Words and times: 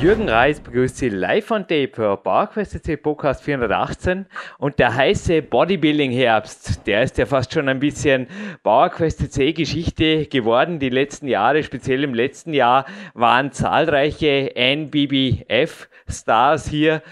Jürgen 0.00 0.30
Reis 0.30 0.60
begrüßt 0.60 0.96
Sie 0.96 1.10
live 1.10 1.50
on 1.50 1.68
tape 1.68 1.90
für 1.92 2.16
PowerQuest 2.16 2.70
CC 2.70 2.96
Podcast 2.96 3.44
418 3.44 4.24
und 4.56 4.78
der 4.78 4.94
heiße 4.94 5.42
Bodybuilding 5.42 6.10
Herbst, 6.10 6.86
der 6.86 7.02
ist 7.02 7.18
ja 7.18 7.26
fast 7.26 7.52
schon 7.52 7.68
ein 7.68 7.80
bisschen 7.80 8.26
PowerQuest 8.62 9.18
CC 9.18 9.52
Geschichte 9.52 10.24
geworden. 10.24 10.78
Die 10.78 10.88
letzten 10.88 11.28
Jahre, 11.28 11.62
speziell 11.62 12.02
im 12.02 12.14
letzten 12.14 12.54
Jahr, 12.54 12.86
waren 13.12 13.52
zahlreiche 13.52 14.56
NBBF 14.56 15.90
Stars 16.08 16.66
hier. 16.66 17.02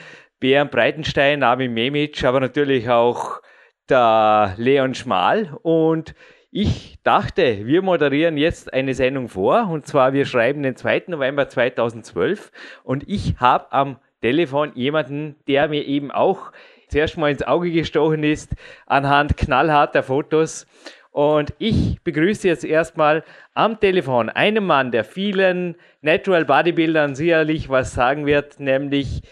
Bären 0.41 0.71
Breitenstein, 0.71 1.43
Armin 1.43 1.75
Memic, 1.75 2.25
aber 2.25 2.41
natürlich 2.41 2.89
auch 2.89 3.43
der 3.91 4.55
Leon 4.57 4.95
Schmal 4.95 5.59
und 5.61 6.15
ich 6.51 6.99
dachte, 7.03 7.67
wir 7.67 7.83
moderieren 7.83 8.37
jetzt 8.39 8.73
eine 8.73 8.95
Sendung 8.95 9.29
vor 9.29 9.69
und 9.69 9.87
zwar 9.87 10.13
wir 10.13 10.25
schreiben 10.25 10.63
den 10.63 10.77
2. 10.77 11.05
November 11.09 11.49
2012 11.49 12.51
und 12.85 13.05
ich 13.07 13.37
habe 13.39 13.71
am 13.73 13.99
Telefon 14.23 14.73
jemanden, 14.75 15.37
der 15.47 15.69
mir 15.69 15.85
eben 15.85 16.11
auch 16.11 16.53
zuerst 16.89 17.19
mal 17.19 17.31
ins 17.31 17.43
Auge 17.43 17.71
gestochen 17.71 18.25
ist 18.25 18.55
anhand 18.87 19.37
knallharter 19.37 20.03
Fotos. 20.03 20.67
Und 21.11 21.53
ich 21.59 22.03
begrüße 22.03 22.49
jetzt 22.49 22.65
erstmal 22.65 23.25
am 23.55 23.79
Telefon 23.79 24.29
einen 24.29 24.65
Mann, 24.65 24.91
der 24.91 25.05
vielen 25.05 25.77
Natural 26.01 26.45
Bodybuildern 26.45 27.15
sicherlich 27.15 27.69
was 27.69 27.93
sagen 27.93 28.25
wird, 28.25 28.61
nämlich 28.61 29.23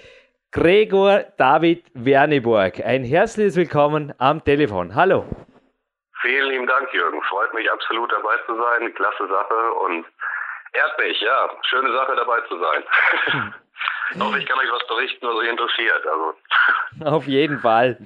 Gregor 0.50 1.24
David 1.36 1.84
Werneborg. 1.94 2.84
Ein 2.84 3.04
herzliches 3.04 3.56
Willkommen 3.56 4.12
am 4.18 4.42
Telefon. 4.44 4.94
Hallo. 4.94 5.24
Vielen 6.26 6.50
lieben 6.50 6.66
Dank, 6.66 6.92
Jürgen. 6.92 7.22
Freut 7.22 7.54
mich 7.54 7.70
absolut 7.70 8.10
dabei 8.10 8.34
zu 8.46 8.56
sein. 8.56 8.92
Klasse 8.94 9.28
Sache 9.28 9.72
und 9.84 10.04
ehrt 10.72 10.98
mich, 10.98 11.20
ja. 11.20 11.50
Schöne 11.62 11.92
Sache 11.92 12.16
dabei 12.16 12.40
zu 12.48 12.58
sein. 12.58 12.82
ich 14.12 14.20
hoffe, 14.20 14.38
ich 14.40 14.46
kann 14.46 14.58
euch 14.58 14.72
was 14.72 14.84
berichten, 14.88 15.24
was 15.24 15.36
euch 15.36 15.48
interessiert. 15.48 16.04
Also. 16.04 16.34
Auf 17.16 17.26
jeden 17.28 17.60
Fall. 17.60 17.98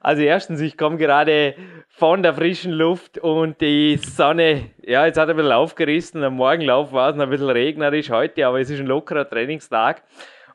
Also 0.00 0.20
erstens, 0.20 0.60
ich 0.60 0.76
komme 0.76 0.98
gerade 0.98 1.54
von 1.88 2.22
der 2.22 2.34
frischen 2.34 2.72
Luft 2.72 3.16
und 3.16 3.58
die 3.62 3.96
Sonne, 3.96 4.74
ja, 4.82 5.06
jetzt 5.06 5.18
hat 5.18 5.30
ein 5.30 5.36
bisschen 5.36 5.52
aufgerissen. 5.52 6.22
Am 6.22 6.34
Morgenlauf 6.34 6.92
war 6.92 7.08
es 7.08 7.16
noch 7.16 7.24
ein 7.24 7.30
bisschen 7.30 7.48
regnerisch 7.48 8.10
heute, 8.10 8.46
aber 8.46 8.60
es 8.60 8.68
ist 8.68 8.80
ein 8.80 8.86
lockerer 8.86 9.26
Trainingstag. 9.26 10.02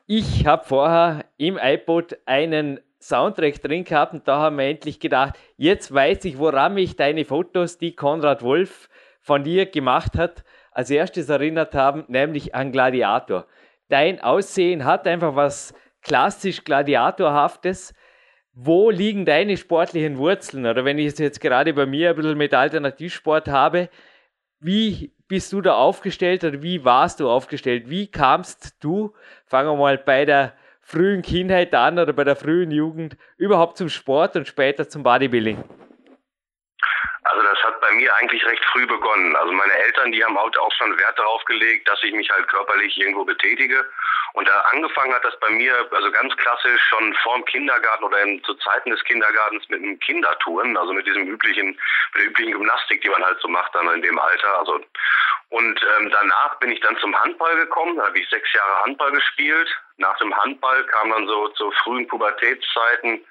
Ich 0.06 0.46
habe 0.46 0.64
vorher 0.64 1.24
im 1.36 1.58
iPod 1.60 2.16
einen 2.26 2.78
Soundtrack 3.00 3.62
drin 3.62 3.84
gehabt 3.84 4.12
und 4.12 4.26
da 4.26 4.38
haben 4.38 4.58
wir 4.58 4.66
endlich 4.66 4.98
gedacht, 5.00 5.38
jetzt 5.56 5.92
weiß 5.92 6.24
ich, 6.24 6.38
woran 6.38 6.74
mich 6.74 6.96
deine 6.96 7.24
Fotos, 7.24 7.78
die 7.78 7.94
Konrad 7.94 8.42
Wolf 8.42 8.88
von 9.20 9.44
dir 9.44 9.66
gemacht 9.66 10.16
hat, 10.16 10.44
als 10.72 10.90
erstes 10.90 11.28
erinnert 11.28 11.74
haben, 11.74 12.04
nämlich 12.08 12.54
an 12.54 12.72
Gladiator. 12.72 13.46
Dein 13.88 14.20
Aussehen 14.20 14.84
hat 14.84 15.06
einfach 15.06 15.34
was 15.34 15.74
klassisch 16.02 16.64
Gladiatorhaftes. 16.64 17.94
Wo 18.52 18.90
liegen 18.90 19.24
deine 19.24 19.56
sportlichen 19.56 20.18
Wurzeln? 20.18 20.66
Oder 20.66 20.84
wenn 20.84 20.98
ich 20.98 21.06
es 21.06 21.18
jetzt 21.18 21.40
gerade 21.40 21.72
bei 21.72 21.86
mir 21.86 22.10
ein 22.10 22.16
bisschen 22.16 22.38
mit 22.38 22.54
Alternativsport 22.54 23.48
habe, 23.48 23.88
wie 24.60 25.12
bist 25.28 25.52
du 25.52 25.60
da 25.60 25.74
aufgestellt 25.74 26.42
oder 26.42 26.62
wie 26.62 26.84
warst 26.84 27.20
du 27.20 27.30
aufgestellt? 27.30 27.88
Wie 27.88 28.08
kamst 28.08 28.76
du, 28.80 29.14
fangen 29.46 29.70
wir 29.70 29.76
mal 29.76 29.98
bei 29.98 30.24
der 30.24 30.54
frühen 30.88 31.20
Kindheit 31.20 31.74
an 31.74 31.98
oder 31.98 32.14
bei 32.14 32.24
der 32.24 32.34
frühen 32.34 32.70
Jugend 32.70 33.16
überhaupt 33.36 33.76
zum 33.76 33.90
Sport 33.90 34.36
und 34.36 34.48
später 34.48 34.88
zum 34.88 35.02
Bodybuilding? 35.02 35.62
Also 37.24 37.42
das 37.42 37.62
hat 37.62 37.78
bei 37.82 37.92
mir 37.92 38.14
eigentlich 38.16 38.44
recht 38.46 38.64
früh 38.72 38.86
begonnen. 38.86 39.36
Also 39.36 39.52
meine 39.52 39.72
Eltern, 39.84 40.12
die 40.12 40.24
haben 40.24 40.38
auch 40.38 40.72
schon 40.78 40.96
Wert 40.96 41.18
darauf 41.18 41.44
gelegt, 41.44 41.86
dass 41.86 42.02
ich 42.02 42.12
mich 42.14 42.30
halt 42.30 42.48
körperlich 42.48 42.96
irgendwo 42.98 43.24
betätige. 43.24 43.84
Und 44.32 44.48
da 44.48 44.60
angefangen 44.72 45.12
hat 45.12 45.24
das 45.24 45.38
bei 45.40 45.50
mir, 45.50 45.74
also 45.90 46.10
ganz 46.10 46.34
klassisch 46.36 46.80
schon 46.88 47.12
vorm 47.22 47.44
Kindergarten 47.44 48.04
oder 48.04 48.22
in, 48.22 48.42
zu 48.44 48.54
Zeiten 48.54 48.90
des 48.90 49.04
Kindergartens 49.04 49.68
mit 49.68 49.82
einem 49.82 49.98
Kindertouren, 50.00 50.76
also 50.76 50.94
mit 50.94 51.06
diesem 51.06 51.26
üblichen, 51.26 51.68
mit 51.68 52.22
der 52.22 52.26
üblichen 52.28 52.52
Gymnastik, 52.52 53.02
die 53.02 53.10
man 53.10 53.22
halt 53.22 53.38
so 53.40 53.48
macht 53.48 53.74
dann 53.74 53.92
in 53.92 54.02
dem 54.02 54.18
Alter. 54.18 54.58
Also 54.58 54.80
und 55.50 55.80
ähm, 55.82 56.10
danach 56.10 56.58
bin 56.58 56.70
ich 56.70 56.80
dann 56.80 56.96
zum 56.98 57.18
Handball 57.18 57.56
gekommen, 57.56 57.96
da 57.96 58.06
habe 58.06 58.18
ich 58.18 58.28
sechs 58.28 58.52
Jahre 58.52 58.84
Handball 58.84 59.12
gespielt. 59.12 59.68
Nach 59.96 60.16
dem 60.18 60.36
Handball 60.36 60.84
kam 60.84 61.10
dann 61.10 61.26
so 61.26 61.48
zu 61.48 61.70
frühen 61.82 62.06
Pubertätszeiten, 62.06 63.24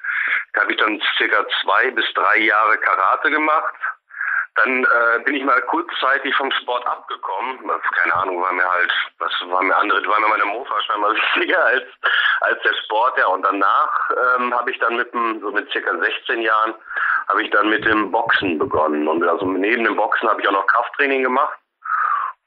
da 0.53 0.61
habe 0.61 0.71
ich 0.71 0.77
dann 0.77 1.01
circa 1.17 1.45
zwei 1.61 1.91
bis 1.91 2.05
drei 2.13 2.39
Jahre 2.39 2.77
Karate 2.79 3.29
gemacht. 3.29 3.73
Dann 4.55 4.83
äh, 4.85 5.19
bin 5.23 5.35
ich 5.35 5.43
mal 5.43 5.61
kurzzeitig 5.61 6.35
vom 6.35 6.51
Sport 6.51 6.85
abgekommen. 6.87 7.59
Keine 8.01 8.13
Ahnung, 8.15 8.41
war 8.41 8.51
mir 8.51 8.67
halt, 8.67 8.91
was 9.19 9.31
war 9.45 9.61
mir 9.61 9.75
andere, 9.77 10.03
war 10.07 10.19
mir 10.19 10.29
meine 10.29 10.45
Mofa 10.45 10.81
scheinbar 10.81 11.13
wichtiger 11.35 11.63
als 11.63 11.83
als 12.41 12.61
der 12.63 12.73
Sport, 12.83 13.19
ja. 13.19 13.27
Und 13.27 13.43
danach 13.43 14.09
ähm, 14.09 14.53
habe 14.55 14.71
ich 14.71 14.79
dann 14.79 14.95
mit 14.95 15.13
dem, 15.13 15.39
so 15.41 15.51
mit 15.51 15.71
circa 15.71 15.95
16 15.95 16.41
Jahren, 16.41 16.73
habe 17.27 17.43
ich 17.43 17.51
dann 17.51 17.69
mit 17.69 17.85
dem 17.85 18.11
Boxen 18.11 18.57
begonnen. 18.57 19.07
Und 19.07 19.23
also 19.23 19.45
neben 19.45 19.83
dem 19.83 19.95
Boxen 19.95 20.27
habe 20.27 20.41
ich 20.41 20.47
auch 20.47 20.53
noch 20.53 20.65
Krafttraining 20.65 21.21
gemacht. 21.21 21.59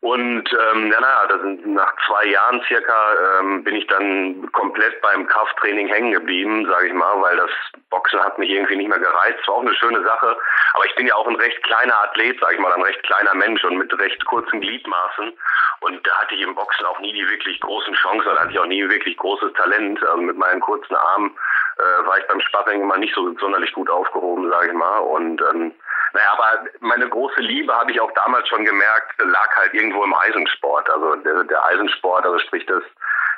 Und 0.03 0.50
ähm, 0.50 0.91
ja, 0.91 0.99
naja, 0.99 1.27
da 1.28 1.38
sind 1.41 1.66
nach 1.66 1.94
zwei 2.06 2.25
Jahren 2.25 2.62
circa 2.66 3.41
ähm, 3.41 3.62
bin 3.62 3.77
ich 3.77 3.87
dann 3.87 4.50
komplett 4.53 4.99
beim 5.03 5.27
Krafttraining 5.27 5.88
hängen 5.88 6.12
geblieben, 6.12 6.66
sage 6.66 6.87
ich 6.87 6.94
mal, 6.94 7.21
weil 7.21 7.37
das 7.37 7.50
Boxen 7.91 8.19
hat 8.19 8.39
mich 8.39 8.49
irgendwie 8.49 8.77
nicht 8.77 8.89
mehr 8.89 8.99
gereizt. 8.99 9.47
War 9.47 9.56
auch 9.56 9.60
eine 9.60 9.75
schöne 9.75 10.03
Sache, 10.03 10.39
aber 10.72 10.87
ich 10.87 10.94
bin 10.94 11.06
ja 11.06 11.15
auch 11.16 11.27
ein 11.27 11.37
recht 11.37 11.62
kleiner 11.65 11.99
Athlet, 12.00 12.41
sage 12.41 12.55
ich 12.55 12.60
mal, 12.60 12.72
ein 12.72 12.83
recht 12.83 13.03
kleiner 13.03 13.34
Mensch 13.34 13.62
und 13.62 13.77
mit 13.77 13.93
recht 13.99 14.25
kurzen 14.25 14.62
Gliedmaßen. 14.62 15.34
Und 15.81 16.06
da 16.06 16.12
hatte 16.12 16.34
ich 16.34 16.41
im 16.41 16.55
Boxen 16.55 16.87
auch 16.87 17.00
nie 17.00 17.12
die 17.12 17.28
wirklich 17.28 17.60
großen 17.60 17.93
Chancen, 17.93 18.34
da 18.34 18.41
hatte 18.41 18.53
ich 18.53 18.59
auch 18.59 18.66
nie 18.66 18.89
wirklich 18.89 19.19
großes 19.19 19.53
Talent. 19.53 20.03
Also 20.03 20.22
mit 20.22 20.37
meinen 20.37 20.60
kurzen 20.60 20.94
Armen 20.94 21.37
äh, 21.81 22.07
war 22.07 22.19
ich 22.19 22.27
beim 22.27 22.41
Sparring 22.41 22.83
immer 22.83 22.99
nicht 22.99 23.15
so 23.15 23.33
sonderlich 23.39 23.73
gut 23.73 23.89
aufgehoben, 23.91 24.51
sage 24.51 24.69
ich 24.69 24.75
mal. 24.75 24.99
Und 24.99 25.41
ähm, 25.41 25.73
naja, 26.13 26.33
aber 26.33 26.65
meine 26.81 27.09
große 27.09 27.41
Liebe 27.41 27.75
habe 27.75 27.93
ich 27.93 28.01
auch 28.01 28.13
damals 28.13 28.49
schon 28.49 28.65
gemerkt, 28.65 29.15
lag 29.23 29.57
halt 29.57 29.75
irgendwo 29.75 30.05
im 30.05 30.15
Eisensport. 30.15 30.91
Also 30.91 31.17
der, 31.17 31.45
der 31.45 31.65
Eisensport, 31.67 32.25
also 32.25 32.39
sprich 32.41 32.67
das, 32.67 32.83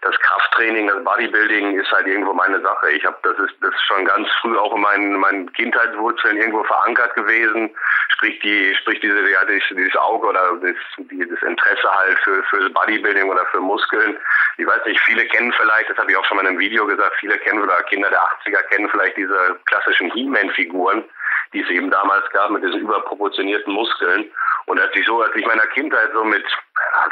das 0.02 0.18
Krafttraining, 0.18 0.88
das 0.88 1.02
Bodybuilding 1.04 1.78
ist 1.78 1.90
halt 1.92 2.06
irgendwo 2.08 2.32
meine 2.32 2.60
Sache. 2.60 2.90
Ich 2.90 3.04
habe 3.04 3.16
das 3.22 3.38
ist 3.38 3.54
das 3.60 3.72
ist 3.72 3.82
schon 3.86 4.04
ganz 4.04 4.28
früh 4.40 4.58
auch 4.58 4.74
in 4.74 4.82
meinen, 4.82 5.12
meinen 5.14 5.52
Kindheitswurzeln 5.52 6.36
irgendwo 6.36 6.64
verankert 6.64 7.14
gewesen. 7.14 7.70
Sprich 8.14 8.38
die, 8.40 8.74
sprich 8.80 9.00
diese 9.00 9.30
ja, 9.30 9.44
dieses, 9.44 9.96
Auge 9.96 10.26
oder 10.26 10.56
das, 10.60 10.76
dieses 11.10 11.40
Interesse 11.42 11.90
halt 11.90 12.18
für 12.18 12.42
für 12.44 12.68
Bodybuilding 12.70 13.30
oder 13.30 13.46
für 13.46 13.60
Muskeln. 13.60 14.18
Ich 14.58 14.66
weiß 14.66 14.84
nicht, 14.86 15.00
viele 15.00 15.24
kennen 15.26 15.52
vielleicht, 15.52 15.88
das 15.88 15.96
habe 15.98 16.10
ich 16.10 16.16
auch 16.16 16.24
schon 16.24 16.36
mal 16.36 16.42
in 16.42 16.48
einem 16.48 16.58
Video 16.58 16.84
gesagt, 16.84 17.16
viele 17.20 17.38
kennen 17.38 17.62
oder 17.62 17.82
Kinder 17.84 18.10
der 18.10 18.20
80er 18.20 18.62
kennen 18.70 18.88
vielleicht 18.90 19.16
diese 19.16 19.58
klassischen 19.66 20.10
He-Man-Figuren 20.12 21.04
die 21.52 21.60
es 21.60 21.70
eben 21.70 21.90
damals 21.90 22.28
gab 22.30 22.50
mit 22.50 22.62
diesen 22.62 22.80
überproportionierten 22.80 23.72
Muskeln. 23.72 24.30
Und 24.66 24.80
als 24.80 24.94
ich 24.94 25.04
so, 25.06 25.20
als 25.20 25.34
ich 25.34 25.46
meiner 25.46 25.66
Kindheit 25.68 26.10
so 26.12 26.24
mit 26.24 26.44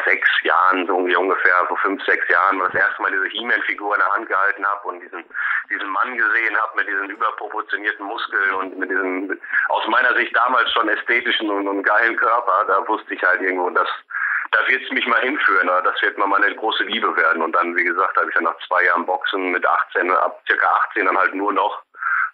sechs 0.04 0.28
Jahren, 0.42 0.86
so 0.86 0.96
ungefähr, 0.96 1.66
vor 1.66 1.76
fünf, 1.78 2.04
sechs 2.04 2.26
Jahren, 2.28 2.58
das 2.60 2.74
erste 2.74 3.02
Mal 3.02 3.10
diese 3.10 3.26
He-Man-Figur 3.26 3.94
in 3.94 4.00
der 4.00 4.12
Hand 4.14 4.28
gehalten 4.28 4.64
habe 4.64 4.88
und 4.88 5.00
diesen, 5.00 5.24
diesen 5.70 5.88
Mann 5.88 6.16
gesehen 6.16 6.56
habe 6.56 6.76
mit 6.76 6.88
diesen 6.88 7.10
überproportionierten 7.10 8.06
Muskeln 8.06 8.54
und 8.54 8.78
mit 8.78 8.90
diesem, 8.90 9.38
aus 9.68 9.86
meiner 9.88 10.14
Sicht 10.14 10.34
damals 10.34 10.70
schon 10.72 10.88
ästhetischen 10.88 11.50
und, 11.50 11.68
und 11.68 11.82
geilen 11.82 12.16
Körper, 12.16 12.64
da 12.66 12.86
wusste 12.88 13.14
ich 13.14 13.22
halt 13.22 13.42
irgendwo, 13.42 13.70
dass 13.70 13.88
da 14.52 14.58
wird 14.66 14.82
es 14.82 14.90
mich 14.90 15.06
mal 15.06 15.20
hinführen, 15.20 15.68
oder 15.68 15.82
das 15.82 16.02
wird 16.02 16.18
mal 16.18 16.26
meine 16.26 16.52
große 16.56 16.82
Liebe 16.84 17.16
werden. 17.16 17.40
Und 17.40 17.52
dann, 17.52 17.76
wie 17.76 17.84
gesagt, 17.84 18.16
habe 18.16 18.28
ich 18.28 18.34
dann 18.34 18.44
nach 18.44 18.58
zwei 18.66 18.82
Jahren 18.84 19.06
Boxen 19.06 19.52
mit 19.52 19.64
18, 19.64 20.10
ab 20.10 20.42
circa 20.46 20.66
18 20.88 21.06
dann 21.06 21.16
halt 21.16 21.34
nur 21.34 21.52
noch 21.52 21.82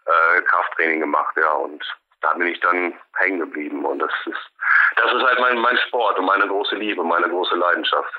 äh, 0.07 0.43
Krafttraining 0.43 1.01
gemacht, 1.01 1.37
ja, 1.37 1.53
und 1.53 1.83
da 2.23 2.33
bin 2.35 2.49
ich 2.49 2.61
dann 2.61 2.95
hängen 3.15 3.41
geblieben 3.41 3.85
und 3.85 3.99
das 3.99 4.11
ist, 4.27 4.51
das 4.97 5.13
ist 5.13 5.23
halt 5.23 5.41
mein, 5.41 5.59
mein 5.59 5.77
Sport 5.89 6.19
und 6.19 6.27
meine 6.27 6.47
große 6.47 6.77
Liebe, 6.77 7.03
meine 7.05 7.29
große 7.29 7.55
Leidenschaft. 7.55 8.13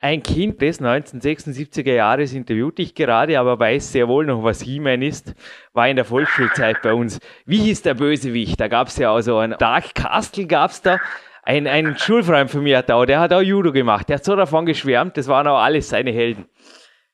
Ein 0.00 0.22
Kind 0.22 0.60
des 0.60 0.82
1976er 0.82 1.94
Jahres 1.94 2.34
interviewt 2.34 2.76
dich 2.76 2.94
gerade, 2.94 3.38
aber 3.40 3.58
weiß 3.58 3.90
sehr 3.92 4.06
wohl 4.06 4.26
noch, 4.26 4.44
was 4.44 4.60
He-Man 4.60 5.00
ist, 5.00 5.34
war 5.72 5.88
in 5.88 5.96
der 5.96 6.04
Volksschulzeit 6.04 6.82
bei 6.82 6.92
uns. 6.92 7.20
Wie 7.46 7.56
hieß 7.56 7.80
der 7.80 7.94
Bösewicht? 7.94 8.60
Da 8.60 8.68
gab 8.68 8.88
es 8.88 8.98
ja 8.98 9.14
also 9.14 9.38
einen 9.38 9.56
Dark 9.56 9.94
Castle 9.94 10.46
gab 10.46 10.72
es 10.72 10.82
da. 10.82 10.98
Ein, 11.42 11.66
ein 11.66 11.96
Schulfreund 11.96 12.50
von 12.50 12.62
mir 12.62 12.78
hat 12.78 12.90
da, 12.90 13.02
der 13.06 13.20
hat 13.20 13.32
auch 13.32 13.40
Judo 13.40 13.72
gemacht. 13.72 14.10
Der 14.10 14.16
hat 14.16 14.24
so 14.24 14.36
davon 14.36 14.66
geschwärmt, 14.66 15.16
das 15.16 15.26
waren 15.26 15.46
auch 15.46 15.62
alles 15.62 15.88
seine 15.88 16.10
Helden. 16.10 16.50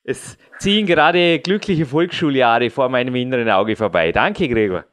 Es 0.03 0.39
ziehen 0.59 0.87
gerade 0.87 1.39
glückliche 1.41 1.87
Volksschuljahre 1.87 2.71
vor 2.71 2.89
meinem 2.89 3.15
inneren 3.15 3.51
Auge 3.51 3.77
vorbei. 3.77 4.13
Danke, 4.13 4.49
Gregor. 4.49 4.85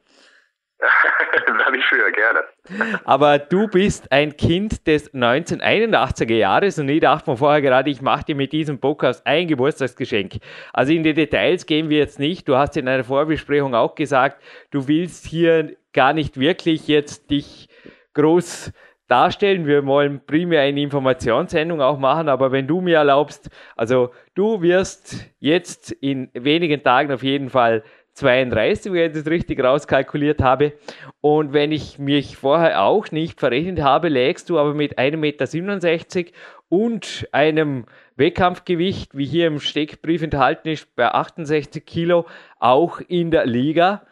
da 0.78 1.74
ich 1.74 1.84
für, 1.84 2.12
gerne. 2.12 3.00
Aber 3.04 3.38
du 3.38 3.68
bist 3.68 4.12
ein 4.12 4.36
Kind 4.36 4.86
des 4.86 5.12
1981er 5.14 6.34
Jahres 6.34 6.78
und 6.78 6.88
ich 6.88 7.00
dachte 7.00 7.30
mir 7.30 7.36
vorher 7.36 7.62
gerade, 7.62 7.90
ich 7.90 8.02
mache 8.02 8.24
dir 8.24 8.34
mit 8.34 8.52
diesem 8.52 8.78
Podcast 8.78 9.26
ein 9.26 9.48
Geburtstagsgeschenk. 9.48 10.38
Also 10.72 10.92
in 10.92 11.02
die 11.02 11.14
Details 11.14 11.66
gehen 11.66 11.88
wir 11.88 11.98
jetzt 11.98 12.18
nicht. 12.18 12.48
Du 12.48 12.56
hast 12.56 12.76
in 12.76 12.86
einer 12.88 13.04
Vorbesprechung 13.04 13.74
auch 13.74 13.94
gesagt, 13.94 14.42
du 14.70 14.88
willst 14.88 15.26
hier 15.26 15.76
gar 15.92 16.12
nicht 16.12 16.38
wirklich 16.38 16.86
jetzt 16.86 17.30
dich 17.30 17.68
groß 18.14 18.72
darstellen. 19.08 19.66
Wir 19.66 19.84
wollen 19.86 20.20
primär 20.24 20.62
eine 20.62 20.80
Informationssendung 20.80 21.80
auch 21.80 21.98
machen, 21.98 22.28
aber 22.28 22.52
wenn 22.52 22.66
du 22.66 22.80
mir 22.80 22.98
erlaubst, 22.98 23.50
also 23.76 24.10
du 24.34 24.62
wirst 24.62 25.26
jetzt 25.40 25.90
in 25.90 26.30
wenigen 26.34 26.82
Tagen 26.82 27.12
auf 27.12 27.22
jeden 27.22 27.48
Fall 27.48 27.82
32, 28.18 28.92
wenn 28.92 29.10
ich 29.10 29.16
das 29.16 29.30
richtig 29.30 29.62
rauskalkuliert 29.62 30.42
habe. 30.42 30.72
Und 31.20 31.52
wenn 31.52 31.72
ich 31.72 31.98
mich 31.98 32.36
vorher 32.36 32.82
auch 32.82 33.10
nicht 33.10 33.40
verrechnet 33.40 33.80
habe, 33.80 34.08
lägst 34.08 34.50
du 34.50 34.58
aber 34.58 34.74
mit 34.74 34.98
1,67 34.98 35.16
Meter 35.16 36.30
und 36.68 37.28
einem 37.32 37.86
Wettkampfgewicht, 38.16 39.16
wie 39.16 39.24
hier 39.24 39.46
im 39.46 39.60
Steckbrief 39.60 40.22
enthalten 40.22 40.68
ist, 40.68 40.94
bei 40.96 41.08
68 41.08 41.86
Kilo, 41.86 42.26
auch 42.58 43.00
in 43.00 43.30
der 43.30 43.46
Liga. 43.46 44.02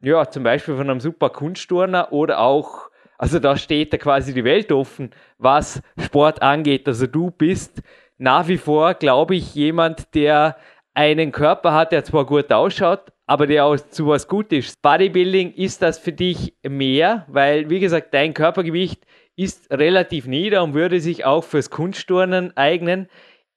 Ja, 0.00 0.30
zum 0.30 0.44
Beispiel 0.44 0.76
von 0.76 0.88
einem 0.88 1.00
super 1.00 1.30
Kunstturner 1.30 2.12
oder 2.12 2.38
auch, 2.38 2.90
also 3.18 3.38
da 3.38 3.56
steht 3.56 3.92
da 3.92 3.98
quasi 3.98 4.34
die 4.34 4.44
Welt 4.44 4.72
offen, 4.72 5.10
was 5.38 5.82
Sport 5.98 6.42
angeht. 6.42 6.86
Also 6.86 7.06
du 7.06 7.30
bist 7.30 7.82
nach 8.18 8.48
wie 8.48 8.58
vor, 8.58 8.94
glaube 8.94 9.36
ich, 9.36 9.54
jemand, 9.54 10.14
der 10.14 10.56
einen 10.94 11.32
Körper 11.32 11.74
hat, 11.74 11.92
der 11.92 12.04
zwar 12.04 12.24
gut 12.24 12.50
ausschaut, 12.52 13.12
aber 13.26 13.46
der 13.46 13.66
auch 13.66 13.76
zu 13.76 14.06
was 14.06 14.28
gut 14.28 14.52
ist. 14.52 14.80
Bodybuilding 14.80 15.52
ist 15.52 15.82
das 15.82 15.98
für 15.98 16.12
dich 16.12 16.54
mehr, 16.66 17.26
weil, 17.28 17.68
wie 17.68 17.80
gesagt, 17.80 18.14
dein 18.14 18.32
Körpergewicht 18.32 19.04
ist 19.36 19.70
relativ 19.70 20.26
nieder 20.26 20.62
und 20.64 20.74
würde 20.74 21.00
sich 21.00 21.24
auch 21.24 21.44
fürs 21.44 21.70
Kunstturnen 21.70 22.56
eignen. 22.56 23.08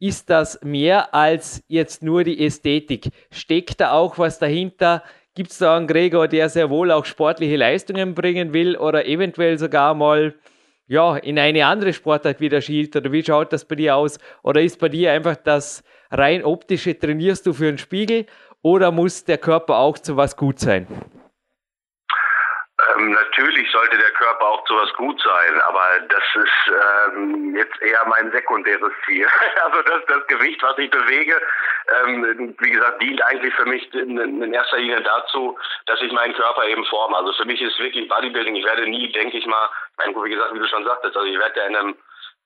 Ist 0.02 0.30
das 0.30 0.60
mehr 0.64 1.14
als 1.14 1.64
jetzt 1.68 2.04
nur 2.04 2.24
die 2.24 2.46
Ästhetik? 2.46 3.10
Steckt 3.32 3.80
da 3.82 3.92
auch 3.92 4.18
was 4.18 4.40
dahinter? 4.40 5.04
Gibt 5.36 5.52
es 5.52 5.60
da 5.60 5.78
einen 5.78 5.88
Gregor, 5.88 6.28
der 6.28 6.50
sehr 6.50 6.70
wohl 6.70 6.92
auch 6.92 7.06
sportliche 7.06 7.56
Leistungen 7.56 8.16
bringen 8.16 8.52
will 8.52 8.76
oder 8.76 9.06
eventuell 9.06 9.58
sogar 9.58 9.94
mal 9.94 10.34
ja, 10.88 11.18
in 11.18 11.38
eine 11.38 11.66
andere 11.66 11.94
Sportart 11.94 12.42
wieder 12.42 12.62
schielt? 12.62 12.96
Oder 12.96 13.12
wie 13.12 13.24
schaut 13.24 13.54
das 13.54 13.64
bei 13.64 13.76
dir 13.76 13.96
aus? 13.96 14.18
Oder 14.42 14.62
ist 14.62 14.80
bei 14.80 14.90
dir 14.90 15.12
einfach 15.12 15.36
das 15.36 15.84
rein 16.10 16.44
optische, 16.44 16.98
trainierst 16.98 17.46
du 17.46 17.54
für 17.54 17.68
einen 17.68 17.78
Spiegel 17.78 18.26
oder 18.62 18.92
muss 18.92 19.24
der 19.24 19.38
Körper 19.38 19.78
auch 19.78 20.00
zu 20.00 20.18
was 20.18 20.36
gut 20.36 20.60
sein? 20.60 20.88
Ähm, 23.00 23.12
natürlich 23.12 23.72
sollte 23.72 23.98
der 23.98 24.12
Körper 24.12 24.46
auch 24.46 24.64
zu 24.66 24.76
was 24.76 24.92
gut 24.94 25.22
sein, 25.22 25.62
aber 25.62 26.00
das 26.08 26.24
ist 26.44 26.74
ähm, 27.16 27.56
jetzt 27.56 27.82
eher 27.82 28.06
mein 28.08 28.32
sekundäres 28.32 28.92
Ziel. 29.06 29.28
also 29.66 29.82
das, 29.84 30.06
das 30.08 30.28
Gewicht, 30.28 30.62
was 30.62 30.78
ich 30.78 30.90
bewege, 30.90 31.42
ähm, 32.04 32.56
wie 32.60 32.72
gesagt, 32.72 33.02
dient 33.02 33.22
eigentlich 33.24 33.54
für 33.56 33.66
mich 33.66 33.94
in, 33.94 34.18
in, 34.18 34.54
erster 34.54 34.78
Linie 34.78 35.02
dazu, 35.02 35.58
dass 35.86 36.02
ich 36.02 36.12
meinen 36.12 36.34
Körper 36.34 36.66
eben 36.66 36.86
forme. 36.86 37.18
Also 37.18 37.34
für 37.34 37.46
mich 37.46 37.62
ist 37.62 37.80
wirklich 37.80 38.08
Bodybuilding, 38.08 38.56
ich 38.56 38.66
werde 38.66 38.88
nie, 38.88 39.12
denke 39.12 39.38
ich 39.38 39.46
mal, 39.46 39.70
wie 40.06 40.30
gesagt, 40.30 40.54
wie 40.54 40.60
du 40.60 40.68
schon 40.68 40.86
sagtest, 40.86 41.16
also 41.16 41.28
ich 41.28 41.40
werde 41.40 41.60
ja 41.60 41.66
in 41.68 41.76
einem 41.76 41.96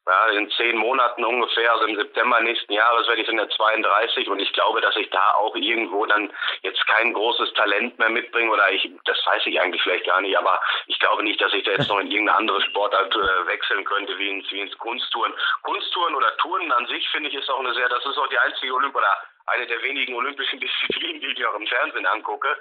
ja, 0.05 0.27
in 0.37 0.49
zehn 0.51 0.77
Monaten 0.77 1.23
ungefähr, 1.23 1.71
also 1.71 1.85
im 1.85 1.95
September 1.95 2.41
nächsten 2.41 2.73
Jahres 2.73 3.07
werde 3.07 3.21
ich 3.21 3.29
in 3.29 3.37
der 3.37 3.49
32 3.49 4.27
und 4.27 4.39
ich 4.39 4.51
glaube, 4.51 4.81
dass 4.81 4.95
ich 4.97 5.09
da 5.11 5.31
auch 5.35 5.55
irgendwo 5.55 6.05
dann 6.05 6.31
jetzt 6.61 6.85
kein 6.87 7.13
großes 7.13 7.53
Talent 7.53 7.97
mehr 7.99 8.09
mitbringe 8.09 8.51
oder 8.51 8.69
ich, 8.71 8.89
das 9.05 9.17
weiß 9.25 9.43
ich 9.45 9.59
eigentlich 9.61 9.81
vielleicht 9.81 10.05
gar 10.05 10.19
nicht, 10.19 10.37
aber 10.37 10.59
ich 10.87 10.99
glaube 10.99 11.23
nicht, 11.23 11.39
dass 11.39 11.53
ich 11.53 11.63
da 11.63 11.71
jetzt 11.71 11.87
noch 11.87 11.99
in 11.99 12.11
irgendeine 12.11 12.37
andere 12.37 12.61
Sportart 12.61 13.15
äh, 13.15 13.47
wechseln 13.47 13.85
könnte, 13.85 14.17
wie 14.17 14.29
ins, 14.29 14.51
wie 14.51 14.59
ins 14.59 14.77
Kunsttouren. 14.77 15.33
Kunsttouren 15.61 16.15
oder 16.15 16.35
Touren 16.37 16.71
an 16.73 16.85
sich 16.87 17.07
finde 17.09 17.29
ich 17.29 17.35
ist 17.35 17.49
auch 17.49 17.59
eine 17.59 17.73
sehr, 17.73 17.87
das 17.87 18.05
ist 18.05 18.17
auch 18.17 18.27
die 18.27 18.39
einzige 18.39 18.73
Olymp 18.73 18.95
oder 18.95 19.17
eine 19.47 19.67
der 19.67 19.81
wenigen 19.83 20.15
olympischen 20.15 20.59
Disziplinen, 20.59 21.21
die 21.21 21.27
ich 21.27 21.45
auch 21.45 21.55
im 21.55 21.67
Fernsehen 21.67 22.05
angucke. 22.05 22.57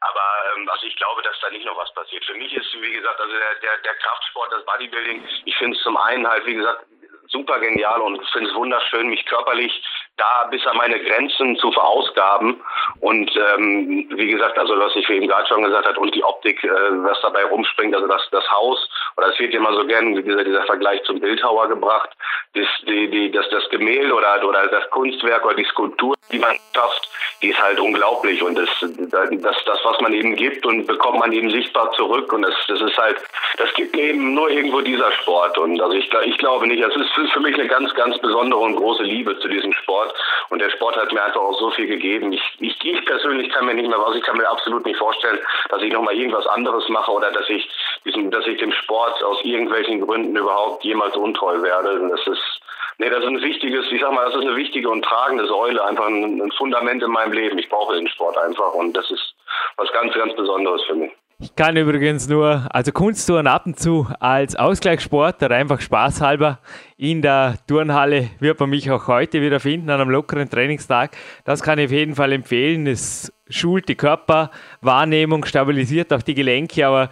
Aber 0.00 0.56
ähm, 0.56 0.68
also 0.68 0.86
ich 0.86 0.96
glaube, 0.96 1.22
dass 1.22 1.38
da 1.40 1.50
nicht 1.50 1.64
noch 1.64 1.76
was 1.76 1.92
passiert. 1.94 2.24
Für 2.24 2.34
mich 2.34 2.52
ist, 2.52 2.72
wie 2.80 2.92
gesagt, 2.92 3.20
also 3.20 3.32
der, 3.32 3.54
der, 3.56 3.78
der 3.78 3.94
Kraftsport, 3.94 4.52
das 4.52 4.64
Bodybuilding, 4.64 5.26
ich 5.44 5.56
finde 5.56 5.76
es 5.76 5.82
zum 5.82 5.96
einen 5.96 6.26
halt, 6.26 6.44
wie 6.46 6.54
gesagt, 6.54 6.86
super 7.28 7.58
genial 7.58 8.00
und 8.00 8.24
finde 8.30 8.50
es 8.50 8.54
wunderschön, 8.54 9.08
mich 9.08 9.24
körperlich 9.26 9.82
da 10.16 10.48
bis 10.50 10.66
an 10.66 10.76
meine 10.76 10.98
Grenzen 11.00 11.56
zu 11.56 11.70
verausgaben. 11.72 12.60
Und 13.00 13.30
ähm, 13.36 14.08
wie 14.14 14.28
gesagt, 14.28 14.58
also 14.58 14.78
was 14.78 14.96
ich 14.96 15.08
eben 15.10 15.28
gerade 15.28 15.46
schon 15.46 15.62
gesagt 15.62 15.86
hat, 15.86 15.98
und 15.98 16.14
die 16.14 16.24
Optik, 16.24 16.62
äh, 16.64 16.68
was 16.68 17.20
dabei 17.20 17.44
rumspringt, 17.44 17.94
also 17.94 18.06
das, 18.06 18.22
das 18.30 18.50
Haus, 18.50 18.88
oder 19.16 19.28
es 19.28 19.38
wird 19.38 19.54
immer 19.54 19.74
so 19.74 19.86
gern 19.86 20.14
dieser, 20.14 20.44
dieser 20.44 20.64
Vergleich 20.64 21.02
zum 21.04 21.20
Bildhauer 21.20 21.68
gebracht, 21.68 22.10
das, 22.54 22.66
die, 22.86 23.10
die, 23.10 23.30
das, 23.30 23.48
das 23.50 23.68
Gemälde 23.68 24.14
oder, 24.14 24.42
oder 24.46 24.66
das 24.68 24.88
Kunstwerk 24.90 25.44
oder 25.44 25.54
die 25.54 25.64
Skulptur, 25.64 26.14
die 26.32 26.38
man 26.38 26.56
schafft, 26.74 27.08
die 27.42 27.50
ist 27.50 27.62
halt 27.62 27.78
unglaublich. 27.78 28.42
Und 28.42 28.56
das, 28.56 28.68
das, 28.80 29.64
das, 29.64 29.78
was 29.84 30.00
man 30.00 30.12
eben 30.12 30.36
gibt 30.36 30.64
und 30.64 30.86
bekommt 30.86 31.18
man 31.18 31.32
eben 31.32 31.50
sichtbar 31.50 31.92
zurück. 31.92 32.32
Und 32.32 32.42
das, 32.42 32.54
das 32.68 32.80
ist 32.80 32.96
halt, 32.96 33.18
das 33.58 33.72
gibt 33.74 33.96
eben 33.96 34.34
nur 34.34 34.50
irgendwo 34.50 34.80
dieser 34.80 35.12
Sport. 35.12 35.58
Und 35.58 35.80
also 35.80 35.96
ich, 35.96 36.10
ich 36.24 36.38
glaube 36.38 36.66
nicht, 36.66 36.82
es 36.82 36.96
ist 36.96 37.32
für 37.32 37.40
mich 37.40 37.54
eine 37.54 37.68
ganz, 37.68 37.92
ganz 37.94 38.18
besondere 38.18 38.60
und 38.60 38.76
große 38.76 39.02
Liebe 39.02 39.38
zu 39.38 39.48
diesem 39.48 39.72
Sport. 39.72 40.05
Sport. 40.06 40.14
Und 40.50 40.60
der 40.60 40.70
Sport 40.70 40.96
hat 40.96 41.12
mir 41.12 41.22
einfach 41.22 41.40
auch 41.40 41.58
so 41.58 41.70
viel 41.70 41.86
gegeben. 41.86 42.32
Ich, 42.32 42.42
ich, 42.60 42.84
ich 42.84 43.04
persönlich 43.04 43.50
kann 43.52 43.66
mir 43.66 43.74
nicht 43.74 43.88
mehr 43.88 43.98
was, 43.98 44.16
ich 44.16 44.22
kann 44.22 44.36
mir 44.36 44.48
absolut 44.48 44.84
nicht 44.84 44.98
vorstellen, 44.98 45.38
dass 45.68 45.82
ich 45.82 45.92
nochmal 45.92 46.14
irgendwas 46.14 46.46
anderes 46.46 46.88
mache 46.88 47.10
oder 47.10 47.30
dass 47.30 47.48
ich 47.48 47.68
diesem, 48.04 48.30
dass 48.30 48.46
ich 48.46 48.58
dem 48.58 48.72
Sport 48.72 49.22
aus 49.22 49.42
irgendwelchen 49.42 50.00
Gründen 50.00 50.36
überhaupt 50.36 50.84
jemals 50.84 51.16
untreu 51.16 51.60
werde. 51.62 52.08
Das 52.08 52.26
ist, 52.26 52.60
nee, 52.98 53.10
das 53.10 53.20
ist 53.20 53.26
ein 53.26 53.42
wichtiges, 53.42 53.90
ich 53.90 54.00
sag 54.00 54.12
mal, 54.12 54.26
das 54.26 54.34
ist 54.34 54.42
eine 54.42 54.56
wichtige 54.56 54.88
und 54.88 55.04
tragende 55.04 55.46
Säule, 55.46 55.84
einfach 55.84 56.06
ein, 56.06 56.40
ein 56.40 56.52
Fundament 56.52 57.02
in 57.02 57.10
meinem 57.10 57.32
Leben. 57.32 57.58
Ich 57.58 57.68
brauche 57.68 57.94
den 57.94 58.08
Sport 58.08 58.38
einfach 58.38 58.74
und 58.74 58.92
das 58.94 59.10
ist 59.10 59.34
was 59.76 59.90
ganz, 59.92 60.14
ganz 60.14 60.34
Besonderes 60.36 60.82
für 60.84 60.94
mich. 60.94 61.12
Ich 61.38 61.54
kann 61.54 61.76
übrigens 61.76 62.28
nur, 62.30 62.66
also 62.70 62.92
Kunsttouren 62.92 63.46
ab 63.46 63.66
und 63.66 63.78
zu 63.78 64.08
als 64.20 64.56
Ausgleichssport 64.56 65.42
oder 65.42 65.54
einfach 65.54 65.82
spaßhalber 65.82 66.60
in 66.96 67.20
der 67.20 67.58
Turnhalle 67.66 68.30
wird 68.40 68.58
man 68.58 68.70
mich 68.70 68.90
auch 68.90 69.06
heute 69.06 69.42
wieder 69.42 69.60
finden 69.60 69.90
an 69.90 70.00
einem 70.00 70.08
lockeren 70.08 70.48
Trainingstag. 70.48 71.14
Das 71.44 71.62
kann 71.62 71.78
ich 71.78 71.86
auf 71.86 71.92
jeden 71.92 72.14
Fall 72.14 72.32
empfehlen. 72.32 72.86
Es 72.86 73.30
schult 73.50 73.86
die 73.90 73.96
Körperwahrnehmung, 73.96 75.44
stabilisiert 75.44 76.10
auch 76.14 76.22
die 76.22 76.32
Gelenke, 76.32 76.86
aber 76.86 77.10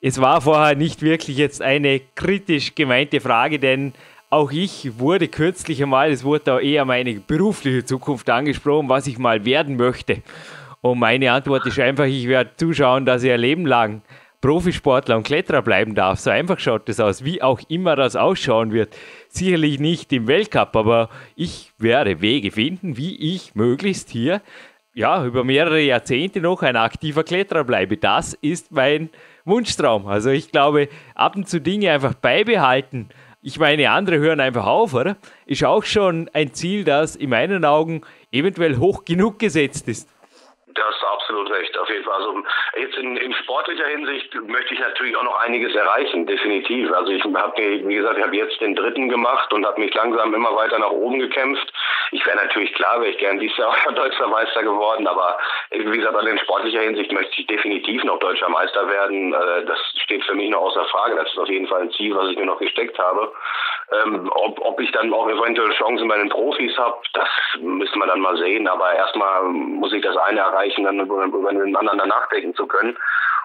es 0.00 0.22
war 0.22 0.40
vorher 0.40 0.74
nicht 0.74 1.02
wirklich 1.02 1.36
jetzt 1.36 1.60
eine 1.60 2.00
kritisch 2.14 2.74
gemeinte 2.74 3.20
Frage, 3.20 3.58
denn 3.58 3.92
auch 4.30 4.52
ich 4.52 4.98
wurde 4.98 5.28
kürzlich 5.28 5.82
einmal, 5.82 6.10
es 6.10 6.24
wurde 6.24 6.44
da 6.44 6.60
eher 6.60 6.86
meine 6.86 7.20
berufliche 7.20 7.84
Zukunft 7.84 8.30
angesprochen, 8.30 8.88
was 8.88 9.06
ich 9.06 9.18
mal 9.18 9.44
werden 9.44 9.76
möchte. 9.76 10.22
Und 10.84 10.98
meine 10.98 11.32
Antwort 11.32 11.64
ist 11.64 11.80
einfach, 11.80 12.04
ich 12.04 12.28
werde 12.28 12.50
zuschauen, 12.56 13.06
dass 13.06 13.22
ich 13.22 13.32
ein 13.32 13.40
Leben 13.40 13.64
lang 13.64 14.02
Profisportler 14.42 15.16
und 15.16 15.22
Kletterer 15.22 15.62
bleiben 15.62 15.94
darf. 15.94 16.18
So 16.18 16.28
einfach 16.28 16.58
schaut 16.58 16.90
das 16.90 17.00
aus, 17.00 17.24
wie 17.24 17.40
auch 17.40 17.58
immer 17.68 17.96
das 17.96 18.16
ausschauen 18.16 18.70
wird. 18.70 18.94
Sicherlich 19.30 19.80
nicht 19.80 20.12
im 20.12 20.26
Weltcup, 20.26 20.76
aber 20.76 21.08
ich 21.36 21.72
werde 21.78 22.20
Wege 22.20 22.50
finden, 22.50 22.98
wie 22.98 23.16
ich 23.34 23.54
möglichst 23.54 24.10
hier 24.10 24.42
ja, 24.92 25.24
über 25.24 25.42
mehrere 25.42 25.80
Jahrzehnte 25.80 26.42
noch 26.42 26.60
ein 26.60 26.76
aktiver 26.76 27.24
Kletterer 27.24 27.64
bleibe. 27.64 27.96
Das 27.96 28.34
ist 28.34 28.70
mein 28.70 29.08
Wunschtraum. 29.46 30.06
Also 30.06 30.28
ich 30.28 30.52
glaube, 30.52 30.90
ab 31.14 31.34
und 31.34 31.48
zu 31.48 31.62
Dinge 31.62 31.92
einfach 31.92 32.12
beibehalten. 32.12 33.08
Ich 33.40 33.58
meine, 33.58 33.90
andere 33.90 34.18
hören 34.18 34.40
einfach 34.40 34.66
auf, 34.66 34.92
oder? 34.92 35.16
Ist 35.46 35.64
auch 35.64 35.84
schon 35.84 36.28
ein 36.34 36.52
Ziel, 36.52 36.84
das 36.84 37.16
in 37.16 37.30
meinen 37.30 37.64
Augen 37.64 38.02
eventuell 38.30 38.76
hoch 38.76 39.06
genug 39.06 39.38
gesetzt 39.38 39.88
ist. 39.88 40.10
Das 40.74 40.96
ist 40.96 41.04
absolut 41.04 41.50
recht, 41.50 41.78
auf 41.78 41.88
jeden 41.88 42.04
Fall. 42.04 42.14
Also 42.14 42.42
jetzt 42.76 42.96
in, 42.96 43.16
in 43.16 43.32
sportlicher 43.34 43.86
Hinsicht 43.86 44.34
möchte 44.46 44.74
ich 44.74 44.80
natürlich 44.80 45.16
auch 45.16 45.22
noch 45.22 45.40
einiges 45.40 45.74
erreichen, 45.74 46.26
definitiv. 46.26 46.92
Also 46.92 47.12
ich 47.12 47.22
habe, 47.22 47.56
wie 47.56 47.94
gesagt, 47.94 48.18
ich 48.18 48.24
habe 48.24 48.36
jetzt 48.36 48.60
den 48.60 48.74
dritten 48.74 49.08
gemacht 49.08 49.52
und 49.52 49.64
habe 49.64 49.80
mich 49.80 49.94
langsam 49.94 50.34
immer 50.34 50.54
weiter 50.56 50.78
nach 50.78 50.90
oben 50.90 51.20
gekämpft. 51.20 51.72
Ich 52.10 52.26
wäre 52.26 52.36
natürlich 52.36 52.72
klar, 52.74 53.00
wäre 53.00 53.10
ich 53.10 53.18
gern 53.18 53.38
dieses 53.38 53.56
Jahr 53.56 53.70
auch 53.70 53.92
deutscher 53.94 54.26
Meister 54.26 54.62
geworden, 54.62 55.06
aber 55.06 55.38
wie 55.70 55.96
gesagt, 55.96 56.22
in 56.26 56.38
sportlicher 56.38 56.80
Hinsicht 56.80 57.12
möchte 57.12 57.40
ich 57.40 57.46
definitiv 57.46 58.02
noch 58.04 58.18
deutscher 58.18 58.48
Meister 58.48 58.88
werden. 58.88 59.32
Äh, 59.32 59.64
das 59.66 59.78
steht 60.02 60.24
für 60.24 60.34
mich 60.34 60.50
noch 60.50 60.62
außer 60.62 60.84
Frage. 60.86 61.16
Das 61.16 61.30
ist 61.30 61.38
auf 61.38 61.48
jeden 61.48 61.68
Fall 61.68 61.82
ein 61.82 61.90
Ziel, 61.92 62.16
was 62.16 62.30
ich 62.30 62.38
mir 62.38 62.46
noch 62.46 62.58
gesteckt 62.58 62.98
habe. 62.98 63.32
Ähm, 63.92 64.30
ob, 64.34 64.60
ob 64.60 64.80
ich 64.80 64.90
dann 64.92 65.12
auch 65.12 65.28
eventuell 65.28 65.70
Chancen 65.72 66.08
bei 66.08 66.16
den 66.16 66.30
Profis 66.30 66.76
habe, 66.78 66.98
das 67.12 67.28
müssen 67.60 67.98
wir 67.98 68.06
dann 68.06 68.20
mal 68.20 68.36
sehen. 68.36 68.66
Aber 68.66 68.92
erstmal 68.92 69.44
muss 69.44 69.92
ich 69.92 70.02
das 70.02 70.16
eine 70.16 70.40
erreichen, 70.40 70.63
dann 70.84 71.00
über, 71.00 71.24
über 71.24 71.52
den 71.52 71.76
anderen 71.76 71.98
danach 71.98 72.28
denken 72.28 72.54
zu 72.54 72.66
können. 72.66 72.96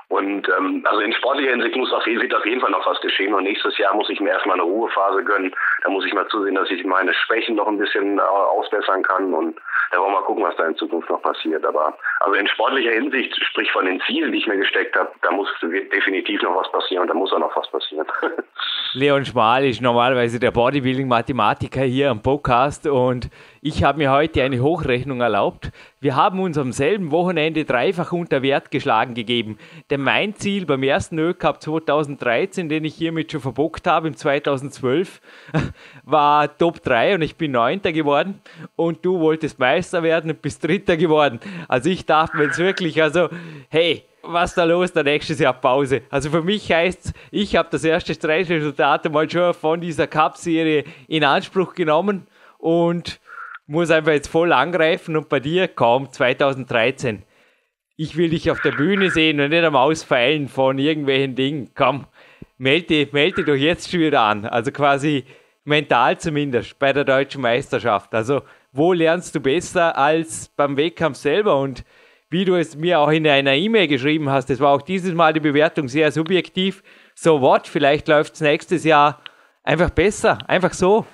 Und 0.10 0.50
ähm, 0.58 0.84
also 0.90 1.02
in 1.02 1.14
sportlicher 1.14 1.52
Hinsicht 1.52 1.76
muss 1.76 1.94
auf, 1.94 2.04
wird 2.04 2.34
auf 2.34 2.46
jeden 2.46 2.62
Fall 2.62 2.72
noch 2.72 2.86
was 2.86 3.00
geschehen. 3.00 3.32
Und 3.32 3.44
nächstes 3.44 3.78
Jahr 3.78 3.94
muss 3.94 4.10
ich 4.10 4.20
mir 4.20 4.32
erstmal 4.32 4.56
eine 4.56 4.64
Ruhephase 4.64 5.24
gönnen. 5.24 5.54
Da 5.84 5.90
muss 5.90 6.04
ich 6.04 6.14
mal 6.14 6.28
zusehen, 6.30 6.56
dass 6.56 6.70
ich 6.72 6.84
meine 6.84 7.14
Schwächen 7.14 7.56
noch 7.56 7.68
ein 7.68 7.78
bisschen 7.78 8.18
äh, 8.18 8.22
ausbessern 8.22 9.04
kann. 9.04 9.32
Und 9.36 9.60
da 9.92 10.00
wollen 10.00 10.12
wir 10.12 10.20
mal 10.20 10.26
gucken, 10.26 10.44
was 10.44 10.56
da 10.56 10.66
in 10.66 10.76
Zukunft 10.78 11.12
noch 11.12 11.22
passiert. 11.22 11.64
Aber 11.64 11.96
also 12.22 12.34
in 12.34 12.48
sportlicher 12.48 12.92
Hinsicht, 12.92 13.36
sprich 13.52 13.72
von 13.72 13.86
den 13.86 14.02
Zielen, 14.02 14.32
die 14.32 14.40
ich 14.40 14.48
mir 14.48 14.58
gesteckt 14.58 14.96
habe, 14.96 15.12
da 15.22 15.30
muss 15.30 15.48
definitiv 15.62 16.42
noch 16.42 16.56
was 16.56 16.72
passieren 16.72 17.04
und 17.04 17.10
da 17.10 17.14
muss 17.14 17.32
auch 17.32 17.40
noch 17.40 17.56
was 17.56 17.70
passieren. 17.70 18.08
Leon 18.94 19.24
Schmal 19.26 19.66
ist 19.66 19.80
normalerweise 19.80 20.40
der 20.40 20.50
Bodybuilding-Mathematiker 20.50 21.82
hier 21.82 22.10
am 22.10 22.24
Podcast 22.24 22.88
und 22.88 23.30
ich 23.62 23.84
habe 23.84 23.98
mir 23.98 24.12
heute 24.12 24.42
eine 24.44 24.62
Hochrechnung 24.62 25.22
erlaubt. 25.22 25.72
Wir 26.00 26.16
haben 26.16 26.40
uns 26.40 26.58
am 26.58 26.72
selben 26.72 27.12
Wochenende 27.12 27.66
dreifach 27.66 28.12
unter 28.12 28.42
Wert 28.42 28.72
geschlagen 28.72 29.14
gegeben. 29.14 29.58
Denn 29.90 30.02
mein 30.02 30.36
Ziel 30.36 30.66
beim 30.66 30.84
ersten 30.84 31.20
Ölcup 31.20 31.62
2013, 31.62 32.70
den 32.70 32.86
ich 32.86 32.96
hiermit 32.96 33.32
schon 33.32 33.42
verbockt 33.42 33.86
habe, 33.88 34.08
im 34.08 34.16
2012, 34.16 35.22
war 36.04 36.58
Top 36.58 36.82
3 36.84 37.16
und 37.16 37.22
ich 37.22 37.36
bin 37.36 37.52
Neunter 37.52 37.92
geworden. 37.92 38.42
Und 38.76 39.04
du 39.04 39.20
wolltest 39.20 39.60
Meister 39.60 40.04
werden 40.04 40.32
und 40.32 40.42
bist 40.42 40.64
Dritter 40.64 40.96
geworden. 40.96 41.40
Also 41.68 41.90
ich 41.90 42.06
dachte 42.06 42.38
mir 42.38 42.46
jetzt 42.46 42.60
wirklich, 42.60 43.02
also 43.02 43.30
hey, 43.70 44.04
was 44.22 44.54
da 44.54 44.64
los, 44.64 44.94
der 44.94 45.04
nächstes 45.04 45.40
Jahr 45.40 45.54
Pause. 45.54 46.04
Also 46.10 46.30
für 46.30 46.44
mich 46.44 46.72
heißt 46.72 47.06
es, 47.06 47.14
ich 47.32 47.56
habe 47.56 47.70
das 47.72 47.84
erste 47.84 48.14
Streitresultat 48.14 49.12
mal 49.12 49.30
schon 49.30 49.54
von 49.54 49.82
dieser 49.82 50.08
Cup-Serie 50.08 50.84
in 51.08 51.24
Anspruch 51.24 51.74
genommen 51.74 52.28
und 52.58 53.20
muss 53.70 53.92
einfach 53.92 54.14
jetzt 54.14 54.28
voll 54.30 54.52
angreifen 54.52 55.16
und 55.16 55.30
bei 55.30 55.40
dir 55.40 55.68
kaum 55.68 56.12
2013. 56.12 57.22
Ich 57.98 58.18
will 58.18 58.30
dich 58.30 58.50
auf 58.50 58.62
der 58.62 58.72
Bühne 58.72 59.12
sehen 59.12 59.40
und 59.40 59.50
nicht 59.50 59.64
am 59.64 59.76
Ausfeilen 59.76 60.48
von 60.48 60.80
irgendwelchen 60.80 61.36
Dingen. 61.36 61.70
Komm, 61.76 62.08
melde, 62.58 63.08
melde 63.12 63.44
doch 63.44 63.54
jetzt 63.54 63.92
schon 63.92 64.00
wieder 64.00 64.22
an. 64.22 64.46
Also 64.46 64.72
quasi 64.72 65.24
mental 65.66 66.18
zumindest 66.18 66.80
bei 66.80 66.94
der 66.94 67.04
deutschen 67.04 67.42
Meisterschaft. 67.42 68.16
Also 68.16 68.42
wo 68.72 68.92
lernst 68.92 69.36
du 69.36 69.40
besser 69.40 69.96
als 69.96 70.50
beim 70.56 70.76
Wettkampf 70.76 71.18
selber? 71.18 71.60
Und 71.60 71.84
wie 72.32 72.46
du 72.46 72.56
es 72.56 72.76
mir 72.76 73.00
auch 73.00 73.12
in 73.12 73.28
einer 73.28 73.54
E-Mail 73.54 73.88
geschrieben 73.88 74.32
hast, 74.32 74.50
das 74.50 74.60
war 74.60 74.74
auch 74.74 74.82
dieses 74.82 75.14
Mal 75.14 75.34
die 75.34 75.40
Bewertung 75.42 75.88
sehr 75.88 76.12
subjektiv. 76.12 76.82
So 77.14 77.40
what? 77.42 77.68
Vielleicht 77.68 78.08
läuft 78.08 78.34
es 78.34 78.42
nächstes 78.42 78.84
Jahr 78.84 79.22
einfach 79.64 79.92
besser. 79.92 80.40
Einfach 80.48 80.74
so 80.74 81.06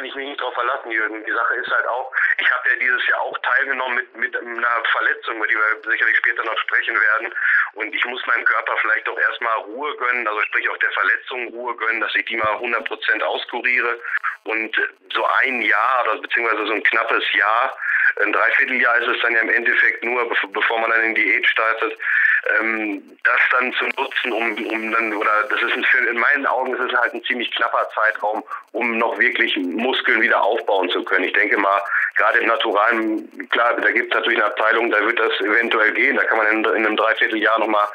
kann 0.00 0.08
ich 0.08 0.14
mich 0.14 0.28
nicht 0.28 0.40
drauf 0.40 0.54
verlassen, 0.54 0.90
Jürgen. 0.90 1.22
Die 1.26 1.32
Sache 1.32 1.54
ist 1.56 1.70
halt 1.70 1.86
auch, 1.86 2.10
ich 2.38 2.50
habe 2.50 2.70
ja 2.70 2.76
dieses 2.76 3.06
Jahr 3.06 3.20
auch 3.20 3.36
teilgenommen 3.40 3.96
mit, 3.96 4.16
mit 4.16 4.34
einer 4.34 4.82
Verletzung, 4.92 5.36
über 5.36 5.46
die 5.46 5.54
wir 5.54 5.92
sicherlich 5.92 6.16
später 6.16 6.42
noch 6.42 6.56
sprechen 6.56 6.98
werden. 6.98 7.34
Und 7.74 7.94
ich 7.94 8.02
muss 8.06 8.26
meinem 8.26 8.46
Körper 8.46 8.78
vielleicht 8.80 9.06
auch 9.10 9.18
erstmal 9.18 9.58
Ruhe 9.58 9.94
gönnen, 9.96 10.26
also 10.26 10.40
sprich 10.44 10.66
auch 10.70 10.78
der 10.78 10.90
Verletzung 10.92 11.48
Ruhe 11.48 11.76
gönnen, 11.76 12.00
dass 12.00 12.14
ich 12.14 12.24
die 12.24 12.36
mal 12.38 12.56
100% 12.56 13.22
auskuriere. 13.22 14.00
Und 14.44 14.74
so 15.12 15.26
ein 15.42 15.60
Jahr 15.60 16.04
oder 16.04 16.22
beziehungsweise 16.22 16.66
so 16.66 16.72
ein 16.72 16.82
knappes 16.82 17.24
Jahr, 17.34 17.76
ein 18.24 18.32
Dreivierteljahr 18.32 19.02
ist 19.02 19.16
es 19.16 19.20
dann 19.20 19.34
ja 19.34 19.40
im 19.40 19.50
Endeffekt 19.50 20.02
nur, 20.02 20.30
bevor 20.48 20.80
man 20.80 20.90
dann 20.90 21.04
in 21.04 21.14
Diät 21.14 21.46
startet, 21.46 21.98
ähm, 22.58 23.02
das 23.24 23.40
dann 23.52 23.72
zu 23.74 23.84
nutzen, 24.00 24.32
um, 24.32 24.66
um 24.66 24.92
dann, 24.92 25.14
oder 25.14 25.30
das 25.48 25.62
ist 25.62 25.72
ein, 25.72 25.84
in 26.08 26.18
meinen 26.18 26.46
Augen 26.46 26.74
ist 26.74 26.80
es 26.80 26.98
halt 26.98 27.14
ein 27.14 27.22
ziemlich 27.24 27.50
knapper 27.52 27.88
Zeitraum, 27.94 28.42
um 28.72 28.98
noch 28.98 29.18
wirklich 29.18 29.56
Muskeln 29.56 30.20
wieder 30.22 30.42
aufbauen 30.42 30.88
zu 30.90 31.04
können. 31.04 31.24
Ich 31.24 31.32
denke 31.32 31.58
mal, 31.58 31.82
gerade 32.16 32.38
im 32.38 32.46
Naturalen, 32.46 33.48
klar, 33.50 33.76
da 33.76 33.90
gibt 33.90 34.12
es 34.12 34.14
natürlich 34.14 34.38
eine 34.38 34.48
Abteilung, 34.48 34.90
da 34.90 35.00
wird 35.04 35.18
das 35.18 35.38
eventuell 35.40 35.92
gehen, 35.92 36.16
da 36.16 36.24
kann 36.24 36.38
man 36.38 36.46
in, 36.46 36.64
in 36.64 36.86
einem 36.86 36.96
Dreivierteljahr 36.96 37.58
nochmal 37.58 37.86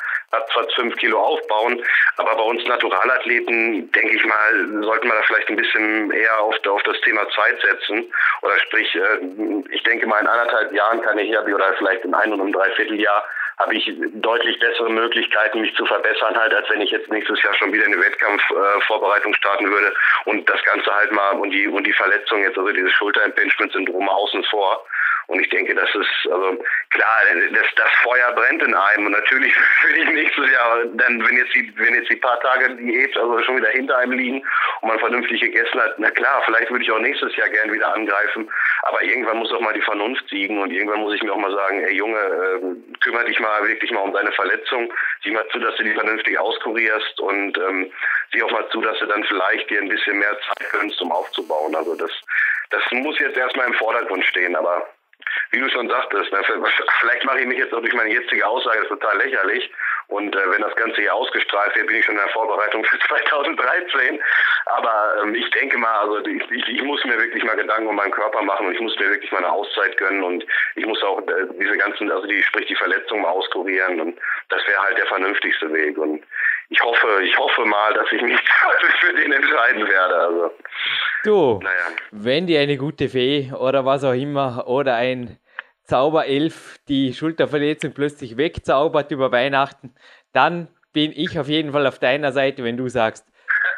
fast 0.53 0.73
fünf 0.75 0.95
Kilo 0.97 1.19
aufbauen. 1.19 1.83
Aber 2.17 2.35
bei 2.35 2.43
uns 2.43 2.65
Naturalathleten, 2.65 3.91
denke 3.91 4.15
ich 4.15 4.25
mal, 4.25 4.83
sollten 4.83 5.07
wir 5.07 5.15
da 5.15 5.21
vielleicht 5.23 5.49
ein 5.49 5.55
bisschen 5.55 6.11
eher 6.11 6.39
auf, 6.39 6.55
auf 6.67 6.83
das 6.83 6.99
Thema 7.01 7.27
Zeit 7.29 7.61
setzen. 7.61 8.11
Oder 8.41 8.59
sprich, 8.59 8.95
äh, 8.95 9.71
ich 9.71 9.83
denke 9.83 10.07
mal, 10.07 10.19
in 10.19 10.27
anderthalb 10.27 10.73
Jahren 10.73 11.01
kann 11.01 11.17
ich 11.19 11.29
ja, 11.29 11.41
oder 11.41 11.73
vielleicht 11.77 12.03
in 12.05 12.13
einem 12.13 12.33
und 12.33 12.41
einem 12.41 12.53
Dreivierteljahr 12.53 13.23
habe 13.57 13.75
ich 13.75 13.91
deutlich 14.13 14.59
bessere 14.59 14.89
Möglichkeiten, 14.89 15.61
mich 15.61 15.75
zu 15.75 15.85
verbessern, 15.85 16.37
halt, 16.37 16.53
als 16.53 16.69
wenn 16.69 16.81
ich 16.81 16.91
jetzt 16.91 17.09
nächstes 17.09 17.41
Jahr 17.41 17.53
schon 17.55 17.71
wieder 17.71 17.85
eine 17.85 17.99
Wettkampfvorbereitung 17.99 19.33
äh, 19.33 19.37
starten 19.37 19.69
würde 19.69 19.93
und 20.25 20.49
das 20.49 20.61
Ganze 20.63 20.93
halt 20.93 21.11
mal 21.11 21.31
und 21.31 21.51
die 21.51 21.67
und 21.67 21.85
die 21.85 21.93
Verletzung 21.93 22.41
jetzt, 22.41 22.57
also 22.57 22.71
dieses 22.71 22.91
Schulter-Impingement-Syndrom 22.93 24.09
außen 24.09 24.43
vor. 24.45 24.85
Und 25.27 25.39
ich 25.39 25.49
denke, 25.49 25.73
das 25.73 25.89
ist, 25.95 26.31
also 26.31 26.63
klar, 26.91 27.17
das, 27.51 27.65
das 27.75 27.89
Feuer 28.03 28.31
brennt 28.33 28.61
in 28.61 28.75
einem. 28.75 29.07
Und 29.07 29.13
natürlich 29.13 29.55
will 29.87 29.97
ich 29.97 30.09
nächstes 30.09 30.51
Jahr, 30.51 30.85
dann, 30.93 31.25
wenn 31.27 31.37
jetzt 31.37 31.53
die, 31.55 31.73
wenn 31.77 31.95
jetzt 31.95 32.11
die 32.11 32.17
paar 32.17 32.39
Tage 32.41 32.75
Diät 32.75 33.17
also 33.17 33.41
schon 33.41 33.57
wieder 33.57 33.69
hinter 33.69 33.97
einem 33.97 34.11
liegen 34.11 34.43
und 34.81 34.89
man 34.89 34.99
vernünftig 34.99 35.41
gegessen 35.41 35.81
hat, 35.81 35.95
na 35.97 36.11
klar, 36.11 36.43
vielleicht 36.45 36.69
würde 36.69 36.83
ich 36.83 36.91
auch 36.91 36.99
nächstes 36.99 37.35
Jahr 37.35 37.49
gern 37.49 37.71
wieder 37.71 37.93
angreifen. 37.93 38.49
Aber 38.87 39.01
irgendwann 39.01 39.39
muss 39.39 39.51
auch 39.51 39.61
mal 39.61 39.73
die 39.73 39.81
Vernunft 39.81 40.29
siegen 40.29 40.59
und 40.61 40.71
irgendwann 40.71 41.01
muss 41.01 41.15
ich 41.15 41.23
mir 41.23 41.33
auch 41.33 41.39
mal 41.39 41.51
sagen, 41.51 41.83
ey 41.83 41.95
Junge, 41.95 42.19
äh, 42.19 42.97
kümmere 42.99 43.25
dich 43.25 43.39
mal 43.39 43.67
wirklich 43.67 43.89
mal 43.89 44.01
um 44.01 44.13
deine 44.13 44.31
Verletzung. 44.31 44.93
Sieh 45.23 45.31
mal 45.31 45.47
zu, 45.51 45.57
dass 45.57 45.75
du 45.77 45.83
die 45.83 45.93
vernünftig 45.93 46.37
auskurierst 46.37 47.19
und 47.19 47.57
ähm, 47.57 47.91
sieh 48.31 48.43
auch 48.43 48.51
mal 48.51 48.69
zu, 48.69 48.81
dass 48.81 48.99
du 48.99 49.07
dann 49.07 49.23
vielleicht 49.23 49.71
dir 49.71 49.81
ein 49.81 49.89
bisschen 49.89 50.19
mehr 50.19 50.37
Zeit 50.39 50.71
gönnst, 50.71 51.01
um 51.01 51.11
aufzubauen. 51.11 51.75
Also 51.75 51.95
das, 51.95 52.11
das 52.69 52.83
muss 52.91 53.17
jetzt 53.17 53.37
erstmal 53.37 53.65
im 53.65 53.73
Vordergrund 53.73 54.23
stehen, 54.23 54.55
aber 54.55 54.87
wie 55.49 55.59
du 55.59 55.69
schon 55.69 55.89
sagtest, 55.89 56.31
ne, 56.31 56.41
vielleicht 56.99 57.25
mache 57.25 57.39
ich 57.39 57.47
mich 57.47 57.57
jetzt 57.57 57.73
auch 57.73 57.81
durch 57.81 57.93
meine 57.93 58.13
jetzige 58.13 58.45
Aussage 58.45 58.87
total 58.87 59.17
lächerlich. 59.17 59.71
Und 60.07 60.35
äh, 60.35 60.51
wenn 60.51 60.61
das 60.61 60.75
Ganze 60.75 61.01
hier 61.01 61.13
ausgestrahlt 61.13 61.75
wird, 61.75 61.87
bin 61.87 61.97
ich 61.97 62.05
schon 62.05 62.15
in 62.15 62.21
der 62.21 62.29
Vorbereitung 62.29 62.83
für 62.85 62.99
2013. 63.07 64.19
Aber 64.67 65.15
ähm, 65.23 65.35
ich 65.35 65.49
denke 65.51 65.77
mal, 65.77 65.99
also 65.99 66.19
ich, 66.25 66.51
ich, 66.51 66.67
ich, 66.67 66.83
muss 66.83 67.03
mir 67.05 67.17
wirklich 67.17 67.43
mal 67.43 67.55
Gedanken 67.55 67.87
um 67.87 67.95
meinen 67.95 68.11
Körper 68.11 68.41
machen 68.41 68.67
und 68.67 68.73
ich 68.73 68.79
muss 68.79 68.97
mir 68.99 69.09
wirklich 69.09 69.31
mal 69.31 69.39
eine 69.39 69.51
Auszeit 69.51 69.97
gönnen 69.97 70.23
und 70.23 70.45
ich 70.75 70.85
muss 70.85 71.01
auch 71.03 71.19
äh, 71.19 71.47
diese 71.59 71.77
ganzen, 71.77 72.11
also 72.11 72.27
die, 72.27 72.41
sprich 72.43 72.67
die 72.67 72.75
Verletzungen 72.75 73.23
mal 73.23 73.29
auskurieren 73.29 73.99
und 73.99 74.17
das 74.49 74.65
wäre 74.67 74.81
halt 74.81 74.97
der 74.97 75.07
vernünftigste 75.07 75.71
Weg. 75.73 75.97
Und 75.97 76.23
ich 76.69 76.81
hoffe, 76.81 77.07
ich 77.23 77.37
hoffe 77.37 77.65
mal, 77.65 77.93
dass 77.93 78.11
ich 78.11 78.21
mich 78.21 78.39
für 78.99 79.13
den 79.13 79.31
entscheiden 79.31 79.87
werde. 79.87 80.15
Also, 80.15 80.51
du, 81.23 81.59
naja. 81.63 81.87
wenn 82.11 82.47
dir 82.47 82.59
eine 82.59 82.77
gute 82.77 83.09
Fee 83.09 83.51
oder 83.53 83.85
was 83.85 84.03
auch 84.03 84.13
immer 84.13 84.67
oder 84.67 84.95
ein 84.95 85.37
Zauberelf 85.85 86.79
die 86.87 87.13
Schulterverletzung 87.13 87.93
plötzlich 87.93 88.37
wegzaubert 88.37 89.11
über 89.11 89.31
Weihnachten, 89.31 89.93
dann 90.33 90.67
bin 90.93 91.11
ich 91.13 91.39
auf 91.39 91.47
jeden 91.47 91.71
Fall 91.71 91.85
auf 91.87 91.99
deiner 91.99 92.31
Seite, 92.31 92.63
wenn 92.63 92.77
du 92.77 92.87
sagst, 92.89 93.25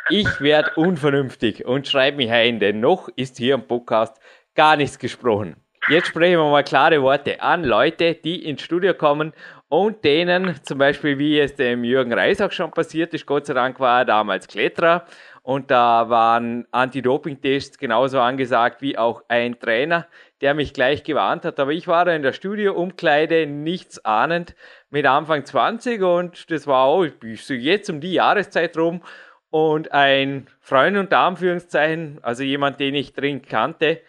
ich 0.10 0.40
werde 0.40 0.72
unvernünftig 0.76 1.66
und 1.66 1.88
schreib 1.88 2.16
mich 2.16 2.32
ein, 2.32 2.60
denn 2.60 2.80
noch 2.80 3.10
ist 3.16 3.38
hier 3.38 3.56
im 3.56 3.68
Podcast 3.68 4.22
gar 4.56 4.78
nichts 4.78 5.00
gesprochen. 5.00 5.58
Jetzt 5.90 6.08
sprechen 6.08 6.38
wir 6.38 6.50
mal 6.50 6.64
klare 6.64 7.02
Worte 7.02 7.42
an 7.42 7.64
Leute, 7.64 8.14
die 8.14 8.44
ins 8.46 8.62
Studio 8.62 8.94
kommen 8.94 9.34
und 9.70 10.04
denen, 10.04 10.62
zum 10.64 10.78
Beispiel 10.78 11.18
wie 11.18 11.40
es 11.40 11.56
dem 11.56 11.84
Jürgen 11.84 12.14
Reis 12.14 12.42
auch 12.42 12.52
schon 12.52 12.72
passiert 12.72 13.14
ist, 13.14 13.26
Gott 13.26 13.46
sei 13.46 13.54
Dank 13.54 13.80
war 13.80 14.00
er 14.00 14.06
damals 14.06 14.48
Kletterer 14.48 15.06
und 15.44 15.72
da 15.72 16.10
waren 16.10 16.68
Anti-Doping-Tests 16.72 17.78
genauso 17.78 18.20
angesagt 18.20 18.82
wie 18.82 18.98
auch 18.98 19.24
ein 19.30 19.58
Trainer, 19.60 20.08
der 20.41 20.53
mich 20.53 20.74
gleich 20.74 21.03
gewarnt 21.03 21.46
hat. 21.46 21.60
Aber 21.60 21.72
ich 21.72 21.88
war 21.88 22.06
da 22.06 22.13
in 22.13 22.22
der 22.22 22.34
Studio-Umkleide 22.34 23.48
nichts 23.48 24.03
ahnend 24.06 24.56
mit 24.89 25.06
Anfang 25.06 25.46
20 25.46 26.01
und 26.01 26.51
das 26.51 26.67
war 26.67 26.86
auch 26.86 27.06
so 27.36 27.53
jetzt 27.53 27.89
um 27.89 28.00
die 28.01 28.13
Jahreszeit 28.13 28.77
rum 28.77 29.01
und 29.50 29.91
ein 29.91 30.48
Freund 30.60 30.98
unter 30.98 31.20
Anführungszeichen, 31.20 32.20
also 32.22 32.44
jemand, 32.44 32.79
den 32.79 32.96
ich 32.96 33.13
drin 33.13 33.41
kannte, 33.41 34.01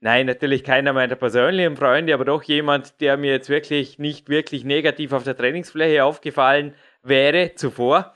Nein, 0.00 0.26
natürlich 0.26 0.62
keiner 0.62 0.92
meiner 0.92 1.16
persönlichen 1.16 1.74
Freunde, 1.74 2.12
aber 2.12 2.26
doch 2.26 2.42
jemand, 2.42 3.00
der 3.00 3.16
mir 3.16 3.32
jetzt 3.32 3.48
wirklich 3.48 3.98
nicht 3.98 4.28
wirklich 4.28 4.62
negativ 4.62 5.12
auf 5.12 5.24
der 5.24 5.36
Trainingsfläche 5.36 6.04
aufgefallen 6.04 6.74
wäre 7.02 7.54
zuvor, 7.54 8.14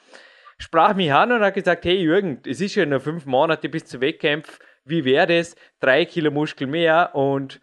sprach 0.59 0.95
mich 0.95 1.13
an 1.13 1.33
und 1.33 1.41
hat 1.41 1.55
gesagt, 1.55 1.87
hey 1.87 1.97
Jürgen, 1.97 2.43
es 2.47 2.61
ist 2.61 2.75
ja 2.75 2.85
nur 2.85 3.01
fünf 3.01 3.25
Monate 3.25 3.71
bis 3.71 3.87
zum 3.87 4.03
Wettkampf, 4.03 4.59
wie 4.91 5.05
wäre 5.05 5.27
das? 5.27 5.57
Drei 5.81 6.05
Kilo 6.05 6.31
Muskel 6.31 6.67
mehr 6.67 7.15
und 7.15 7.61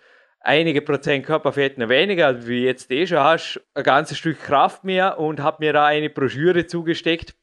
einige 0.48 0.82
Prozent 0.82 1.26
Körperfett 1.26 1.78
weniger, 1.78 2.48
wie 2.48 2.66
jetzt 2.66 2.90
eh 2.90 3.06
schon 3.06 3.20
hast, 3.20 3.62
ein 3.76 3.84
ganzes 3.84 4.18
Stück 4.18 4.42
Kraft 4.42 4.84
mehr 4.84 5.20
und 5.20 5.42
hat 5.42 5.60
mir 5.60 5.74
da 5.74 5.86
eine 5.86 6.10
Broschüre 6.10 6.66
zugesteckt, 6.66 7.36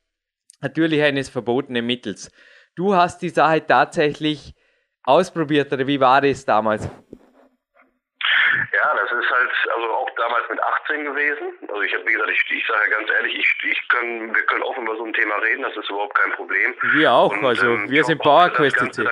natürlich 0.61 1.03
eines 1.03 1.29
verbotenen 1.29 1.87
Mittels. 1.87 2.33
Du 2.75 2.95
hast 2.95 3.23
die 3.23 3.29
Sache 3.29 3.65
tatsächlich 3.65 4.55
ausprobiert 5.05 5.73
oder 5.73 5.87
wie 5.87 6.01
war 6.01 6.21
das 6.23 6.45
damals? 6.45 6.89
Ja, 8.73 8.95
das 8.95 9.13
ist 9.13 9.31
halt 9.31 9.51
also 9.75 9.91
auch 9.91 10.11
damals 10.17 10.49
mit 10.49 10.61
18 10.61 11.05
gewesen. 11.05 11.53
Also 11.69 11.83
ich 11.83 11.95
habe 11.95 12.07
wie 12.07 12.13
gesagt, 12.13 12.31
ich, 12.31 12.57
ich 12.57 12.67
sage 12.67 12.81
ja 12.91 12.99
ganz 12.99 13.11
ehrlich, 13.11 13.35
ich, 13.37 13.71
ich 13.71 13.89
können, 13.89 14.35
wir 14.35 14.43
können 14.43 14.63
offen 14.63 14.85
über 14.85 14.97
so 14.97 15.05
ein 15.05 15.13
Thema 15.13 15.35
reden, 15.37 15.63
das 15.63 15.77
ist 15.77 15.91
überhaupt 15.91 16.15
kein 16.15 16.33
Problem. 16.33 16.75
Wir 16.95 17.13
auch, 17.13 17.33
Und, 17.33 17.45
also 17.45 17.67
ähm, 17.67 17.91
wir 17.91 18.05
sind 18.05 18.21
PowerQuest 18.21 18.79
CC 18.79 19.09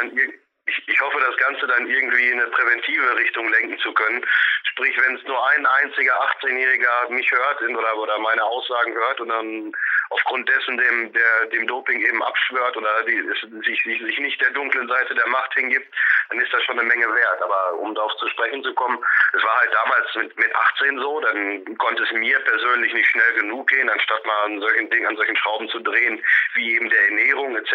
ich, 0.67 0.89
ich 0.89 1.01
hoffe, 1.01 1.19
das 1.21 1.37
Ganze 1.39 1.67
dann 1.67 1.89
irgendwie 1.89 2.29
in 2.29 2.41
eine 2.41 2.51
präventive 2.51 3.17
Richtung 3.17 3.49
lenken 3.49 3.79
zu 3.79 3.93
können. 3.93 4.25
Sprich, 4.65 4.97
wenn 5.05 5.17
es 5.17 5.25
nur 5.25 5.51
ein 5.51 5.67
einziger 5.67 6.13
18-Jähriger 6.41 7.11
mich 7.11 7.31
hört 7.31 7.61
oder, 7.63 7.97
oder 7.97 8.19
meine 8.19 8.43
Aussagen 8.45 8.95
hört 8.95 9.21
und 9.21 9.29
dann 9.29 9.73
aufgrund 10.11 10.49
dessen 10.49 10.77
dem, 10.77 11.13
der, 11.13 11.47
dem 11.47 11.67
Doping 11.67 12.01
eben 12.01 12.23
abschwört 12.23 12.77
oder 12.77 13.03
die, 13.05 13.21
sich, 13.65 13.83
sich, 13.83 14.03
sich 14.03 14.19
nicht 14.19 14.41
der 14.41 14.51
dunklen 14.51 14.87
Seite 14.87 15.15
der 15.15 15.27
Macht 15.29 15.53
hingibt, 15.55 15.93
dann 16.29 16.39
ist 16.39 16.53
das 16.53 16.63
schon 16.65 16.79
eine 16.79 16.89
Menge 16.89 17.13
wert. 17.13 17.43
Aber 17.43 17.75
um 17.79 17.95
darauf 17.95 18.15
zu 18.17 18.29
sprechen 18.29 18.63
zu 18.63 18.73
kommen, 18.75 18.99
es 19.33 19.43
war 19.43 19.57
halt 19.59 19.75
damals 19.75 20.15
mit, 20.15 20.37
mit 20.39 20.55
18 20.55 20.99
so, 20.99 21.21
dann 21.21 21.79
konnte 21.79 22.05
es 22.05 22.13
mir 22.13 22.39
persönlich 22.41 22.93
nicht 22.95 23.09
schnell 23.09 23.33
genug 23.35 23.69
gehen, 23.69 23.91
anstatt 23.91 24.25
mal 24.25 24.45
an 24.45 24.61
solchen 24.61 24.91
Dingen, 24.91 25.07
an 25.07 25.17
solchen 25.17 25.37
Schrauben 25.37 25.69
zu 25.71 25.81
drehen, 25.81 26.23
wie 26.55 26.77
eben 26.77 26.89
der 26.89 27.09
Ernährung 27.09 27.57
etc 27.57 27.75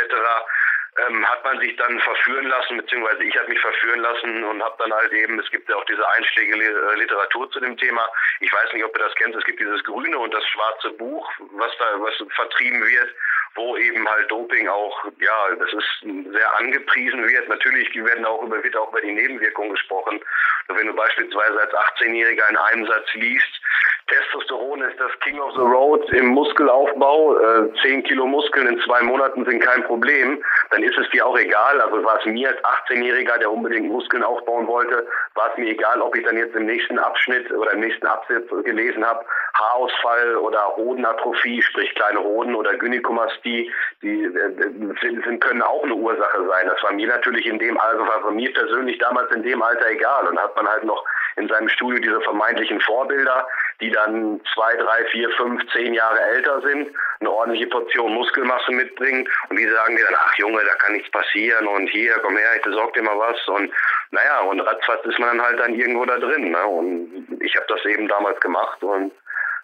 ähm, 1.05 1.25
hat 1.27 1.43
man 1.43 1.59
sich 1.59 1.75
dann 1.75 1.99
verführen 1.99 2.47
lassen, 2.47 2.77
beziehungsweise 2.77 3.23
ich 3.23 3.37
habe 3.37 3.49
mich 3.49 3.59
verführen 3.59 3.99
lassen 3.99 4.43
und 4.43 4.63
habe 4.63 4.75
dann 4.79 4.93
halt 4.93 5.11
eben, 5.13 5.39
es 5.39 5.49
gibt 5.51 5.69
ja 5.69 5.75
auch 5.75 5.85
diese 5.85 6.07
einschlägige 6.09 6.57
äh, 6.57 6.95
Literatur 6.95 7.49
zu 7.51 7.59
dem 7.59 7.77
Thema. 7.77 8.09
Ich 8.39 8.51
weiß 8.51 8.73
nicht, 8.73 8.83
ob 8.83 8.97
ihr 8.97 9.03
das 9.03 9.15
kennt, 9.15 9.35
es 9.35 9.43
gibt 9.43 9.59
dieses 9.59 9.83
grüne 9.83 10.17
und 10.17 10.33
das 10.33 10.45
schwarze 10.47 10.91
Buch, 10.91 11.29
was 11.51 11.71
da 11.77 11.85
was 11.99 12.15
vertrieben 12.33 12.85
wird, 12.85 13.15
wo 13.55 13.77
eben 13.77 14.07
halt 14.07 14.29
Doping 14.31 14.67
auch, 14.67 15.05
ja, 15.19 15.55
das 15.55 15.73
ist 15.73 16.31
sehr 16.31 16.57
angepriesen 16.59 17.27
wird. 17.27 17.47
Natürlich 17.49 17.93
werden 17.95 18.25
auch 18.25 18.41
über, 18.43 18.63
wird 18.63 18.75
auch 18.75 18.89
über 18.91 19.01
die 19.01 19.11
Nebenwirkungen 19.11 19.71
gesprochen. 19.71 20.19
Und 20.67 20.77
wenn 20.77 20.87
du 20.87 20.93
beispielsweise 20.93 21.59
als 21.59 21.73
18-Jähriger 21.73 22.49
in 22.49 22.57
einem 22.57 22.85
Satz 22.85 23.13
liest, 23.13 23.61
Testosteron 24.07 24.81
ist 24.83 24.97
das 24.99 25.11
King 25.19 25.37
of 25.39 25.51
the 25.53 25.61
Road 25.61 26.09
im 26.13 26.27
Muskelaufbau. 26.27 27.37
Äh, 27.39 27.73
10 27.81 28.03
Kilo 28.03 28.25
Muskeln 28.25 28.67
in 28.67 28.79
zwei 28.81 29.01
Monaten 29.01 29.43
sind 29.43 29.59
kein 29.61 29.83
Problem. 29.83 30.41
Dann 30.71 30.81
ist 30.81 30.97
es 30.97 31.09
dir 31.09 31.25
auch 31.25 31.37
egal. 31.37 31.81
Also 31.81 32.03
war 32.05 32.17
es 32.19 32.25
mir 32.25 32.47
als 32.47 32.57
18-Jähriger, 32.63 33.37
der 33.37 33.51
unbedingt 33.51 33.89
Muskeln 33.89 34.23
aufbauen 34.23 34.65
wollte, 34.67 35.05
war 35.35 35.51
es 35.51 35.57
mir 35.57 35.71
egal, 35.71 36.01
ob 36.01 36.15
ich 36.15 36.23
dann 36.23 36.37
jetzt 36.37 36.55
im 36.55 36.65
nächsten 36.65 36.97
Abschnitt 36.97 37.51
oder 37.51 37.73
im 37.73 37.81
nächsten 37.81 38.05
Absatz 38.07 38.47
gelesen 38.63 39.05
habe, 39.05 39.25
Haarausfall 39.53 40.37
oder 40.37 40.75
Hodenatrophie, 40.77 41.61
sprich 41.61 41.93
kleine 41.95 42.19
Hoden 42.19 42.55
oder 42.55 42.75
Gynäkomastie, 42.75 43.71
die 44.01 44.23
äh, 44.23 44.93
sind, 45.01 45.23
sind, 45.25 45.41
können 45.41 45.61
auch 45.61 45.83
eine 45.83 45.95
Ursache 45.95 46.47
sein. 46.47 46.67
Das 46.67 46.81
war 46.83 46.93
mir 46.93 47.07
natürlich 47.07 47.45
in 47.45 47.59
dem, 47.59 47.77
also 47.77 48.07
war 48.07 48.31
mir 48.31 48.53
persönlich 48.53 48.97
damals 48.99 49.29
in 49.35 49.43
dem 49.43 49.61
Alter 49.61 49.89
egal. 49.89 50.27
Und 50.27 50.39
hat 50.39 50.55
man 50.55 50.67
halt 50.67 50.85
noch 50.85 51.03
in 51.37 51.47
seinem 51.47 51.69
Studio 51.69 51.99
diese 51.99 52.21
vermeintlichen 52.21 52.79
Vorbilder, 52.81 53.47
die 53.81 53.91
dann 53.91 54.41
zwei, 54.53 54.75
drei, 54.75 55.05
vier, 55.11 55.29
fünf, 55.31 55.61
zehn 55.71 55.93
Jahre 55.93 56.19
älter 56.19 56.61
sind, 56.61 56.89
eine 57.19 57.31
ordentliche 57.31 57.67
Portion 57.67 58.13
Muskelmasse 58.13 58.71
mitbringen 58.71 59.27
und 59.49 59.59
die 59.59 59.67
sagen 59.67 59.95
dir 59.95 60.05
dann, 60.05 60.19
ach 60.19 60.35
Junge, 60.37 60.61
da 60.63 60.75
kann 60.75 60.93
nichts 60.93 61.11
passieren 61.11 61.67
und 61.67 61.87
hier, 61.87 62.17
komm 62.23 62.37
her, 62.37 62.55
ich 62.55 62.61
besorge 62.63 62.93
dir 62.93 63.03
mal 63.03 63.17
was 63.17 63.47
und 63.47 63.71
naja, 64.11 64.39
und 64.41 64.61
ratzfatz 64.61 65.05
ist 65.05 65.19
man 65.19 65.37
dann 65.37 65.45
halt 65.45 65.59
dann 65.59 65.75
irgendwo 65.75 66.05
da 66.05 66.17
drin. 66.17 66.51
Ne? 66.51 66.65
Und 66.65 67.39
ich 67.41 67.55
habe 67.55 67.65
das 67.67 67.83
eben 67.85 68.07
damals 68.07 68.39
gemacht 68.39 68.81
und 68.83 69.11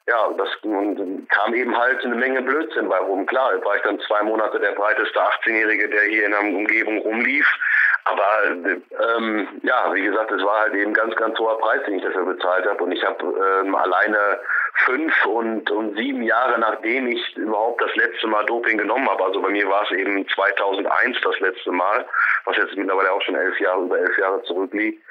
ja, 0.07 0.29
das 0.37 0.49
und 0.63 1.29
kam 1.29 1.53
eben 1.53 1.77
halt 1.77 2.03
eine 2.03 2.15
Menge 2.15 2.41
Blödsinn 2.41 2.89
bei 2.89 2.97
rum. 2.97 3.25
Klar, 3.25 3.53
war 3.63 3.77
ich 3.77 3.83
dann 3.83 3.99
zwei 4.01 4.21
Monate 4.23 4.59
der 4.59 4.73
breiteste 4.73 5.17
18-Jährige, 5.17 5.87
der 5.87 6.03
hier 6.03 6.25
in 6.25 6.31
der 6.31 6.41
Umgebung 6.41 6.97
rumlief. 6.99 7.47
Aber 8.05 9.17
ähm, 9.17 9.47
ja, 9.63 9.93
wie 9.93 10.01
gesagt, 10.01 10.31
es 10.31 10.43
war 10.43 10.61
halt 10.61 10.73
eben 10.73 10.93
ganz, 10.93 11.15
ganz 11.15 11.37
hoher 11.39 11.57
Preis, 11.59 11.81
den 11.85 11.95
ich 11.95 12.03
dafür 12.03 12.25
bezahlt 12.25 12.67
habe. 12.67 12.83
Und 12.83 12.91
ich 12.91 13.03
habe 13.03 13.23
ähm, 13.63 13.75
alleine 13.75 14.39
fünf 14.85 15.25
und, 15.25 15.69
und 15.71 15.95
sieben 15.95 16.23
Jahre 16.23 16.59
nachdem 16.59 17.07
ich 17.07 17.37
überhaupt 17.37 17.81
das 17.81 17.95
letzte 17.95 18.27
Mal 18.27 18.45
Doping 18.45 18.77
genommen 18.77 19.09
habe, 19.09 19.23
also 19.23 19.41
bei 19.41 19.49
mir 19.49 19.69
war 19.69 19.83
es 19.83 19.91
eben 19.91 20.27
2001 20.29 21.17
das 21.21 21.39
letzte 21.39 21.71
Mal, 21.71 22.05
was 22.45 22.57
jetzt 22.57 22.75
mittlerweile 22.75 23.11
auch 23.11 23.21
schon 23.21 23.35
elf 23.35 23.59
Jahre, 23.59 23.83
über 23.83 23.99
elf 23.99 24.17
Jahre 24.17 24.41
zurückliegt. 24.43 25.01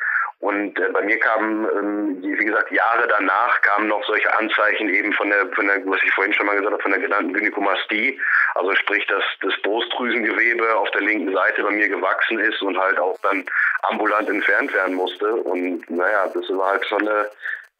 Und 0.43 0.77
äh, 0.77 0.89
bei 0.93 1.03
mir 1.03 1.21
kamen, 1.21 1.69
ähm, 1.73 2.17
wie 2.21 2.45
gesagt, 2.45 2.73
Jahre 2.73 3.07
danach 3.07 3.61
kamen 3.63 3.87
noch 3.87 4.05
solche 4.05 4.37
Anzeichen 4.37 4.89
eben 4.89 5.13
von 5.13 5.31
der, 5.31 5.47
von 5.55 5.69
der, 5.69 5.87
was 5.87 6.03
ich 6.03 6.13
vorhin 6.15 6.35
schon 6.35 6.47
mal 6.47 6.57
gesagt 6.57 6.73
habe, 6.73 6.83
von 6.83 6.91
der 6.91 7.01
genannten 7.01 7.33
Gynäkomastie. 7.33 8.21
Also 8.57 8.75
sprich, 8.75 9.07
dass 9.07 9.23
das 9.41 9.55
Brustdrüsengewebe 9.63 10.75
auf 10.75 10.91
der 10.91 11.03
linken 11.03 11.33
Seite 11.33 11.63
bei 11.63 11.71
mir 11.71 11.89
gewachsen 11.89 12.41
ist 12.41 12.61
und 12.61 12.77
halt 12.77 12.99
auch 12.99 13.17
dann 13.23 13.45
ambulant 13.83 14.29
entfernt 14.29 14.75
werden 14.75 14.97
musste. 14.97 15.33
Und 15.33 15.89
naja, 15.89 16.27
das 16.35 16.49
war 16.51 16.73
halt 16.73 16.87
schon 16.87 17.07
eine, 17.07 17.31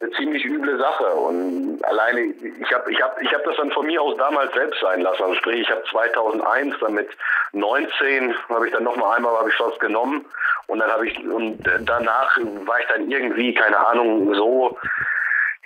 eine 0.03 0.11
ziemlich 0.13 0.45
üble 0.45 0.77
Sache. 0.77 1.05
Und 1.05 1.83
alleine, 1.83 2.21
ich 2.21 2.73
habe 2.73 2.91
ich 2.91 3.01
hab, 3.01 3.21
ich 3.21 3.33
hab 3.33 3.43
das 3.43 3.55
dann 3.57 3.71
von 3.71 3.85
mir 3.85 4.01
aus 4.01 4.17
damals 4.17 4.53
selbst 4.53 4.79
sein 4.81 5.01
lassen. 5.01 5.23
Also 5.23 5.35
sprich, 5.35 5.61
ich 5.61 5.69
habe 5.69 5.83
2001 5.89 6.75
dann 6.79 6.93
mit 6.93 7.09
19, 7.53 8.35
habe 8.49 8.67
ich 8.67 8.73
dann 8.73 8.83
nochmal 8.83 9.17
einmal, 9.17 9.37
habe 9.37 9.49
ich 9.49 9.59
was 9.59 9.79
genommen. 9.79 10.25
Und 10.67 10.79
dann 10.79 10.91
habe 10.91 11.07
ich, 11.07 11.17
und 11.19 11.59
danach 11.81 12.37
war 12.65 12.79
ich 12.79 12.87
dann 12.87 13.09
irgendwie, 13.09 13.53
keine 13.53 13.77
Ahnung, 13.87 14.33
so 14.33 14.77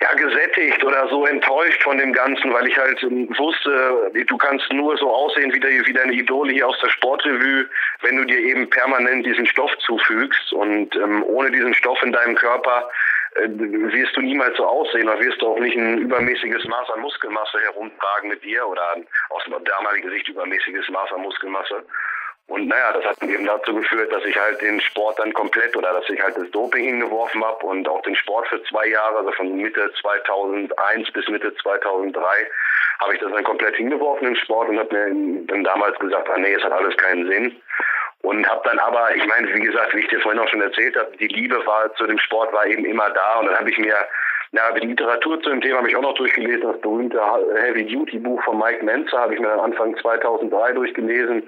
ja, 0.00 0.14
gesättigt 0.14 0.84
oder 0.84 1.08
so 1.08 1.26
enttäuscht 1.26 1.82
von 1.82 1.98
dem 1.98 2.12
Ganzen, 2.12 2.52
weil 2.52 2.68
ich 2.68 2.78
halt 2.78 3.02
wusste, 3.02 4.12
du 4.26 4.36
kannst 4.36 4.72
nur 4.72 4.96
so 4.96 5.12
aussehen 5.12 5.52
wie, 5.52 5.58
der, 5.58 5.70
wie 5.70 5.92
deine 5.92 6.12
Idole 6.12 6.52
hier 6.52 6.68
aus 6.68 6.78
der 6.80 6.90
Sportrevue, 6.90 7.66
wenn 8.02 8.16
du 8.16 8.24
dir 8.24 8.38
eben 8.38 8.70
permanent 8.70 9.26
diesen 9.26 9.46
Stoff 9.46 9.76
zufügst. 9.78 10.52
Und 10.52 10.94
ähm, 10.94 11.24
ohne 11.24 11.50
diesen 11.50 11.74
Stoff 11.74 12.00
in 12.02 12.12
deinem 12.12 12.36
Körper 12.36 12.88
wirst 13.34 14.16
du 14.16 14.20
niemals 14.20 14.56
so 14.56 14.64
aussehen 14.64 15.08
oder 15.08 15.20
wirst 15.20 15.40
du 15.40 15.48
auch 15.48 15.58
nicht 15.58 15.76
ein 15.76 15.98
übermäßiges 15.98 16.64
Maß 16.64 16.90
an 16.90 17.00
Muskelmasse 17.00 17.58
herumtragen 17.60 18.28
mit 18.28 18.42
dir 18.42 18.66
oder 18.66 18.96
aus 19.30 19.42
damaliger 19.64 20.10
Sicht 20.10 20.28
übermäßiges 20.28 20.88
Maß 20.88 21.12
an 21.12 21.22
Muskelmasse. 21.22 21.84
Und 22.48 22.66
naja, 22.66 22.92
das 22.92 23.04
hat 23.04 23.22
eben 23.22 23.44
dazu 23.44 23.74
geführt, 23.74 24.10
dass 24.10 24.24
ich 24.24 24.34
halt 24.38 24.60
den 24.62 24.80
Sport 24.80 25.18
dann 25.18 25.34
komplett 25.34 25.76
oder 25.76 25.92
dass 25.92 26.08
ich 26.08 26.20
halt 26.20 26.34
das 26.36 26.50
Doping 26.50 26.82
hingeworfen 26.82 27.44
habe 27.44 27.66
und 27.66 27.86
auch 27.86 28.00
den 28.02 28.16
Sport 28.16 28.48
für 28.48 28.62
zwei 28.64 28.86
Jahre, 28.86 29.18
also 29.18 29.32
von 29.32 29.54
Mitte 29.54 29.92
2001 30.00 31.12
bis 31.12 31.28
Mitte 31.28 31.54
2003, 31.56 32.22
habe 33.00 33.14
ich 33.14 33.20
das 33.20 33.30
dann 33.32 33.44
komplett 33.44 33.76
hingeworfen 33.76 34.28
den 34.28 34.36
Sport 34.36 34.70
und 34.70 34.78
habe 34.78 34.94
mir 34.94 35.44
dann 35.46 35.62
damals 35.62 35.98
gesagt, 35.98 36.28
ah 36.30 36.38
nee, 36.38 36.54
es 36.54 36.64
hat 36.64 36.72
alles 36.72 36.96
keinen 36.96 37.26
Sinn. 37.28 37.60
Und 38.22 38.48
habe 38.48 38.68
dann 38.68 38.78
aber, 38.78 39.14
ich 39.14 39.26
meine, 39.26 39.52
wie 39.54 39.60
gesagt, 39.60 39.94
wie 39.94 40.00
ich 40.00 40.08
dir 40.08 40.20
vorhin 40.20 40.40
auch 40.40 40.48
schon 40.48 40.60
erzählt 40.60 40.96
habe, 40.96 41.16
die 41.18 41.28
Liebe 41.28 41.64
war 41.66 41.94
zu 41.94 42.06
dem 42.06 42.18
Sport 42.18 42.52
war 42.52 42.66
eben 42.66 42.84
immer 42.84 43.10
da 43.10 43.38
und 43.38 43.46
dann 43.46 43.58
habe 43.58 43.70
ich 43.70 43.78
mir 43.78 43.96
na, 44.52 44.72
die 44.72 44.86
Literatur 44.86 45.40
zu 45.42 45.50
dem 45.50 45.60
Thema 45.60 45.78
habe 45.78 45.90
ich 45.90 45.96
auch 45.96 46.02
noch 46.02 46.14
durchgelesen. 46.14 46.62
Das 46.62 46.80
berühmte 46.80 47.20
Heavy 47.54 47.84
Duty 47.84 48.18
Buch 48.18 48.42
von 48.44 48.58
Mike 48.58 48.82
Menzer 48.82 49.18
habe 49.18 49.34
ich 49.34 49.40
mir 49.40 49.48
dann 49.48 49.60
Anfang 49.60 49.94
2003 49.98 50.72
durchgelesen. 50.72 51.42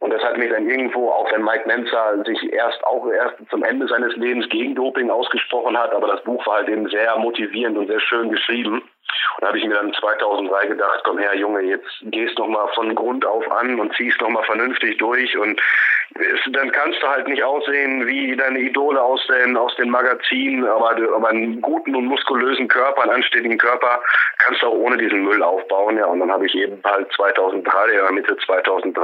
Und 0.00 0.12
das 0.12 0.20
hat 0.24 0.36
mich 0.36 0.50
dann 0.50 0.68
irgendwo, 0.68 1.10
auch 1.10 1.30
wenn 1.30 1.44
Mike 1.44 1.68
Menzer 1.68 2.24
sich 2.24 2.52
erst 2.52 2.82
auch 2.82 3.08
erst 3.08 3.36
zum 3.50 3.62
Ende 3.62 3.86
seines 3.86 4.16
Lebens 4.16 4.48
gegen 4.48 4.74
Doping 4.74 5.10
ausgesprochen 5.10 5.78
hat, 5.78 5.94
aber 5.94 6.08
das 6.08 6.24
Buch 6.24 6.44
war 6.44 6.56
halt 6.56 6.68
eben 6.68 6.88
sehr 6.88 7.16
motivierend 7.18 7.78
und 7.78 7.86
sehr 7.86 8.00
schön 8.00 8.30
geschrieben. 8.32 8.82
Und 9.36 9.42
da 9.42 9.48
habe 9.48 9.58
ich 9.58 9.64
mir 9.64 9.74
dann 9.74 9.92
2003 9.94 10.66
gedacht, 10.66 11.00
komm 11.04 11.18
her 11.18 11.36
Junge, 11.36 11.62
jetzt 11.62 11.90
gehst 12.02 12.38
noch 12.38 12.48
mal 12.48 12.68
von 12.74 12.94
Grund 12.94 13.24
auf 13.26 13.50
an 13.50 13.78
und 13.80 13.94
ziehst 13.94 14.20
noch 14.20 14.30
mal 14.30 14.44
vernünftig 14.44 14.98
durch 14.98 15.36
und 15.36 15.60
dann 16.50 16.70
kannst 16.72 17.02
du 17.02 17.08
halt 17.08 17.26
nicht 17.26 17.42
aussehen 17.42 18.06
wie 18.06 18.36
deine 18.36 18.60
Idole 18.60 19.00
aus 19.00 19.26
den, 19.26 19.56
aus 19.56 19.74
den 19.76 19.90
Magazinen, 19.90 20.64
aber, 20.66 20.96
aber 21.14 21.28
einen 21.28 21.60
guten 21.60 21.94
und 21.94 22.06
muskulösen 22.06 22.68
Körper, 22.68 23.02
einen 23.02 23.12
anständigen 23.12 23.58
Körper 23.58 24.02
kannst 24.38 24.62
du 24.62 24.66
auch 24.66 24.74
ohne 24.74 24.98
diesen 24.98 25.24
Müll 25.24 25.42
aufbauen. 25.42 25.96
Ja, 25.96 26.06
und 26.06 26.20
dann 26.20 26.30
habe 26.30 26.46
ich 26.46 26.54
eben 26.54 26.80
halt 26.84 27.10
2003, 27.12 27.94
ja, 27.94 28.10
Mitte 28.10 28.36
2003 28.44 29.02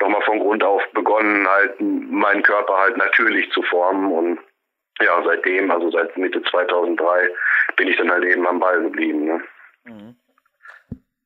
nochmal 0.00 0.22
von 0.22 0.38
Grund 0.40 0.64
auf 0.64 0.82
begonnen, 0.92 1.46
halt 1.48 1.80
meinen 1.80 2.42
Körper 2.42 2.76
halt 2.76 2.96
natürlich 2.96 3.50
zu 3.52 3.62
formen 3.62 4.12
und 4.12 4.38
ja, 5.04 5.22
seitdem, 5.24 5.70
also 5.70 5.90
seit 5.90 6.16
Mitte 6.16 6.42
2003, 6.42 7.28
bin 7.76 7.88
ich 7.88 7.96
dann 7.96 8.10
halt 8.10 8.24
eben 8.24 8.46
am 8.46 8.60
Ball 8.60 8.82
geblieben. 8.82 9.24
Ne? 9.24 9.40
Mhm. 9.84 10.16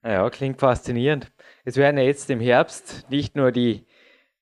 Ja, 0.05 0.31
klingt 0.31 0.61
faszinierend. 0.61 1.33
Es 1.65 1.77
werden 1.77 1.99
ja 1.99 2.05
jetzt 2.05 2.31
im 2.31 2.41
Herbst 2.41 3.11
nicht 3.11 3.35
nur 3.35 3.51
die 3.51 3.85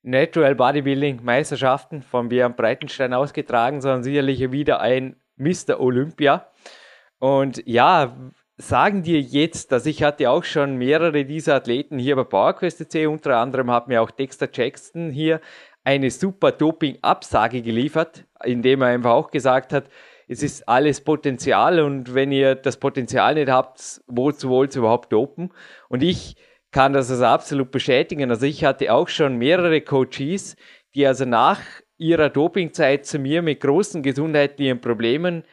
Natural 0.03 0.55
Bodybuilding 0.55 1.25
Meisterschaften 1.25 2.03
von 2.03 2.29
Björn 2.29 2.55
Breitenstein 2.55 3.15
ausgetragen, 3.15 3.81
sondern 3.81 4.03
sicherlich 4.03 4.53
wieder 4.53 4.81
ein 4.83 5.17
Mr. 5.37 5.81
Olympia. 5.81 6.51
Und 7.19 7.63
ja, 7.67 8.15
sagen 8.59 9.03
dir 9.03 9.21
jetzt, 9.21 9.73
dass 9.73 9.87
ich 9.87 10.03
hatte 10.03 10.29
auch 10.29 10.45
schon 10.45 10.77
mehrere 10.77 11.25
dieser 11.25 11.55
Athleten 11.55 11.99
hier 11.99 12.17
bei 12.17 12.25
PowerQuest 12.25 12.95
unter 13.07 13.39
anderem 13.39 13.71
hat 13.71 13.89
mir 13.89 14.03
auch 14.03 14.11
Dexter 14.11 14.49
Jackson 14.53 15.11
hier 15.11 15.41
eine 15.85 16.11
super 16.11 16.51
Doping-Absage 16.51 17.63
geliefert, 17.63 18.25
indem 18.43 18.83
er 18.83 18.89
einfach 18.89 19.13
auch 19.13 19.31
gesagt 19.31 19.73
hat, 19.73 19.85
es 20.27 20.43
ist 20.43 20.67
alles 20.67 21.03
Potenzial 21.03 21.81
und 21.81 22.15
wenn 22.15 22.33
ihr 22.33 22.55
das 22.55 22.79
Potenzial 22.79 23.35
nicht 23.35 23.51
habt, 23.51 24.01
wozu 24.07 24.49
wollt 24.49 24.75
ihr 24.75 24.79
überhaupt 24.79 25.13
dopen? 25.13 25.53
Und 25.91 26.03
ich 26.03 26.37
kann 26.71 26.95
das 26.95 27.11
also 27.11 27.27
absolut 27.27 27.71
bestätigen. 27.71 28.31
Also 28.31 28.47
ich 28.47 28.65
hatte 28.65 28.93
auch 28.93 29.09
schon 29.09 29.37
mehrere 29.37 29.83
Coaches, 29.83 30.57
die 30.95 31.07
also 31.07 31.27
nach 31.27 31.61
ihrer 31.99 32.31
Dopingzeit 32.31 33.07
zu 33.07 33.19
mir 33.19 33.43
mit 33.43 33.61
großen 33.61 34.03
gesundheitlichen 34.03 34.81
Problemen 34.81 35.45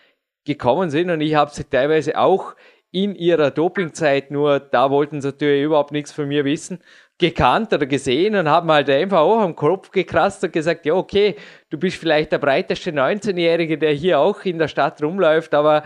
gekommen 0.45 0.89
sind 0.89 1.11
und 1.11 1.21
ich 1.21 1.35
habe 1.35 1.51
sie 1.51 1.65
teilweise 1.65 2.17
auch 2.17 2.55
in 2.91 3.15
ihrer 3.15 3.51
Dopingzeit, 3.51 4.31
nur 4.31 4.59
da 4.59 4.89
wollten 4.89 5.21
sie 5.21 5.27
natürlich 5.29 5.63
überhaupt 5.63 5.91
nichts 5.91 6.11
von 6.11 6.27
mir 6.27 6.43
wissen, 6.43 6.79
gekannt 7.21 7.71
oder 7.71 7.85
gesehen 7.85 8.35
und 8.35 8.49
haben 8.49 8.69
halt 8.69 8.89
einfach 8.89 9.19
auch 9.19 9.39
am 9.39 9.55
Kopf 9.55 9.91
gekratzt 9.91 10.43
und 10.43 10.51
gesagt, 10.51 10.85
ja 10.85 10.95
okay, 10.95 11.35
du 11.69 11.77
bist 11.77 11.97
vielleicht 11.97 12.33
der 12.33 12.39
breiteste 12.39 12.91
19-Jährige, 12.91 13.77
der 13.77 13.93
hier 13.93 14.19
auch 14.19 14.43
in 14.43 14.59
der 14.59 14.67
Stadt 14.67 15.01
rumläuft, 15.01 15.53
aber 15.53 15.83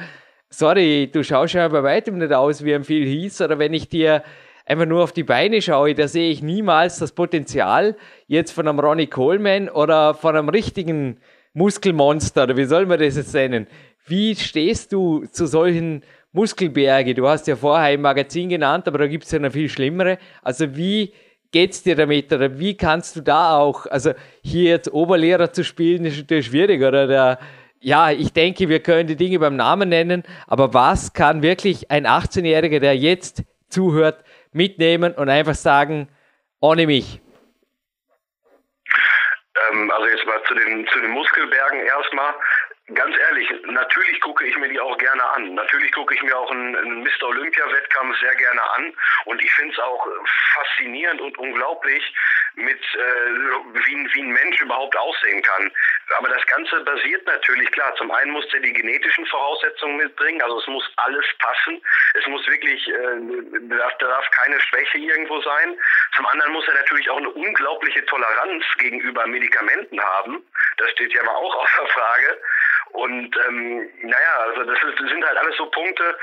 sorry, 0.49 1.09
du 1.11 1.23
schaust 1.23 1.53
ja 1.53 1.67
bei 1.67 1.83
weitem 1.83 2.17
nicht 2.17 2.33
aus 2.33 2.63
wie 2.63 2.73
ein 2.73 2.83
viel 2.83 3.05
hieß 3.05 3.41
oder 3.41 3.59
wenn 3.59 3.73
ich 3.73 3.89
dir 3.89 4.23
einfach 4.65 4.85
nur 4.85 5.03
auf 5.03 5.11
die 5.11 5.23
Beine 5.23 5.61
schaue, 5.61 5.93
da 5.93 6.07
sehe 6.07 6.31
ich 6.31 6.41
niemals 6.41 6.97
das 6.97 7.11
Potenzial 7.11 7.95
jetzt 8.27 8.51
von 8.51 8.67
einem 8.67 8.79
Ronnie 8.79 9.07
Coleman 9.07 9.69
oder 9.69 10.13
von 10.15 10.35
einem 10.35 10.49
richtigen 10.49 11.17
Muskelmonster 11.53 12.43
oder 12.43 12.57
wie 12.57 12.65
soll 12.65 12.85
man 12.85 12.99
das 12.99 13.17
jetzt 13.17 13.33
nennen? 13.33 13.67
Wie 14.07 14.35
stehst 14.35 14.93
du 14.93 15.25
zu 15.25 15.47
solchen 15.47 16.03
Muskelberge? 16.31 17.13
Du 17.13 17.27
hast 17.27 17.47
ja 17.47 17.55
vorher 17.55 17.93
im 17.93 18.01
Magazin 18.01 18.49
genannt, 18.49 18.87
aber 18.87 18.99
da 18.99 19.07
gibt 19.07 19.25
es 19.25 19.31
ja 19.31 19.39
noch 19.39 19.51
viel 19.51 19.69
schlimmere. 19.69 20.17
Also 20.41 20.75
wie 20.75 21.13
geht's 21.55 21.83
dir 21.83 21.95
damit 21.95 22.33
oder 22.33 22.59
wie 22.59 22.75
kannst 22.75 23.15
du 23.15 23.21
da 23.21 23.55
auch, 23.55 23.85
also 23.85 24.11
hier 24.43 24.71
jetzt 24.71 24.91
Oberlehrer 24.91 25.53
zu 25.53 25.63
spielen, 25.63 26.03
ist 26.03 26.17
natürlich 26.17 26.47
schwierig 26.47 26.83
oder 26.83 27.07
der, 27.07 27.39
ja, 27.79 28.11
ich 28.11 28.33
denke, 28.33 28.67
wir 28.67 28.81
können 28.81 29.07
die 29.07 29.15
Dinge 29.15 29.39
beim 29.39 29.55
Namen 29.55 29.87
nennen, 29.87 30.23
aber 30.47 30.73
was 30.73 31.13
kann 31.13 31.41
wirklich 31.41 31.89
ein 31.89 32.05
18-Jähriger, 32.07 32.81
der 32.81 32.97
jetzt 32.97 33.43
zuhört, 33.69 34.25
mitnehmen 34.51 35.13
und 35.13 35.29
einfach 35.29 35.55
sagen, 35.55 36.09
ohne 36.59 36.87
mich? 36.87 37.21
Ähm, 39.71 39.89
also 39.91 40.07
jetzt 40.07 40.25
mal 40.25 40.43
zu 40.49 40.55
den, 40.55 40.85
zu 40.91 40.99
den 40.99 41.11
Muskelbergen 41.11 41.79
erstmal. 41.79 42.33
Ganz 42.93 43.17
ehrlich, 43.17 43.49
natürlich 43.65 44.21
gucke 44.21 44.45
ich 44.45 44.55
mir 44.57 44.69
die 44.69 44.79
auch 44.79 44.95
gerne 44.99 45.23
an. 45.31 45.55
Natürlich 45.55 45.91
gucke 45.91 46.13
ich 46.13 46.21
mir 46.21 46.37
auch 46.37 46.51
einen, 46.51 47.01
Mr. 47.01 47.23
Olympia-Wettkampf 47.29 48.19
sehr 48.19 48.35
gerne 48.35 48.61
an. 48.75 48.93
Und 49.25 49.43
ich 49.43 49.51
finde 49.53 49.73
es 49.73 49.79
auch 49.79 50.07
faszinierend 50.53 51.19
und 51.19 51.35
unglaublich, 51.39 52.13
mit 52.53 52.79
äh, 52.79 53.31
wie, 53.73 54.13
wie 54.13 54.21
ein 54.21 54.31
Mensch 54.31 54.61
überhaupt 54.61 54.95
aussehen 54.95 55.41
kann. 55.41 55.71
Aber 56.17 56.29
das 56.29 56.45
Ganze 56.45 56.79
basiert 56.81 57.25
natürlich, 57.25 57.71
klar, 57.71 57.93
zum 57.95 58.11
einen 58.11 58.31
muss 58.31 58.45
er 58.53 58.59
die 58.59 58.71
genetischen 58.71 59.25
Voraussetzungen 59.25 59.97
mitbringen, 59.97 60.41
also 60.43 60.59
es 60.59 60.67
muss 60.67 60.89
alles 60.97 61.25
passen. 61.39 61.81
Es 62.13 62.27
muss 62.27 62.45
wirklich, 62.47 62.87
äh, 62.87 62.93
da 63.67 63.77
darf, 63.77 63.97
darf 63.97 64.31
keine 64.31 64.61
Schwäche 64.61 64.99
irgendwo 64.99 65.41
sein. 65.41 65.75
Zum 66.15 66.25
anderen 66.27 66.53
muss 66.53 66.67
er 66.67 66.75
natürlich 66.75 67.09
auch 67.09 67.17
eine 67.17 67.31
unglaubliche 67.31 68.05
Toleranz 68.05 68.63
gegenüber 68.77 69.25
Medikamenten 69.25 69.99
haben. 69.99 70.45
Das 70.77 70.91
steht 70.91 71.13
ja 71.13 71.23
mal 71.23 71.35
auch 71.35 71.55
außer 71.55 71.87
Frage. 71.87 72.41
Und 72.95 73.35
ähm, 73.47 73.89
naja, 74.03 74.33
also 74.47 74.63
das, 74.63 74.81
ist, 74.83 74.99
das 74.99 75.09
sind 75.09 75.25
halt 75.25 75.37
alles 75.37 75.57
so 75.57 75.65
Punkte, 75.65 76.17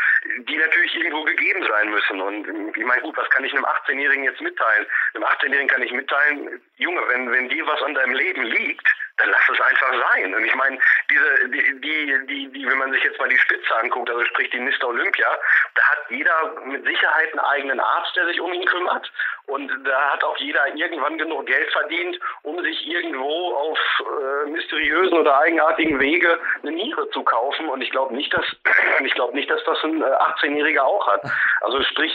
die 0.48 0.56
natürlich 0.56 0.94
irgendwo 0.96 1.22
gegeben 1.24 1.66
sein 1.68 1.90
müssen. 1.90 2.20
Und 2.20 2.76
ich 2.76 2.84
meine, 2.84 3.02
gut, 3.02 3.16
was 3.16 3.28
kann 3.30 3.44
ich 3.44 3.52
einem 3.52 3.64
18-Jährigen 3.64 4.24
jetzt 4.24 4.40
mitteilen? 4.40 4.86
Einem 5.14 5.24
18-Jährigen 5.24 5.68
kann 5.68 5.82
ich 5.82 5.92
mitteilen, 5.92 6.62
Junge, 6.76 7.02
wenn, 7.08 7.30
wenn 7.30 7.48
dir 7.50 7.66
was 7.66 7.82
an 7.82 7.94
deinem 7.94 8.14
Leben 8.14 8.42
liegt, 8.44 8.88
dann 9.18 9.30
lass 9.30 9.48
es 9.52 9.60
einfach 9.60 9.92
sein. 10.12 10.34
Und 10.34 10.44
ich 10.44 10.54
meine, 10.54 10.78
diese, 11.10 11.48
die, 11.50 11.80
die, 11.80 12.48
die, 12.52 12.66
wenn 12.66 12.78
man 12.78 12.92
sich 12.92 13.04
jetzt 13.04 13.18
mal 13.18 13.28
die 13.28 13.38
Spitze 13.38 13.76
anguckt, 13.76 14.08
also 14.08 14.24
sprich 14.24 14.50
die 14.50 14.60
Mr. 14.60 14.88
Olympia, 14.88 15.38
da 15.74 15.82
hat 15.82 16.10
jeder 16.10 16.60
mit 16.64 16.84
Sicherheit 16.84 17.30
einen 17.32 17.40
eigenen 17.40 17.80
Arzt, 17.80 18.16
der 18.16 18.26
sich 18.26 18.40
um 18.40 18.52
ihn 18.52 18.64
kümmert. 18.64 19.12
Und 19.52 19.70
da 19.84 20.12
hat 20.12 20.24
auch 20.24 20.36
jeder 20.38 20.74
irgendwann 20.74 21.18
genug 21.18 21.44
Geld 21.44 21.70
verdient, 21.72 22.18
um 22.42 22.58
sich 22.62 22.86
irgendwo 22.86 23.54
auf 23.54 23.78
äh, 24.00 24.50
mysteriösen 24.50 25.18
oder 25.18 25.38
eigenartigen 25.38 26.00
Wege 26.00 26.38
eine 26.62 26.72
Niere 26.72 27.08
zu 27.10 27.22
kaufen. 27.22 27.68
Und 27.68 27.82
ich 27.82 27.90
glaube 27.90 28.14
nicht, 28.14 28.32
dass 28.32 28.46
ich 29.04 29.12
glaube 29.12 29.34
nicht, 29.36 29.50
dass 29.50 29.62
das 29.64 29.82
ein 29.84 30.00
äh, 30.00 30.06
18-Jähriger 30.06 30.82
auch 30.82 31.06
hat. 31.06 31.22
Also 31.60 31.82
sprich, 31.82 32.12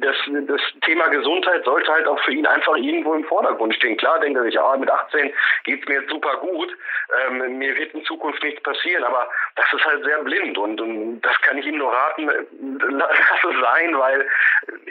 das, 0.00 0.16
das 0.46 0.60
Thema 0.82 1.08
Gesundheit 1.08 1.64
sollte 1.64 1.90
halt 1.90 2.06
auch 2.06 2.20
für 2.20 2.32
ihn 2.32 2.46
einfach 2.46 2.76
irgendwo 2.76 3.14
im 3.14 3.24
Vordergrund 3.24 3.74
stehen. 3.74 3.96
Klar 3.96 4.20
denkt 4.20 4.38
er 4.38 4.44
sich, 4.44 4.58
ah, 4.58 4.76
mit 4.76 4.90
18 4.90 5.32
geht's 5.64 5.88
mir 5.88 6.00
jetzt 6.00 6.10
super 6.10 6.36
gut, 6.36 6.70
ähm, 7.26 7.58
mir 7.58 7.76
wird 7.76 7.94
in 7.94 8.04
Zukunft 8.04 8.42
nichts 8.42 8.62
passieren, 8.62 9.04
aber 9.04 9.28
das 9.56 9.66
ist 9.72 9.84
halt 9.84 10.04
sehr 10.04 10.18
blind 10.22 10.56
und, 10.58 10.80
und 10.80 11.20
das 11.20 11.40
kann 11.42 11.58
ich 11.58 11.66
ihm 11.66 11.78
nur 11.78 11.92
raten, 11.92 12.28
äh, 12.28 12.44
lass 12.90 13.18
es 13.42 13.60
sein, 13.60 13.98
weil 13.98 14.28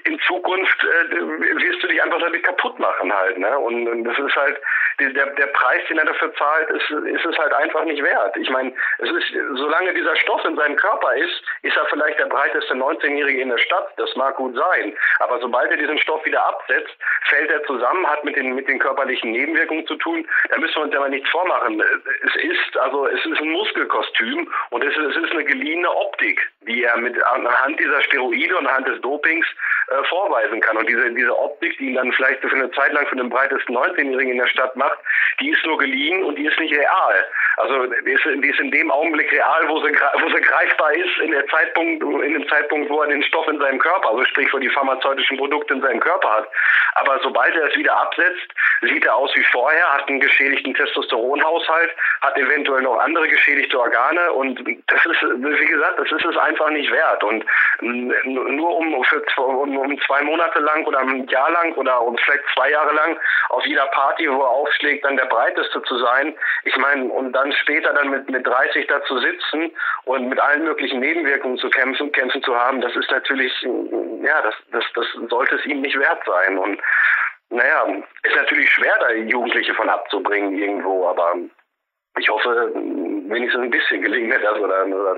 in 0.06 0.20
Zukunft 0.28 0.84
äh, 0.84 1.53
wirst 1.62 1.84
du 1.84 1.88
dich 1.88 2.02
einfach 2.02 2.20
damit 2.20 2.44
kaputt 2.44 2.80
machen 2.80 3.14
halt, 3.14 3.38
ne? 3.38 3.58
Und, 3.58 3.88
und 3.88 4.04
das 4.04 4.18
ist 4.18 4.36
halt 4.36 4.60
der, 5.00 5.28
der 5.28 5.48
Preis, 5.48 5.82
den 5.90 5.98
er 5.98 6.06
dafür 6.06 6.34
zahlt, 6.36 6.70
ist, 6.70 6.90
ist 6.90 7.26
es 7.26 7.38
halt 7.38 7.54
einfach 7.54 7.84
nicht 7.86 8.04
wert. 8.04 8.38
Ich 8.38 8.50
meine, 8.50 8.74
es 9.00 9.10
ist, 9.10 9.34
solange 9.56 9.94
dieser 9.94 10.16
Stoff 10.18 10.44
in 10.46 10.56
seinem 10.56 10.76
Körper 10.76 11.16
ist, 11.16 11.44
ist 11.64 11.76
er 11.76 11.86
vielleicht 11.88 12.20
der 12.20 12.26
breiteste 12.26 12.74
19-Jährige 12.74 13.42
in 13.42 13.50
der 13.50 13.58
Stadt. 13.58 13.92
Das 13.98 14.16
mag 14.16 14.36
gut 14.36 14.56
sein. 14.56 14.96
Aber 15.20 15.40
sobald 15.40 15.72
er 15.72 15.78
diesen 15.78 15.98
Stoff 16.00 16.24
wieder 16.26 16.46
absetzt, 16.46 16.96
fällt 17.30 17.50
er 17.50 17.64
zusammen, 17.64 18.08
hat 18.08 18.24
mit 18.24 18.36
den, 18.36 18.54
mit 18.54 18.68
den 18.68 18.80
körperlichen 18.80 19.32
Nebenwirkungen 19.32 19.88
zu 19.88 19.96
tun. 19.96 20.28
Da 20.50 20.58
müssen 20.60 20.76
wir 20.76 20.84
uns 20.84 20.96
aber 20.96 21.10
nichts 21.10 21.30
vormachen. 21.30 21.82
Es 21.82 22.36
ist, 22.36 22.78
also, 22.78 23.08
es 23.08 23.26
ist 23.26 23.40
ein 23.40 23.50
Muskelkostüm 23.50 24.52
und 24.70 24.84
es 24.84 24.96
ist, 24.96 25.16
es 25.16 25.24
ist 25.24 25.32
eine 25.32 25.46
geliehene 25.46 25.90
Optik, 25.90 26.40
die 26.62 26.84
er 26.84 26.98
mit, 26.98 27.22
anhand 27.28 27.80
dieser 27.80 28.02
Steroide 28.04 28.58
und 28.58 28.68
anhand 28.68 28.88
des 28.88 29.02
Dopings 29.02 29.46
äh, 29.88 30.04
vorweisen 30.06 30.62
kann. 30.62 30.78
Und 30.78 30.88
diese, 30.88 31.10
diese 31.12 31.33
Optik, 31.38 31.78
die 31.78 31.88
ihn 31.88 31.96
dann 31.96 32.12
vielleicht 32.12 32.42
für 32.42 32.52
eine 32.52 32.72
Zeit 32.72 32.94
lang 32.94 33.08
für 33.08 33.16
den 33.16 33.30
breitesten 33.30 33.76
19-Jährigen 33.76 34.32
in 34.32 34.38
der 34.38 34.48
Stadt 34.48 34.76
macht, 34.76 35.00
die 35.40 35.50
ist 35.50 35.66
nur 35.66 35.78
geliehen 35.78 36.24
und 36.24 36.38
die 36.38 36.46
ist 36.46 36.60
nicht 36.60 36.76
real. 36.76 37.26
Also 37.58 37.86
die 37.86 38.12
ist, 38.12 38.26
ist 38.26 38.60
in 38.60 38.72
dem 38.72 38.92
Augenblick 38.92 39.32
real, 39.32 39.68
wo 39.68 39.80
sie, 39.80 39.94
wo 39.94 40.30
sie 40.30 40.42
greifbar 40.42 40.94
ist, 40.94 41.18
in 41.20 41.32
der 41.32 41.46
Zeitpunkt, 41.48 42.04
in 42.04 42.34
dem 42.34 42.48
Zeitpunkt, 42.48 42.90
wo 42.90 43.02
er 43.02 43.10
den 43.10 43.24
Stoff 43.24 43.48
in 43.48 43.60
seinem 43.60 43.80
Körper, 43.80 44.10
also 44.10 44.26
sprich, 44.26 44.52
wo 44.54 44.58
die 44.58 44.70
pharmazeutischen 44.70 45.38
Produkte 45.38 45.76
in 45.76 45.82
seinem 45.82 46.00
Körper 46.00 46.30
hat. 46.38 46.50
Aber 46.96 47.20
sobald 47.22 47.56
er 47.56 47.70
es 47.70 47.76
wieder 47.76 47.96
absetzt, 47.96 48.54
sieht 48.82 49.06
er 49.06 49.16
aus 49.16 49.36
wie 49.36 49.44
vorher, 49.52 49.94
hat 49.94 50.08
einen 50.08 50.20
geschädigten 50.20 50.74
Testosteronhaushalt, 50.74 51.92
hat 52.22 52.38
eventuell 52.38 52.82
noch 52.82 53.00
andere 53.00 53.28
geschädigte 53.28 53.80
Organe 53.80 54.32
und 54.34 54.60
das 54.88 55.06
ist, 55.06 55.22
wie 55.22 55.66
gesagt, 55.66 56.00
das 56.00 56.12
ist 56.12 56.26
es 56.26 56.38
einfach 56.38 56.70
nicht 56.70 56.92
wert. 56.92 57.24
Und 57.24 57.46
nur 57.82 58.78
um, 58.78 59.04
für, 59.06 59.24
um, 59.42 59.78
um 59.78 60.02
zwei 60.02 60.22
Monate 60.22 60.60
lang 60.60 60.86
oder 60.86 61.00
ein 61.00 61.28
Jahr 61.28 61.52
lang 61.52 61.74
oder 61.74 62.02
um 62.02 62.18
vielleicht 62.18 62.44
zwei 62.54 62.70
Jahre 62.72 62.94
lang 62.94 63.18
auf 63.50 63.66
jeder 63.66 63.88
Party, 63.88 64.30
wo 64.30 64.42
er 64.42 64.50
aufschlägt, 64.50 65.06
dann 65.06 65.18
der 65.18 65.26
breiteste 65.26 65.82
zu 65.84 65.98
sein. 65.98 66.36
Ich 66.64 66.78
meine, 66.78 67.06
und 67.06 67.34
dann 67.34 67.43
später 67.52 67.94
dann 67.94 68.10
mit, 68.10 68.30
mit 68.30 68.46
30 68.46 68.88
da 68.88 69.04
zu 69.04 69.20
sitzen 69.20 69.72
und 70.06 70.30
mit 70.30 70.40
allen 70.40 70.64
möglichen 70.64 71.00
Nebenwirkungen 71.00 71.58
zu 71.58 71.70
kämpfen, 71.70 72.12
kämpfen 72.12 72.42
zu 72.44 72.56
haben, 72.56 72.82
das 72.82 72.96
ist 72.96 73.12
natürlich, 73.12 73.52
ja, 73.62 74.42
das, 74.42 74.56
das, 74.72 74.84
das 74.96 75.06
sollte 75.30 75.56
es 75.56 75.66
ihm 75.66 75.82
nicht 75.82 75.98
wert 76.00 76.24
sein. 76.26 76.58
Und 76.58 76.80
naja, 77.50 77.86
ist 78.24 78.36
natürlich 78.36 78.70
schwer, 78.72 78.96
da 79.00 79.12
Jugendliche 79.12 79.74
von 79.74 79.90
abzubringen 79.90 80.58
irgendwo, 80.58 81.08
aber 81.08 81.36
ich 82.18 82.30
hoffe, 82.30 82.72
wenigstens 82.76 83.64
ein 83.64 83.72
bisschen 83.72 84.02
gelingt 84.02 84.34
das 84.44 84.60
oder, 84.60 84.86
oder 84.86 85.18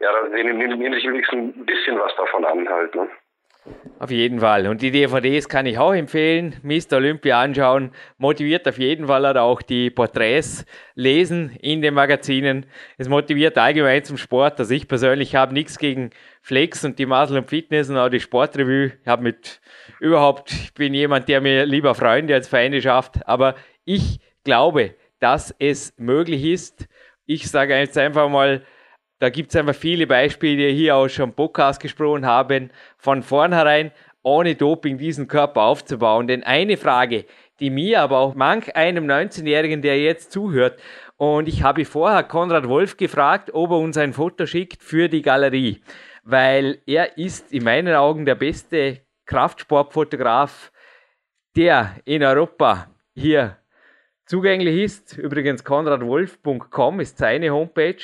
ja, 0.00 0.12
dann 0.12 0.30
nehmen, 0.32 0.58
nehmen 0.58 0.94
sich 0.94 1.06
wenigstens 1.06 1.56
ein 1.56 1.66
bisschen 1.66 1.98
was 1.98 2.14
davon 2.16 2.44
an 2.44 2.68
halt, 2.68 2.94
ne? 2.94 3.08
Auf 3.98 4.10
jeden 4.10 4.40
Fall. 4.40 4.66
Und 4.66 4.82
die 4.82 4.90
DVDs 4.90 5.48
kann 5.48 5.64
ich 5.64 5.78
auch 5.78 5.94
empfehlen. 5.94 6.56
Mr. 6.62 6.96
Olympia 6.96 7.40
anschauen. 7.40 7.92
Motiviert 8.18 8.68
auf 8.68 8.78
jeden 8.78 9.06
Fall 9.06 9.24
auch 9.38 9.62
die 9.62 9.88
Porträts 9.88 10.66
lesen 10.94 11.56
in 11.60 11.80
den 11.80 11.94
Magazinen. 11.94 12.66
Es 12.98 13.08
motiviert 13.08 13.56
allgemein 13.56 14.04
zum 14.04 14.18
Sport. 14.18 14.58
Also 14.58 14.74
ich 14.74 14.86
persönlich 14.88 15.34
habe 15.34 15.54
nichts 15.54 15.78
gegen 15.78 16.10
Flex 16.42 16.84
und 16.84 16.98
die 16.98 17.06
Muscle 17.06 17.38
und 17.38 17.48
Fitness 17.48 17.88
und 17.88 17.96
auch 17.96 18.10
die 18.10 18.20
Sportrevue. 18.20 18.92
Ich 19.00 19.06
habe 19.06 19.22
mit 19.22 19.60
überhaupt, 20.00 20.52
ich 20.52 20.74
bin 20.74 20.92
jemand, 20.92 21.28
der 21.30 21.40
mir 21.40 21.64
lieber 21.64 21.94
Freunde 21.94 22.34
als 22.34 22.48
Feinde 22.48 22.82
schafft. 22.82 23.26
Aber 23.26 23.54
ich 23.86 24.20
glaube, 24.44 24.94
dass 25.20 25.54
es 25.58 25.94
möglich 25.96 26.44
ist. 26.44 26.86
Ich 27.24 27.48
sage 27.50 27.74
jetzt 27.78 27.96
einfach 27.96 28.28
mal, 28.28 28.62
da 29.18 29.30
gibt 29.30 29.50
es 29.50 29.56
einfach 29.56 29.74
viele 29.74 30.06
Beispiele, 30.06 30.68
die 30.68 30.74
hier 30.74 30.96
auch 30.96 31.08
schon 31.08 31.32
Podcast 31.32 31.80
gesprochen 31.80 32.26
haben, 32.26 32.70
von 32.98 33.22
vornherein 33.22 33.92
ohne 34.22 34.54
Doping 34.54 34.98
diesen 34.98 35.28
Körper 35.28 35.62
aufzubauen. 35.62 36.26
Denn 36.26 36.42
eine 36.42 36.76
Frage, 36.76 37.26
die 37.60 37.70
mir, 37.70 38.00
aber 38.00 38.18
auch 38.18 38.34
manch 38.34 38.74
einem 38.74 39.06
19-Jährigen, 39.06 39.82
der 39.82 40.00
jetzt 40.00 40.32
zuhört, 40.32 40.80
und 41.16 41.48
ich 41.48 41.62
habe 41.62 41.84
vorher 41.84 42.24
Konrad 42.24 42.68
Wolf 42.68 42.96
gefragt, 42.96 43.50
ob 43.52 43.70
er 43.70 43.78
uns 43.78 43.96
ein 43.96 44.12
Foto 44.12 44.46
schickt 44.46 44.82
für 44.82 45.08
die 45.08 45.22
Galerie, 45.22 45.80
weil 46.24 46.82
er 46.86 47.16
ist 47.16 47.52
in 47.52 47.62
meinen 47.62 47.94
Augen 47.94 48.24
der 48.24 48.34
beste 48.34 49.00
Kraftsportfotograf, 49.26 50.72
der 51.56 51.94
in 52.04 52.24
Europa 52.24 52.88
hier 53.14 53.58
zugänglich 54.26 54.82
ist. 54.82 55.16
Übrigens 55.16 55.62
konradwolf.com 55.62 56.98
ist 56.98 57.18
seine 57.18 57.50
Homepage 57.50 58.02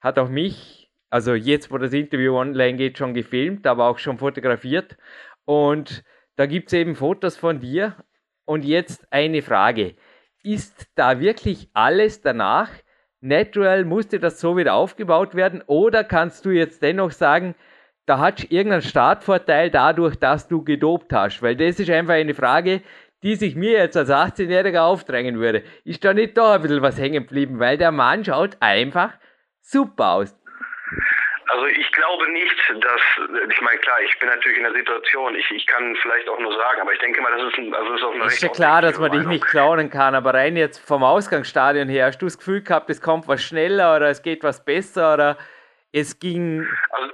hat 0.00 0.18
auch 0.18 0.28
mich, 0.28 0.90
also 1.10 1.34
jetzt, 1.34 1.70
wo 1.70 1.78
das 1.78 1.92
Interview 1.92 2.36
online 2.36 2.76
geht, 2.76 2.98
schon 2.98 3.14
gefilmt, 3.14 3.66
aber 3.66 3.88
auch 3.88 3.98
schon 3.98 4.18
fotografiert. 4.18 4.96
Und 5.44 6.04
da 6.36 6.46
gibt 6.46 6.68
es 6.68 6.74
eben 6.74 6.94
Fotos 6.94 7.36
von 7.36 7.60
dir. 7.60 7.96
Und 8.44 8.64
jetzt 8.64 9.06
eine 9.12 9.42
Frage. 9.42 9.94
Ist 10.42 10.88
da 10.94 11.20
wirklich 11.20 11.68
alles 11.74 12.22
danach 12.22 12.70
natural? 13.20 13.84
Musste 13.84 14.18
das 14.20 14.40
so 14.40 14.56
wieder 14.56 14.74
aufgebaut 14.74 15.34
werden? 15.34 15.62
Oder 15.66 16.02
kannst 16.04 16.46
du 16.46 16.50
jetzt 16.50 16.82
dennoch 16.82 17.10
sagen, 17.10 17.54
da 18.06 18.18
hast 18.18 18.44
du 18.44 18.54
irgendeinen 18.54 18.82
Startvorteil 18.82 19.70
dadurch, 19.70 20.16
dass 20.16 20.48
du 20.48 20.64
gedopt 20.64 21.12
hast. 21.12 21.42
Weil 21.42 21.56
das 21.56 21.78
ist 21.78 21.90
einfach 21.90 22.14
eine 22.14 22.32
Frage, 22.34 22.80
die 23.22 23.34
sich 23.34 23.54
mir 23.54 23.72
jetzt 23.72 23.96
als 23.96 24.08
18-Jähriger 24.08 24.80
aufdrängen 24.80 25.38
würde. 25.38 25.62
Ist 25.84 26.04
da 26.04 26.14
nicht 26.14 26.36
da 26.38 26.54
ein 26.54 26.62
bisschen 26.62 26.80
was 26.80 26.98
hängen 26.98 27.24
geblieben? 27.24 27.58
Weil 27.58 27.76
der 27.76 27.92
Mann 27.92 28.24
schaut 28.24 28.56
einfach 28.60 29.12
super 29.68 30.12
aus. 30.12 30.34
Also 31.50 31.66
ich 31.66 31.90
glaube 31.92 32.30
nicht, 32.30 32.54
dass, 32.80 33.00
ich 33.50 33.60
meine, 33.62 33.78
klar, 33.78 33.96
ich 34.04 34.18
bin 34.18 34.28
natürlich 34.28 34.58
in 34.58 34.64
der 34.64 34.74
Situation, 34.74 35.34
ich, 35.34 35.50
ich 35.50 35.66
kann 35.66 35.96
vielleicht 36.02 36.28
auch 36.28 36.38
nur 36.38 36.52
sagen, 36.52 36.82
aber 36.82 36.92
ich 36.92 36.98
denke 36.98 37.22
mal, 37.22 37.32
das 37.32 37.52
ist, 37.52 37.58
ein, 37.58 37.74
also 37.74 37.90
das 37.90 38.00
ist 38.00 38.06
auch 38.06 38.14
eine 38.14 38.24
Ist 38.26 38.42
ja 38.42 38.48
klar, 38.48 38.82
dass 38.82 38.98
man 38.98 39.12
dich 39.12 39.26
nicht 39.26 39.46
klauen 39.46 39.88
kann, 39.88 40.14
aber 40.14 40.34
rein 40.34 40.56
jetzt 40.56 40.78
vom 40.78 41.02
Ausgangsstadion 41.02 41.88
her, 41.88 42.06
hast 42.06 42.18
du 42.18 42.26
das 42.26 42.36
Gefühl 42.36 42.62
gehabt, 42.62 42.90
es 42.90 43.00
kommt 43.00 43.28
was 43.28 43.42
schneller 43.42 43.96
oder 43.96 44.08
es 44.10 44.22
geht 44.22 44.42
was 44.42 44.62
besser 44.62 45.14
oder 45.14 45.38
es 45.92 46.18
ging... 46.18 46.68
Also 46.90 47.12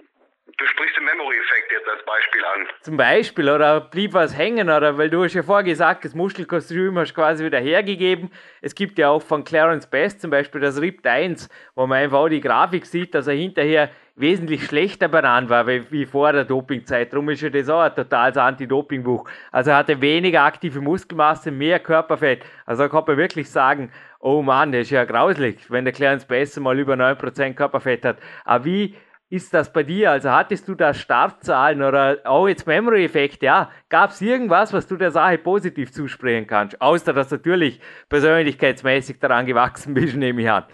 Du 0.57 0.67
sprichst 0.67 0.97
den 0.97 1.05
Memory-Effekt 1.05 1.73
jetzt 1.73 1.89
als 1.89 2.05
Beispiel 2.05 2.45
an. 2.45 2.67
Zum 2.81 2.97
Beispiel, 2.97 3.51
oder 3.51 3.81
blieb 3.81 4.15
was 4.15 4.37
hängen, 4.37 4.71
oder 4.71 4.97
weil 4.97 5.11
du 5.11 5.25
hast 5.25 5.35
ja 5.35 5.43
vorher 5.43 5.65
gesagt, 5.65 6.05
das 6.05 6.15
Muschelkostüm 6.15 6.97
hast 6.97 7.11
du 7.11 7.15
quasi 7.15 7.45
wieder 7.45 7.59
hergegeben. 7.59 8.31
Es 8.61 8.77
gibt 8.77 8.99
ja 8.99 9.09
auch 9.09 9.23
von 9.23 9.43
Clarence 9.43 9.89
Best 9.89 10.21
zum 10.21 10.31
Beispiel 10.31 10.61
das 10.61 10.81
Ripped 10.81 11.07
1, 11.07 11.49
wo 11.75 11.89
man 11.89 11.99
einfach 11.99 12.19
auch 12.19 12.29
die 12.29 12.41
Grafik 12.41 12.87
sieht, 12.87 13.17
dass 13.17 13.27
er 13.27 13.35
hinterher 13.35 13.91
wesentlich 14.15 14.65
schlechter 14.65 15.09
daran 15.09 15.49
war, 15.49 15.67
wie, 15.67 15.91
wie 15.91 16.07
vor 16.07 16.33
der 16.33 16.45
Dopingzeit. 16.45 17.13
Darum 17.13 17.31
ist 17.31 17.41
ja 17.41 17.51
das 17.51 17.69
auch 17.69 17.81
ein 17.81 17.95
totales 17.95 18.37
Anti-Doping-Buch. 18.37 19.29
Also 19.51 19.73
er 19.73 19.79
hatte 19.79 20.01
weniger 20.01 20.43
aktive 20.43 20.81
Muskelmasse, 20.81 21.51
mehr 21.51 21.81
Körperfett. 21.81 22.45
Also 22.65 22.85
da 22.85 22.89
kann 22.89 23.03
man 23.09 23.17
wirklich 23.17 23.51
sagen, 23.51 23.91
oh 24.21 24.41
Mann, 24.41 24.71
das 24.71 24.83
ist 24.83 24.91
ja 24.91 25.05
grauslich, 25.05 25.69
wenn 25.69 25.85
der 25.85 25.93
Clarence 25.93 26.27
Best 26.27 26.61
mal 26.61 26.79
über 26.79 26.95
9% 26.95 27.55
Körperfett 27.55 28.05
hat. 28.05 28.19
Aber 28.45 28.65
wie 28.65 28.95
ist 29.35 29.53
das 29.53 29.73
bei 29.73 29.83
dir? 29.83 30.13
Also 30.13 30.31
hattest 30.31 30.69
du 30.69 30.77
da 30.77 30.95
Startzahlen 30.95 31.83
oder 31.83 32.19
auch 32.23 32.47
jetzt 32.47 32.69
Memory-Effekt? 32.69 33.43
Ja, 33.43 33.71
gab 33.89 34.11
es 34.11 34.21
irgendwas, 34.21 34.73
was 34.73 34.87
du 34.87 34.97
der 34.97 35.11
Sache 35.11 35.39
positiv 35.39 35.93
zusprechen 35.93 36.47
kannst? 36.47 36.81
Außer 36.81 37.13
dass 37.13 37.31
du 37.31 37.35
natürlich 37.35 37.81
persönlichkeitsmäßig 38.09 39.19
daran 39.19 39.47
gewachsen 39.47 39.93
bist, 39.93 40.15
nehme 40.17 40.43
ich 40.43 40.51
an. 40.51 40.65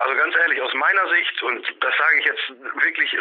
Also 0.00 0.16
ganz 0.16 0.34
ehrlich, 0.34 0.62
aus 0.62 0.72
meiner 0.72 1.08
Sicht, 1.10 1.42
und 1.42 1.84
das 1.84 1.94
sage 1.98 2.18
ich 2.20 2.24
jetzt 2.24 2.48
wirklich 2.82 3.18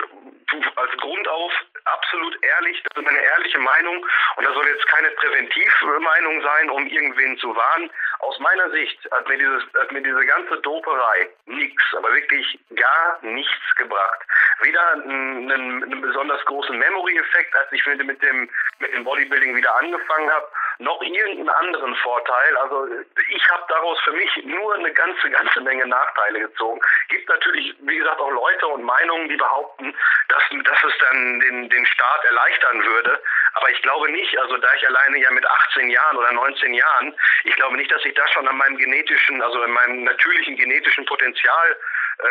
als 0.77 0.91
Grund 0.97 1.27
auf, 1.27 1.51
absolut 1.83 2.41
ehrlich, 2.41 2.81
das 2.83 3.03
ist 3.03 3.09
eine 3.09 3.21
ehrliche 3.21 3.59
Meinung 3.59 4.05
und 4.37 4.45
das 4.45 4.53
soll 4.53 4.65
jetzt 4.65 4.87
keine 4.87 5.11
Präventivmeinung 5.11 6.41
sein, 6.41 6.69
um 6.69 6.87
irgendwen 6.87 7.37
zu 7.37 7.53
warnen. 7.53 7.91
Aus 8.19 8.39
meiner 8.39 8.69
Sicht 8.71 8.97
hat 9.11 9.27
mir, 9.27 9.37
dieses, 9.37 9.63
hat 9.77 9.91
mir 9.91 10.01
diese 10.01 10.25
ganze 10.25 10.57
Doperei 10.61 11.29
nichts, 11.47 11.83
aber 11.97 12.13
wirklich 12.13 12.57
gar 12.75 13.19
nichts 13.23 13.75
gebracht. 13.75 14.21
Weder 14.61 14.91
einen, 14.93 15.51
einen 15.51 16.01
besonders 16.01 16.43
großen 16.45 16.77
Memory-Effekt, 16.77 17.55
als 17.57 17.73
ich 17.73 17.85
mit 17.85 18.23
dem, 18.23 18.49
mit 18.79 18.93
dem 18.93 19.03
Bodybuilding 19.03 19.53
wieder 19.53 19.75
angefangen 19.75 20.31
habe, 20.31 20.47
noch 20.79 21.01
irgendeinen 21.01 21.49
anderen 21.49 21.95
Vorteil. 21.97 22.57
Also 22.57 22.87
ich 23.35 23.49
habe 23.49 23.63
daraus 23.67 23.99
für 24.01 24.13
mich 24.13 24.29
nur 24.45 24.75
eine 24.75 24.91
ganze, 24.93 25.29
ganze 25.29 25.61
Menge 25.61 25.85
Nachteile 25.85 26.39
gezogen. 26.39 26.79
Gibt 27.09 27.27
natürlich, 27.27 27.75
wie 27.79 27.97
gesagt, 27.97 28.19
auch 28.19 28.31
Leute 28.31 28.67
und 28.67 28.83
Meinungen, 28.83 29.27
die 29.27 29.35
behaupten, 29.35 29.93
dass, 30.29 30.43
dass 30.63 30.83
es 30.83 30.97
dann 30.99 31.39
den, 31.41 31.69
den 31.69 31.85
Start 31.85 32.25
erleichtern 32.25 32.85
würde. 32.85 33.21
Aber 33.55 33.69
ich 33.69 33.81
glaube 33.81 34.09
nicht, 34.09 34.37
also 34.39 34.57
da 34.57 34.67
ich 34.73 34.87
alleine 34.87 35.19
ja 35.19 35.31
mit 35.31 35.45
18 35.45 35.89
Jahren 35.89 36.17
oder 36.17 36.31
19 36.31 36.73
Jahren, 36.73 37.13
ich 37.43 37.55
glaube 37.55 37.75
nicht, 37.75 37.91
dass 37.91 38.03
ich 38.05 38.13
da 38.13 38.25
schon 38.29 38.47
an 38.47 38.57
meinem 38.57 38.77
genetischen, 38.77 39.41
also 39.41 39.61
an 39.61 39.71
meinem 39.71 40.03
natürlichen 40.05 40.55
genetischen 40.55 41.05
Potenzial 41.05 41.75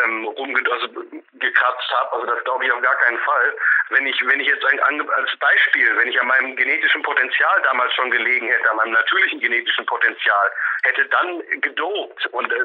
ähm, 0.05 0.27
rumge 0.27 0.61
also 0.70 0.88
habe. 0.88 2.12
Also 2.12 2.27
das 2.27 2.44
glaube 2.44 2.64
ich 2.64 2.72
auf 2.72 2.83
gar 2.83 2.96
keinen 2.96 3.18
Fall. 3.18 3.57
Wenn 3.90 4.07
ich, 4.07 4.20
wenn 4.27 4.40
ich 4.40 4.46
jetzt 4.46 4.64
ein, 4.64 5.11
als 5.11 5.37
Beispiel, 5.37 5.96
wenn 5.96 6.09
ich 6.09 6.20
an 6.20 6.27
meinem 6.27 6.57
genetischen 6.57 7.03
Potenzial 7.03 7.62
damals 7.62 7.94
schon 7.94 8.11
gelegen 8.11 8.48
hätte, 8.48 8.70
an 8.70 8.77
meinem 8.77 8.92
natürlichen 8.92 9.40
genetischen 9.40 9.87
Potenzial, 9.87 10.53
hätte 10.83 11.07
dann 11.07 11.42
gedopt 11.61 12.27
und 12.27 12.53
äh, 12.53 12.64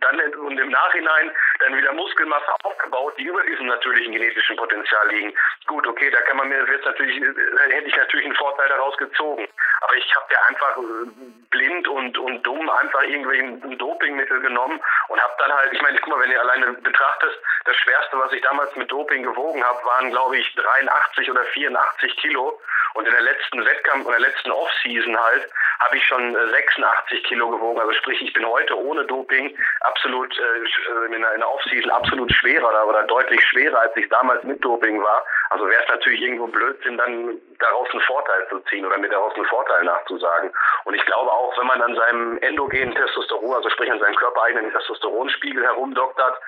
dann 0.00 0.20
und 0.34 0.58
im 0.58 0.70
Nachhinein 0.70 1.30
dann 1.60 1.76
wieder 1.76 1.92
Muskelmasse 1.92 2.54
aufgebaut, 2.64 3.14
die 3.18 3.24
über 3.24 3.42
diesem 3.44 3.66
natürlichen 3.66 4.12
genetischen 4.12 4.56
Potenzial 4.56 5.08
liegen. 5.08 5.34
Gut, 5.66 5.86
okay, 5.86 6.10
da 6.10 6.20
kann 6.22 6.36
man 6.36 6.48
mir 6.48 6.66
jetzt 6.70 6.84
natürlich 6.84 7.16
äh, 7.16 7.72
hätte 7.72 7.88
ich 7.88 7.96
natürlich 7.96 8.26
einen 8.26 8.36
Vorteil 8.36 8.68
daraus 8.68 8.96
gezogen. 8.98 9.48
Aber 9.80 9.94
ich 9.96 10.14
habe 10.14 10.26
ja 10.30 10.38
einfach 10.48 10.76
äh, 10.76 11.10
blind 11.50 11.88
und 11.88 12.18
und 12.18 12.42
dumm 12.42 12.68
einfach 12.68 13.02
irgendwie 13.02 13.38
ein 13.38 13.78
Dopingmittel 13.78 14.40
genommen 14.40 14.80
und 15.08 15.20
habe 15.20 15.32
dann 15.38 15.52
halt, 15.52 15.72
ich 15.72 15.80
meine, 15.80 15.98
guck 15.98 16.08
mal, 16.08 16.22
wenn 16.22 16.30
ihr 16.30 16.42
alleine 16.58 16.78
betrachtest, 16.78 17.38
das 17.64 17.76
schwerste, 17.76 18.18
was 18.18 18.32
ich 18.32 18.42
damals 18.42 18.74
mit 18.76 18.90
Doping 18.90 19.22
gewogen 19.22 19.64
habe, 19.64 19.84
waren 19.84 20.10
glaube 20.10 20.38
ich 20.38 20.54
83 20.54 21.30
oder 21.30 21.44
84 21.44 22.16
Kilo. 22.16 22.60
Und 22.94 23.06
in 23.06 23.12
der 23.12 23.22
letzten 23.22 23.64
Wettkampf, 23.64 24.06
in 24.06 24.12
der 24.12 24.20
letzten 24.20 24.50
Offseason 24.50 25.18
halt, 25.18 25.48
habe 25.80 25.96
ich 25.96 26.04
schon 26.06 26.34
86 26.34 27.18
äh, 27.18 27.22
Kilo 27.28 27.48
gewogen. 27.50 27.78
Also 27.78 27.92
sprich, 27.92 28.20
ich 28.22 28.32
bin 28.32 28.46
heute 28.46 28.76
ohne 28.76 29.04
Doping 29.04 29.56
absolut 29.80 30.36
äh, 30.36 31.04
in 31.14 31.20
der, 31.20 31.32
in 31.34 31.40
der 31.40 31.50
Offseason 31.50 31.90
absolut 31.90 32.32
schwerer 32.32 32.68
oder, 32.68 32.86
oder 32.88 33.02
deutlich 33.04 33.40
schwerer, 33.46 33.80
als 33.80 33.96
ich 33.96 34.08
damals 34.08 34.42
mit 34.44 34.64
Doping 34.64 35.02
war. 35.02 35.24
Also 35.50 35.68
wäre 35.68 35.82
es 35.82 35.88
natürlich 35.88 36.20
irgendwo 36.22 36.46
Blödsinn, 36.46 36.96
dann 36.96 37.38
daraus 37.58 37.88
einen 37.90 38.02
Vorteil 38.02 38.46
zu 38.48 38.58
ziehen 38.70 38.84
oder 38.84 38.98
mir 38.98 39.08
daraus 39.08 39.34
einen 39.34 39.46
Vorteil 39.46 39.84
nachzusagen. 39.84 40.50
Und 40.84 40.94
ich 40.94 41.04
glaube 41.06 41.30
auch, 41.30 41.56
wenn 41.58 41.66
man 41.66 41.80
an 41.82 41.94
seinem 41.94 42.38
endogenen 42.38 42.94
Testosteron, 42.94 43.54
also 43.54 43.70
sprich 43.70 43.90
an 43.90 44.00
seinem 44.00 44.16
körpereigenen 44.16 44.72
Testosteronspiegel 44.72 45.62
herumdoktert, 45.62 46.38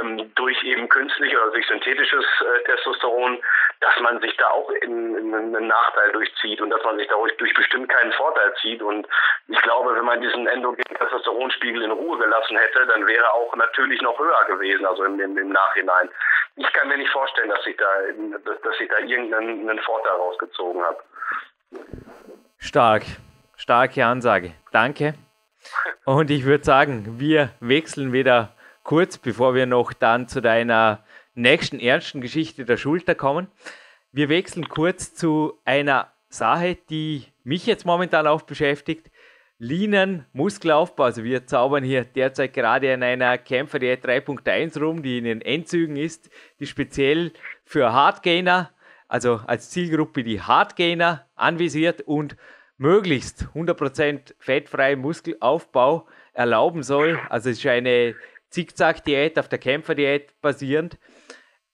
ähm, 0.00 0.32
durch 0.34 0.62
eben 0.62 0.88
künstlich 0.88 1.36
oder 1.36 1.50
durch 1.50 1.66
synthetisches 1.66 2.24
äh, 2.40 2.64
Testosteron, 2.64 3.38
dass 3.80 4.00
man 4.00 4.20
sich 4.20 4.36
da 4.36 4.48
auch 4.48 4.70
in, 4.70 5.16
in 5.16 5.34
einen 5.34 5.66
Nachteil 5.66 6.12
durchzieht 6.12 6.60
und 6.60 6.70
dass 6.70 6.82
man 6.84 6.96
sich 6.96 7.08
dadurch 7.08 7.36
durch 7.36 7.52
bestimmt 7.54 7.88
keinen 7.88 8.12
Vorteil 8.12 8.54
zieht. 8.62 8.82
Und 8.82 9.06
ich 9.48 9.60
glaube, 9.62 9.94
wenn 9.94 10.04
man 10.04 10.20
diesen 10.20 10.46
endogenen 10.46 10.96
Testosteronspiegel 10.96 11.82
in 11.82 11.90
Ruhe 11.90 12.18
gelassen 12.18 12.56
hätte, 12.56 12.86
dann 12.86 13.06
wäre 13.06 13.24
er 13.24 13.34
auch 13.34 13.54
natürlich 13.56 14.00
noch 14.00 14.18
höher 14.18 14.44
gewesen, 14.46 14.86
also 14.86 15.04
im, 15.04 15.20
im, 15.20 15.36
im 15.36 15.50
Nachhinein. 15.50 16.08
Ich 16.56 16.72
kann 16.72 16.88
mir 16.88 16.96
nicht 16.96 17.10
vorstellen, 17.10 17.50
dass 17.50 17.66
ich 17.66 17.76
da, 17.76 17.86
dass, 18.44 18.60
dass 18.62 18.80
ich 18.80 18.88
da 18.88 18.98
irgendeinen 18.98 19.78
Vorteil 19.80 20.12
rausgezogen 20.12 20.82
habe. 20.82 20.98
Stark, 22.58 23.02
starke 23.56 24.04
Ansage. 24.04 24.52
Danke. 24.72 25.14
Und 26.04 26.30
ich 26.30 26.44
würde 26.44 26.64
sagen, 26.64 27.18
wir 27.18 27.50
wechseln 27.60 28.12
wieder 28.12 28.53
kurz, 28.84 29.18
bevor 29.18 29.54
wir 29.54 29.66
noch 29.66 29.92
dann 29.92 30.28
zu 30.28 30.40
deiner 30.40 31.02
nächsten 31.34 31.80
ernsten 31.80 32.20
Geschichte 32.20 32.64
der 32.64 32.76
Schulter 32.76 33.14
kommen. 33.14 33.48
Wir 34.12 34.28
wechseln 34.28 34.68
kurz 34.68 35.14
zu 35.14 35.58
einer 35.64 36.12
Sache, 36.28 36.76
die 36.88 37.24
mich 37.42 37.66
jetzt 37.66 37.84
momentan 37.84 38.26
auch 38.26 38.42
beschäftigt. 38.42 39.10
Leanen, 39.58 40.26
Muskelaufbau. 40.32 41.04
Also 41.04 41.24
wir 41.24 41.46
zaubern 41.46 41.82
hier 41.82 42.04
derzeit 42.04 42.52
gerade 42.52 42.92
in 42.92 43.02
einer 43.02 43.38
Kämpferdiät 43.38 44.04
3.1 44.04 44.78
rum, 44.78 45.02
die 45.02 45.18
in 45.18 45.24
den 45.24 45.40
Endzügen 45.40 45.96
ist, 45.96 46.30
die 46.60 46.66
speziell 46.66 47.32
für 47.64 47.92
Hardgainer, 47.92 48.70
also 49.08 49.40
als 49.46 49.70
Zielgruppe 49.70 50.22
die 50.22 50.40
Hardgainer 50.40 51.26
anvisiert 51.34 52.02
und 52.02 52.36
möglichst 52.76 53.46
100% 53.54 54.34
fettfreien 54.38 55.00
Muskelaufbau 55.00 56.06
erlauben 56.32 56.82
soll. 56.82 57.18
Also 57.28 57.50
es 57.50 57.58
ist 57.58 57.66
eine 57.66 58.14
Zickzack-Diät, 58.54 59.38
auf 59.38 59.48
der 59.48 59.58
Kämpferdiät 59.58 60.40
basierend. 60.40 60.96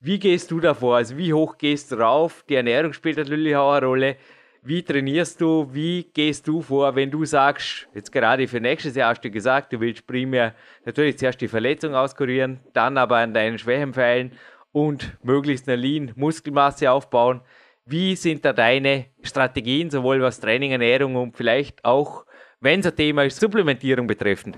Wie 0.00 0.18
gehst 0.18 0.50
du 0.50 0.60
davor? 0.60 0.96
Also 0.96 1.18
wie 1.18 1.34
hoch 1.34 1.58
gehst 1.58 1.92
du 1.92 1.96
rauf? 1.96 2.42
Die 2.48 2.54
Ernährung 2.54 2.94
spielt 2.94 3.18
natürlich 3.18 3.54
auch 3.54 3.72
eine 3.72 3.86
Rolle. 3.86 4.16
Wie 4.62 4.82
trainierst 4.82 5.42
du? 5.42 5.68
Wie 5.72 6.04
gehst 6.04 6.48
du 6.48 6.62
vor, 6.62 6.94
wenn 6.96 7.10
du 7.10 7.26
sagst, 7.26 7.86
jetzt 7.94 8.10
gerade 8.10 8.48
für 8.48 8.60
nächstes 8.60 8.96
Jahr 8.96 9.10
hast 9.10 9.22
du 9.22 9.30
gesagt, 9.30 9.74
du 9.74 9.80
willst 9.80 10.06
primär 10.06 10.54
natürlich 10.86 11.18
zuerst 11.18 11.40
die 11.42 11.48
Verletzung 11.48 11.94
auskurieren, 11.94 12.60
dann 12.72 12.96
aber 12.96 13.18
an 13.18 13.34
deinen 13.34 13.58
Schwächen 13.58 13.92
feilen 13.92 14.32
und 14.72 15.18
möglichst 15.22 15.68
eine 15.68 15.76
Lean 15.76 16.12
Muskelmasse 16.16 16.90
aufbauen. 16.90 17.42
Wie 17.84 18.16
sind 18.16 18.44
da 18.46 18.54
deine 18.54 19.06
Strategien, 19.22 19.90
sowohl 19.90 20.22
was 20.22 20.40
Training, 20.40 20.72
Ernährung 20.72 21.16
und 21.16 21.36
vielleicht 21.36 21.84
auch, 21.84 22.24
wenn 22.60 22.80
es 22.80 22.86
ein 22.86 22.96
Thema 22.96 23.24
ist, 23.24 23.38
Supplementierung 23.38 24.06
betreffend? 24.06 24.56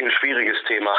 Ein 0.00 0.10
schwieriges 0.12 0.62
Thema. 0.64 0.96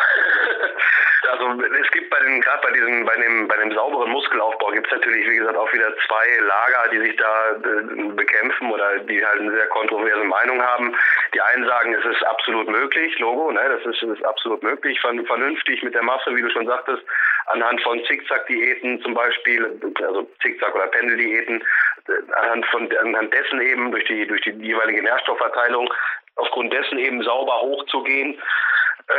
also 1.32 1.64
es 1.82 1.92
gibt 1.92 2.10
bei 2.10 2.20
den, 2.20 2.42
gerade 2.42 2.62
bei 2.68 2.74
diesem, 2.74 3.06
bei 3.06 3.16
dem, 3.16 3.48
bei 3.48 3.58
dem 3.58 3.72
sauberen 3.74 4.12
Muskelaufbau 4.12 4.72
gibt 4.72 4.88
es 4.88 4.94
natürlich, 4.94 5.28
wie 5.30 5.38
gesagt, 5.38 5.58
auch 5.58 5.72
wieder 5.74 5.94
zwei 6.06 6.40
Lager, 6.42 6.90
die 6.92 7.00
sich 7.00 7.16
da 7.16 7.52
äh, 7.52 8.12
bekämpfen 8.14 8.72
oder 8.72 9.00
die 9.00 9.26
halt 9.26 9.40
eine 9.40 9.52
sehr 9.52 9.68
kontroverse 9.68 10.24
Meinung 10.24 10.62
haben. 10.62 10.96
Die 11.34 11.42
einen 11.42 11.66
sagen, 11.66 11.94
es 11.94 12.06
ist 12.06 12.24
absolut 12.26 12.68
möglich, 12.70 13.18
Logo, 13.20 13.52
ne, 13.52 13.62
das 13.70 13.86
ist, 13.94 14.04
ist 14.04 14.26
absolut 14.26 14.62
möglich, 14.64 15.00
vernünftig 15.00 15.82
mit 15.84 15.94
der 15.94 16.04
Masse, 16.04 16.36
wie 16.36 16.42
du 16.42 16.50
schon 16.50 16.68
sagtest, 16.68 17.04
anhand 17.48 17.82
von 17.82 18.04
Zickzack-Diäten 18.06 19.02
zum 19.02 19.14
Beispiel, 19.14 19.80
also 20.06 20.30
Zickzack- 20.42 20.76
oder 20.76 20.88
Pendeldiäten, 20.88 21.64
äh, 22.08 22.34
anhand 22.34 22.66
von 22.68 22.90
anhand 22.98 23.34
dessen 23.34 23.62
eben 23.62 23.92
durch 23.92 24.06
die 24.06 24.28
durch 24.28 24.42
die 24.42 24.52
jeweilige 24.52 25.02
Nährstoffverteilung 25.04 25.92
aufgrund 26.36 26.74
dessen 26.74 26.98
eben 26.98 27.24
sauber 27.24 27.62
hochzugehen. 27.62 28.40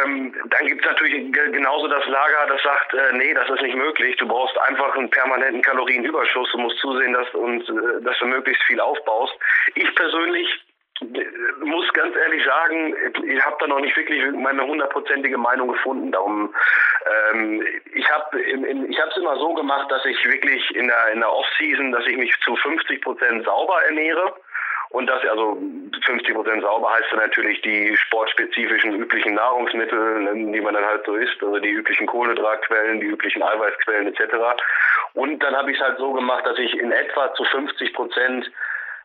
Ähm, 0.03 0.35
dann 0.49 0.67
gibt 0.67 0.85
es 0.85 0.91
natürlich 0.91 1.33
genauso 1.33 1.89
das 1.89 2.07
Lager, 2.07 2.47
das 2.49 2.63
sagt, 2.63 2.95
äh, 2.95 3.13
nee, 3.13 3.35
das 3.35 3.49
ist 3.51 3.63
nicht 3.63 3.77
möglich. 3.77 4.17
Du 4.17 4.27
brauchst 4.27 4.57
einfach 4.59 4.97
einen 4.97 5.11
permanenten 5.11 5.63
Kalorienüberschuss. 5.63 6.51
Du 6.53 6.59
musst 6.59 6.79
zusehen, 6.79 7.13
dass, 7.13 7.29
und, 7.35 7.69
äh, 7.69 8.03
dass 8.03 8.19
du 8.19 8.27
möglichst 8.27 8.63
viel 8.65 8.81
aufbaust. 8.81 9.35
Ich 9.75 9.95
persönlich 9.95 10.49
muss 11.65 11.93
ganz 11.93 12.15
ehrlich 12.17 12.45
sagen, 12.45 12.95
ich 13.27 13.45
habe 13.45 13.57
da 13.59 13.67
noch 13.67 13.81
nicht 13.81 13.97
wirklich 13.97 14.23
meine 14.33 14.65
hundertprozentige 14.65 15.37
Meinung 15.37 15.69
gefunden. 15.69 16.13
Darum, 16.13 16.55
ähm, 17.33 17.67
ich 17.95 18.09
habe 18.11 18.41
ich 18.41 19.01
habe 19.01 19.11
es 19.11 19.17
immer 19.17 19.37
so 19.37 19.55
gemacht, 19.55 19.91
dass 19.91 20.05
ich 20.05 20.25
wirklich 20.25 20.75
in 20.75 20.87
der 20.87 21.13
in 21.13 21.21
der 21.21 21.33
Off-Season, 21.33 21.93
dass 21.93 22.07
ich 22.07 22.17
mich 22.17 22.33
zu 22.45 22.55
50 22.57 23.03
Prozent 23.03 23.45
sauber 23.45 23.83
ernähre. 23.87 24.35
Und 24.95 25.09
das, 25.09 25.25
also 25.29 25.59
50 26.07 26.35
Prozent 26.37 26.63
sauber 26.63 26.89
heißt 26.93 27.11
dann 27.11 27.19
natürlich 27.19 27.61
die 27.63 27.97
sportspezifischen 27.97 28.95
üblichen 28.95 29.35
Nahrungsmittel, 29.35 30.53
die 30.53 30.61
man 30.61 30.73
dann 30.73 30.85
halt 30.85 31.05
so 31.05 31.17
isst, 31.17 31.43
also 31.43 31.59
die 31.59 31.71
üblichen 31.71 32.07
Kohlenhydratquellen, 32.07 33.01
die 33.01 33.07
üblichen 33.07 33.43
Eiweißquellen 33.43 34.07
etc. 34.07 34.37
Und 35.15 35.43
dann 35.43 35.57
habe 35.57 35.73
ich 35.73 35.79
es 35.79 35.83
halt 35.85 35.99
so 35.99 36.13
gemacht, 36.13 36.47
dass 36.47 36.57
ich 36.61 36.79
in 36.79 36.93
etwa 36.93 37.35
zu 37.35 37.43
50 37.43 37.93
Prozent 37.93 38.49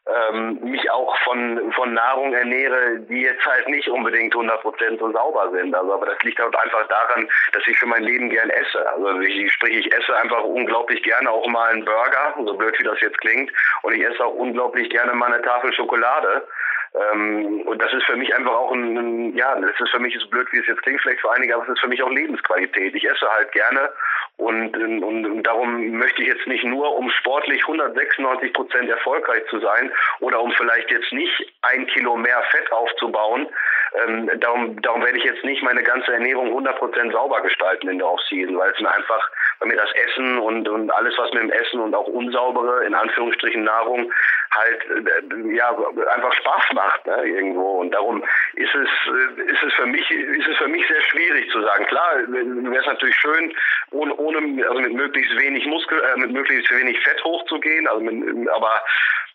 ähm, 0.08 0.60
mich 0.62 0.90
auch 0.92 1.16
von, 1.20 1.72
von 1.74 1.94
Nahrung 1.94 2.34
ernähre, 2.34 3.00
die 3.02 3.22
jetzt 3.22 3.46
halt 3.46 3.68
nicht 3.70 3.88
unbedingt 3.90 4.34
100% 4.34 5.00
so 5.00 5.12
sauber 5.12 5.52
sind. 5.52 5.76
Also, 5.76 5.94
aber 5.94 6.08
das 6.08 6.22
liegt 6.24 6.40
halt 6.40 6.56
einfach 6.56 6.88
daran, 6.88 7.30
dass 7.54 7.66
ich 7.68 7.78
für 7.78 7.86
mein 7.86 8.04
Leben 8.04 8.30
gern 8.30 8.50
esse. 8.50 8.88
Also 8.92 9.20
ich, 9.20 9.52
sprich, 9.54 9.78
ich 9.78 9.94
esse 9.94 10.18
einfach 10.18 10.44
unglaublich 10.44 11.04
gerne 11.04 11.30
auch 11.30 11.48
mal 11.48 11.72
einen 11.72 11.86
Burger, 11.86 12.36
so 12.44 12.54
blöd 12.56 12.78
wie 12.80 12.84
das 12.84 13.00
jetzt 13.02 13.20
klingt, 13.20 13.52
und 13.84 13.94
ich 13.94 14.04
esse 14.04 14.26
auch 14.26 14.34
unglaublich 14.34 14.90
gerne 14.90 15.14
mal 15.14 15.32
eine 15.32 15.42
Tafel 15.42 15.74
Schokolade. 15.74 16.48
Ähm, 16.96 17.62
und 17.68 17.80
das 17.82 17.94
ist 17.94 18.06
für 18.06 18.16
mich 18.16 18.34
einfach 18.36 18.54
auch 18.54 18.72
ein, 18.72 18.98
ein, 18.98 19.38
ja, 19.38 19.56
das 19.56 19.80
ist 19.80 19.92
für 19.92 20.00
mich 20.00 20.18
so 20.20 20.28
blöd, 20.30 20.48
wie 20.52 20.60
es 20.60 20.68
jetzt 20.68 20.82
klingt, 20.82 21.02
vielleicht 21.02 21.22
für 21.22 21.32
einige, 21.32 21.54
aber 21.54 21.64
es 21.64 21.70
ist 21.70 21.82
für 21.82 21.88
mich 21.88 22.02
auch 22.02 22.10
Lebensqualität. 22.10 22.96
Ich 22.96 23.08
esse 23.08 23.30
halt 23.30 23.52
gerne 23.52 23.92
und, 24.40 24.76
und, 24.78 25.04
und 25.04 25.44
darum 25.44 25.90
möchte 25.98 26.22
ich 26.22 26.30
jetzt 26.30 26.48
nicht 26.48 26.64
nur, 26.64 26.96
um 26.98 27.10
sportlich 27.10 27.62
196 27.62 28.54
Prozent 28.54 28.90
erfolgreich 28.90 29.44
zu 29.50 29.60
sein 29.60 29.92
oder 30.22 30.42
um 30.42 30.52
vielleicht 30.54 30.90
jetzt 30.92 31.12
nicht 31.12 31.54
ein 31.62 31.86
Kilo 31.88 32.16
mehr 32.16 32.42
Fett 32.50 32.72
aufzubauen, 32.72 33.48
ähm, 33.94 34.30
darum, 34.40 34.82
darum 34.82 35.04
werde 35.04 35.18
ich 35.18 35.24
jetzt 35.24 35.44
nicht 35.44 35.64
meine 35.64 35.84
ganze 35.84 36.14
Ernährung 36.14 36.48
100 36.48 36.78
Prozent 36.78 37.12
sauber 37.14 37.42
gestalten 37.42 37.90
in 37.90 37.98
der 37.98 38.08
Offseason, 38.08 38.58
weil 38.58 38.72
es 38.72 38.80
mir 38.80 38.94
einfach, 38.94 39.30
weil 39.60 39.70
mir 39.70 39.78
das 39.78 39.92
Essen 39.94 40.38
und, 40.38 40.68
und 40.68 40.92
alles, 40.92 41.18
was 41.18 41.32
mit 41.34 41.44
dem 41.44 41.52
Essen 41.52 41.80
und 41.80 41.96
auch 41.96 42.08
unsaubere, 42.08 42.86
in 42.86 42.94
Anführungsstrichen 42.94 43.64
Nahrung, 43.64 44.12
halt 44.52 44.82
äh, 44.90 45.56
ja 45.56 45.70
einfach 46.14 46.34
Spaß 46.34 46.64
macht 46.74 47.06
ne, 47.06 47.24
irgendwo. 47.24 47.80
Und 47.80 47.92
darum 47.92 48.24
ist 48.54 48.74
es 48.74 48.90
äh, 49.08 49.52
ist 49.52 49.64
es 49.64 49.74
für 49.74 49.86
mich 49.86 50.10
ist 50.12 50.48
es 50.48 50.58
für 50.58 50.68
mich 50.68 50.88
sehr 50.88 51.02
schwierig 51.04 51.50
zu 51.52 51.62
sagen. 51.62 51.86
Klar 51.86 52.12
wäre 52.28 52.82
es 52.82 52.88
natürlich 52.88 53.16
schön 53.16 53.54
ohne, 53.92 54.16
ohne 54.16 54.68
also 54.68 54.82
mit 54.82 54.94
möglichst 54.94 55.38
wenig 55.38 55.66
Muskel 55.66 56.00
äh, 56.00 56.20
mit 56.20 56.32
möglichst 56.32 56.72
wenig 56.72 57.00
Fett 57.02 57.24
hochzugehen 57.24 57.88
also 57.88 58.02
mit, 58.02 58.50
aber 58.50 58.82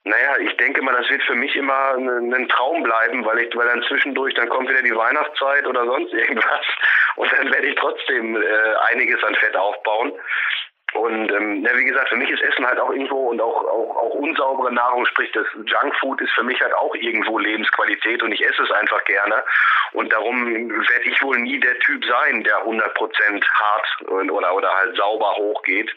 naja, 0.05 0.37
ich 0.39 0.55
denke 0.59 0.83
mal, 0.83 0.95
das 0.95 1.09
wird 1.09 1.23
für 1.23 1.35
mich 1.35 1.57
immer 1.57 1.95
ein 1.95 2.49
Traum 2.51 2.83
bleiben, 2.83 3.25
weil 3.25 3.39
ich, 3.39 3.57
weil 3.57 3.67
dann 3.67 3.83
zwischendurch, 3.85 4.35
dann 4.35 4.51
kommt 4.51 4.69
wieder 4.69 4.83
die 4.83 4.95
Weihnachtszeit 4.95 5.67
oder 5.67 5.87
sonst 5.87 6.13
irgendwas 6.13 6.67
und 7.17 7.33
dann 7.33 7.53
werde 7.53 7.67
ich 7.67 7.75
trotzdem 7.77 8.37
äh, 8.37 8.75
einiges 8.91 9.23
an 9.25 9.35
Fett 9.37 9.57
aufbauen. 9.57 10.13
Und 10.95 11.33
ähm, 11.33 11.65
ja, 11.65 11.77
wie 11.77 11.87
gesagt, 11.87 12.09
für 12.09 12.17
mich 12.17 12.31
ist 12.31 12.43
Essen 12.43 12.65
halt 12.65 12.79
auch 12.79 12.91
irgendwo 12.91 13.31
und 13.31 13.41
auch, 13.41 13.65
auch, 13.65 13.97
auch 13.97 14.15
unsaubere 14.15 14.73
Nahrung, 14.73 15.05
sprich 15.07 15.33
das 15.33 15.47
Junkfood 15.55 16.21
ist 16.21 16.33
für 16.33 16.45
mich 16.45 16.61
halt 16.61 16.73
auch 16.75 16.95
irgendwo 16.95 17.39
Lebensqualität 17.39 18.23
und 18.23 18.31
ich 18.31 18.47
esse 18.47 18.63
es 18.63 18.71
einfach 18.71 19.03
gerne. 19.05 19.43
Und 19.93 20.13
darum 20.13 20.71
werde 20.71 21.05
ich 21.05 21.21
wohl 21.23 21.39
nie 21.39 21.59
der 21.59 21.77
Typ 21.81 22.05
sein, 22.05 22.45
der 22.45 22.65
100% 22.65 23.45
hart 23.55 24.09
oder, 24.09 24.55
oder 24.55 24.73
halt 24.73 24.97
sauber 24.97 25.35
hochgeht. 25.37 25.91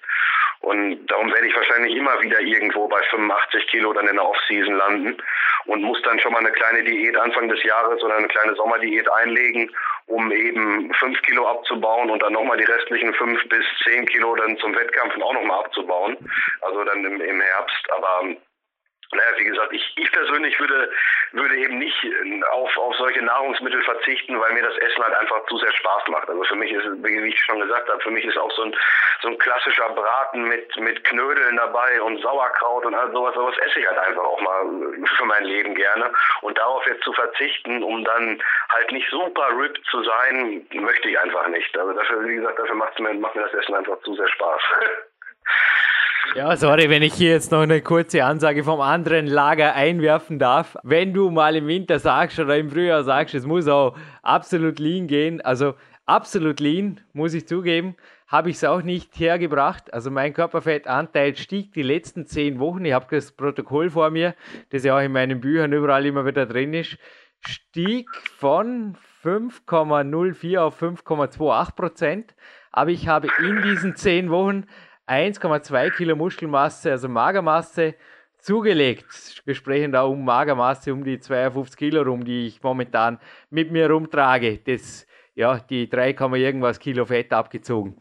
Und 0.61 1.05
darum 1.07 1.31
werde 1.31 1.47
ich 1.47 1.55
wahrscheinlich 1.55 1.95
immer 1.95 2.21
wieder 2.21 2.39
irgendwo 2.39 2.87
bei 2.87 3.01
85 3.09 3.67
Kilo 3.67 3.93
dann 3.93 4.07
in 4.07 4.15
der 4.15 4.27
Offseason 4.27 4.75
landen 4.75 5.17
und 5.65 5.81
muss 5.81 6.01
dann 6.01 6.19
schon 6.19 6.33
mal 6.33 6.39
eine 6.39 6.51
kleine 6.51 6.83
Diät 6.83 7.15
Anfang 7.17 7.47
des 7.49 7.61
Jahres 7.63 8.01
oder 8.03 8.15
eine 8.15 8.27
kleine 8.27 8.55
Sommerdiät 8.55 9.09
einlegen, 9.11 9.71
um 10.07 10.31
eben 10.31 10.93
5 10.93 11.21
Kilo 11.21 11.47
abzubauen 11.47 12.09
und 12.09 12.21
dann 12.23 12.33
nochmal 12.33 12.57
die 12.57 12.63
restlichen 12.63 13.13
5 13.13 13.49
bis 13.49 13.65
10 13.83 14.05
Kilo 14.07 14.35
dann 14.35 14.57
zum 14.57 14.75
Wettkampf 14.75 15.15
auch 15.21 15.33
nochmal 15.33 15.59
abzubauen. 15.65 16.17
Also 16.61 16.83
dann 16.83 17.03
im, 17.03 17.21
im 17.21 17.41
Herbst. 17.41 17.91
Aber 17.91 18.35
naja, 19.13 19.37
wie 19.37 19.45
gesagt, 19.45 19.71
ich, 19.71 19.93
ich 19.95 20.11
persönlich 20.11 20.59
würde, 20.59 20.91
würde 21.31 21.55
eben 21.55 21.77
nicht 21.77 21.95
auf, 22.51 22.77
auf 22.77 22.95
solche 22.97 23.21
Nahrungsmittel 23.21 23.81
verzichten, 23.83 24.39
weil 24.39 24.51
mir 24.53 24.63
das 24.63 24.77
Essen 24.77 25.01
halt 25.01 25.15
einfach 25.15 25.45
zu 25.45 25.57
sehr 25.57 25.71
Spaß 25.71 26.03
macht. 26.09 26.29
Also 26.29 26.43
für 26.43 26.55
mich 26.55 26.71
ist, 26.71 26.85
wie 27.03 27.29
ich 27.29 27.39
schon 27.39 27.61
gesagt 27.61 27.87
habe, 27.87 28.01
für 28.01 28.11
mich 28.11 28.25
ist 28.25 28.37
auch 28.37 28.51
so 28.51 28.63
ein, 28.63 28.75
so 29.21 29.29
ein 29.29 29.37
klassischer 29.37 29.89
Braten 29.89 30.43
mit, 30.43 30.75
mit 30.77 31.03
Knödeln 31.05 31.55
dabei 31.55 32.01
und 32.01 32.21
Sauerkraut 32.21 32.85
und 32.85 32.95
all 32.95 33.09
sowas, 33.13 33.33
sowas 33.33 33.57
esse 33.59 33.79
ich 33.79 33.87
halt 33.87 33.97
einfach 33.97 34.23
auch 34.23 34.41
mal 34.41 34.65
für 35.15 35.25
mein 35.25 35.45
Leben 35.45 35.73
gerne. 35.73 36.11
Und 36.41 36.57
darauf 36.57 36.85
jetzt 36.85 37.03
zu 37.03 37.13
verzichten, 37.13 37.83
um 37.83 38.03
dann 38.03 38.43
halt 38.69 38.91
nicht 38.91 39.09
super 39.09 39.49
ripped 39.57 39.85
zu 39.85 40.03
sein, 40.03 40.67
möchte 40.73 41.09
ich 41.09 41.17
einfach 41.17 41.47
nicht. 41.47 41.77
Also 41.77 41.93
dafür, 41.93 42.25
wie 42.25 42.35
gesagt, 42.35 42.59
dafür 42.59 42.75
macht 42.75 42.99
mir, 42.99 43.13
macht 43.13 43.35
mir 43.35 43.43
das 43.43 43.53
Essen 43.53 43.75
einfach 43.75 44.01
zu 44.01 44.15
sehr 44.15 44.27
Spaß. 44.27 44.61
Ja, 46.35 46.55
sorry, 46.55 46.89
wenn 46.89 47.01
ich 47.01 47.13
hier 47.13 47.31
jetzt 47.31 47.51
noch 47.51 47.61
eine 47.61 47.81
kurze 47.81 48.23
Ansage 48.23 48.63
vom 48.63 48.79
anderen 48.79 49.27
Lager 49.27 49.73
einwerfen 49.73 50.37
darf. 50.37 50.77
Wenn 50.83 51.13
du 51.13 51.31
mal 51.31 51.55
im 51.55 51.67
Winter 51.67 51.99
sagst 51.99 52.39
oder 52.39 52.57
im 52.57 52.69
Frühjahr 52.69 53.03
sagst, 53.03 53.33
es 53.33 53.45
muss 53.45 53.67
auch 53.67 53.95
absolut 54.21 54.77
lean 54.79 55.07
gehen, 55.07 55.41
also 55.41 55.73
absolut 56.05 56.59
lean, 56.59 57.01
muss 57.13 57.33
ich 57.33 57.47
zugeben, 57.47 57.95
habe 58.27 58.49
ich 58.49 58.57
es 58.57 58.63
auch 58.63 58.81
nicht 58.83 59.19
hergebracht. 59.19 59.93
Also 59.93 60.11
mein 60.11 60.33
Körperfettanteil 60.33 61.35
stieg 61.37 61.73
die 61.73 61.83
letzten 61.83 62.27
zehn 62.27 62.59
Wochen, 62.59 62.85
ich 62.85 62.93
habe 62.93 63.07
das 63.09 63.31
Protokoll 63.31 63.89
vor 63.89 64.11
mir, 64.11 64.35
das 64.69 64.83
ja 64.83 64.95
auch 64.95 65.01
in 65.01 65.13
meinen 65.13 65.39
Büchern 65.39 65.73
überall 65.73 66.05
immer 66.05 66.25
wieder 66.25 66.45
drin 66.45 66.73
ist, 66.73 66.97
stieg 67.39 68.09
von 68.37 68.95
5,04 69.23 70.59
auf 70.59 70.81
5,28 70.81 71.75
Prozent. 71.75 72.35
Aber 72.71 72.91
ich 72.91 73.07
habe 73.07 73.27
in 73.39 73.63
diesen 73.63 73.95
zehn 73.95 74.29
Wochen 74.29 74.65
1,2 75.07 75.91
Kilo 75.91 76.15
Muskelmasse, 76.15 76.91
also 76.91 77.07
Magermasse, 77.07 77.95
zugelegt. 78.39 79.41
Wir 79.45 79.55
sprechen 79.55 79.91
da 79.91 80.03
um 80.03 80.23
Magermasse 80.23 80.93
um 80.93 81.03
die 81.03 81.19
52 81.19 81.77
Kilo 81.77 82.01
rum, 82.01 82.23
die 82.23 82.47
ich 82.47 82.61
momentan 82.61 83.19
mit 83.49 83.71
mir 83.71 83.89
rumtrage. 83.89 84.59
Das, 84.65 85.07
ja, 85.35 85.59
die 85.59 85.89
3, 85.89 86.09
irgendwas 86.35 86.79
Kilo 86.79 87.05
Fett 87.05 87.31
abgezogen. 87.33 87.95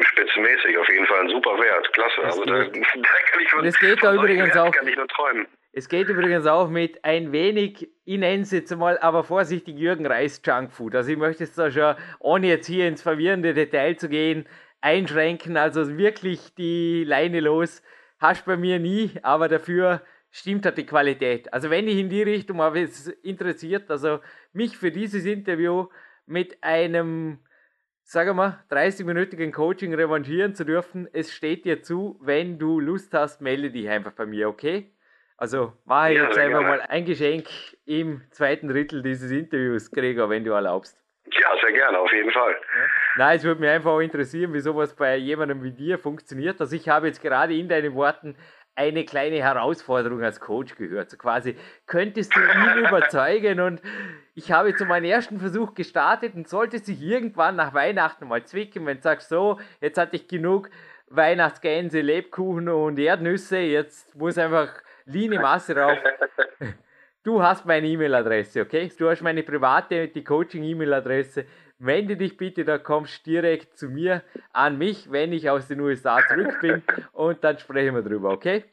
Spitzenmäßig, 0.00 0.78
auf 0.78 0.88
jeden 0.88 1.06
Fall 1.06 1.20
ein 1.20 1.28
super 1.28 1.58
Wert. 1.58 1.92
Klasse. 1.92 2.20
Das 2.22 2.32
also 2.32 2.44
da, 2.44 2.58
da, 2.64 2.64
kann 2.64 3.40
ich 3.42 3.50
von, 3.50 3.64
das 3.64 3.78
geht 3.78 4.02
da 4.02 4.14
übrigens 4.14 4.56
auch. 4.56 4.72
Kann 4.72 4.88
ich 4.88 4.96
nur 4.96 5.08
träumen. 5.08 5.46
Es 5.78 5.90
geht 5.90 6.08
übrigens 6.08 6.46
auch 6.46 6.70
mit 6.70 7.04
ein 7.04 7.32
wenig, 7.32 7.90
ich 8.06 8.18
nenne 8.18 8.44
es 8.44 8.50
jetzt 8.50 8.74
mal, 8.74 8.96
aber 8.98 9.24
vorsichtig 9.24 9.76
Jürgen 9.76 10.06
Reis 10.06 10.40
Junkfood. 10.42 10.94
Also 10.94 11.12
ich 11.12 11.18
möchte 11.18 11.44
es 11.44 11.54
da 11.54 11.70
schon, 11.70 11.94
ohne 12.18 12.46
jetzt 12.46 12.66
hier 12.66 12.88
ins 12.88 13.02
verwirrende 13.02 13.52
Detail 13.52 13.94
zu 13.96 14.08
gehen, 14.08 14.46
einschränken. 14.80 15.56
Also 15.56 15.96
wirklich 15.98 16.54
die 16.54 17.04
Leine 17.04 17.40
los 17.40 17.82
hast 18.18 18.44
bei 18.46 18.56
mir 18.56 18.78
nie, 18.78 19.12
aber 19.22 19.48
dafür 19.48 20.02
stimmt 20.30 20.64
halt 20.66 20.78
die 20.78 20.86
Qualität. 20.86 21.52
Also 21.52 21.70
wenn 21.70 21.88
ich 21.88 21.98
in 21.98 22.08
die 22.08 22.22
Richtung 22.22 22.58
mal 22.58 22.76
es 22.76 23.08
interessiert, 23.08 23.90
also 23.90 24.20
mich 24.52 24.76
für 24.76 24.90
dieses 24.90 25.24
Interview 25.24 25.88
mit 26.26 26.62
einem, 26.62 27.38
sagen 28.02 28.36
wir, 28.36 28.64
30-minütigen 28.70 29.52
Coaching 29.52 29.94
revanchieren 29.94 30.54
zu 30.54 30.64
dürfen, 30.64 31.08
es 31.12 31.32
steht 31.32 31.64
dir 31.64 31.82
zu, 31.82 32.18
wenn 32.20 32.58
du 32.58 32.80
Lust 32.80 33.14
hast, 33.14 33.40
melde 33.40 33.70
dich 33.70 33.88
einfach 33.88 34.12
bei 34.12 34.26
mir, 34.26 34.48
okay? 34.48 34.92
Also 35.38 35.74
ich 35.86 35.90
ja, 35.90 36.08
jetzt 36.08 36.38
einfach 36.38 36.62
mal 36.62 36.80
ein 36.80 37.04
Geschenk 37.04 37.46
im 37.84 38.22
zweiten 38.30 38.68
Drittel 38.68 39.02
dieses 39.02 39.30
Interviews, 39.30 39.90
Gregor, 39.90 40.30
wenn 40.30 40.44
du 40.44 40.52
erlaubst. 40.52 40.98
Ja, 41.30 41.48
sehr 41.60 41.72
gerne, 41.72 41.98
auf 41.98 42.12
jeden 42.12 42.30
Fall. 42.30 42.52
Ja. 42.52 42.85
Nein, 43.18 43.36
es 43.38 43.44
würde 43.44 43.60
mich 43.60 43.70
einfach 43.70 43.92
auch 43.92 44.00
interessieren, 44.00 44.52
wie 44.52 44.60
sowas 44.60 44.94
bei 44.94 45.16
jemandem 45.16 45.62
wie 45.62 45.72
dir 45.72 45.98
funktioniert. 45.98 46.60
Also 46.60 46.76
ich 46.76 46.88
habe 46.88 47.06
jetzt 47.06 47.22
gerade 47.22 47.56
in 47.56 47.68
deinen 47.68 47.94
Worten 47.94 48.36
eine 48.74 49.06
kleine 49.06 49.36
Herausforderung 49.36 50.22
als 50.22 50.38
Coach 50.38 50.74
gehört. 50.74 51.10
So 51.10 51.16
quasi, 51.16 51.56
könntest 51.86 52.36
du 52.36 52.40
ihn 52.40 52.84
überzeugen? 52.86 53.60
Und 53.60 53.80
ich 54.34 54.52
habe 54.52 54.68
jetzt 54.68 54.78
so 54.78 54.84
meinen 54.84 55.06
ersten 55.06 55.38
Versuch 55.38 55.74
gestartet 55.74 56.34
und 56.34 56.46
sollte 56.46 56.78
sich 56.78 57.00
irgendwann 57.00 57.56
nach 57.56 57.72
Weihnachten 57.72 58.28
mal 58.28 58.44
zwicken, 58.44 58.84
wenn 58.84 58.98
du 58.98 59.02
sagst, 59.02 59.30
so, 59.30 59.58
jetzt 59.80 59.96
hatte 59.96 60.16
ich 60.16 60.28
genug 60.28 60.68
Weihnachtsgänse, 61.08 62.02
Lebkuchen 62.02 62.68
und 62.68 62.98
Erdnüsse, 62.98 63.58
jetzt 63.58 64.14
muss 64.14 64.36
einfach 64.36 64.68
Line 65.06 65.40
Masse 65.40 65.76
rauf. 65.76 65.98
Du 67.22 67.42
hast 67.42 67.66
meine 67.66 67.88
E-Mail-Adresse, 67.88 68.60
okay? 68.62 68.88
Du 68.96 69.10
hast 69.10 69.20
meine 69.20 69.42
private, 69.42 70.06
die 70.06 70.22
Coaching-E-Mail-Adresse. 70.22 71.44
Wende 71.78 72.16
dich 72.16 72.36
bitte, 72.36 72.64
da 72.64 72.78
kommst 72.78 73.26
direkt 73.26 73.76
zu 73.76 73.88
mir, 73.88 74.22
an 74.52 74.78
mich, 74.78 75.12
wenn 75.12 75.32
ich 75.32 75.50
aus 75.50 75.68
den 75.68 75.80
USA 75.80 76.18
zurück 76.26 76.58
bin 76.60 76.82
und 77.12 77.44
dann 77.44 77.58
sprechen 77.58 77.94
wir 77.94 78.02
drüber, 78.02 78.30
okay? 78.30 78.64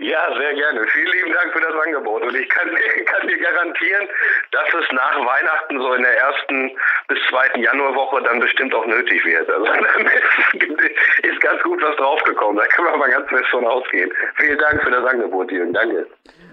Ja, 0.00 0.34
sehr 0.34 0.54
gerne. 0.54 0.82
Vielen 0.86 1.12
lieben 1.12 1.32
Dank 1.34 1.52
für 1.52 1.60
das 1.60 1.74
Angebot. 1.84 2.22
Und 2.22 2.34
ich 2.34 2.48
kann, 2.48 2.68
kann 3.04 3.28
dir 3.28 3.38
garantieren, 3.38 4.08
dass 4.50 4.68
es 4.72 4.92
nach 4.92 5.14
Weihnachten 5.26 5.78
so 5.78 5.92
in 5.92 6.02
der 6.02 6.16
ersten 6.16 6.70
bis 7.08 7.18
zweiten 7.28 7.60
Januarwoche 7.62 8.22
dann 8.22 8.40
bestimmt 8.40 8.74
auch 8.74 8.86
nötig 8.86 9.22
wird. 9.26 9.50
Also 9.50 9.66
ist 11.22 11.40
ganz 11.42 11.62
gut 11.62 11.82
was 11.82 11.96
draufgekommen. 11.96 12.56
Da 12.56 12.66
können 12.68 12.88
wir 12.88 12.96
mal 12.96 13.10
ganz 13.10 13.28
fest 13.28 13.46
von 13.50 13.66
ausgehen. 13.66 14.10
Vielen 14.36 14.58
Dank 14.58 14.82
für 14.82 14.90
das 14.90 15.04
Angebot, 15.04 15.52
Jürgen. 15.52 15.74
Danke. 15.74 16.06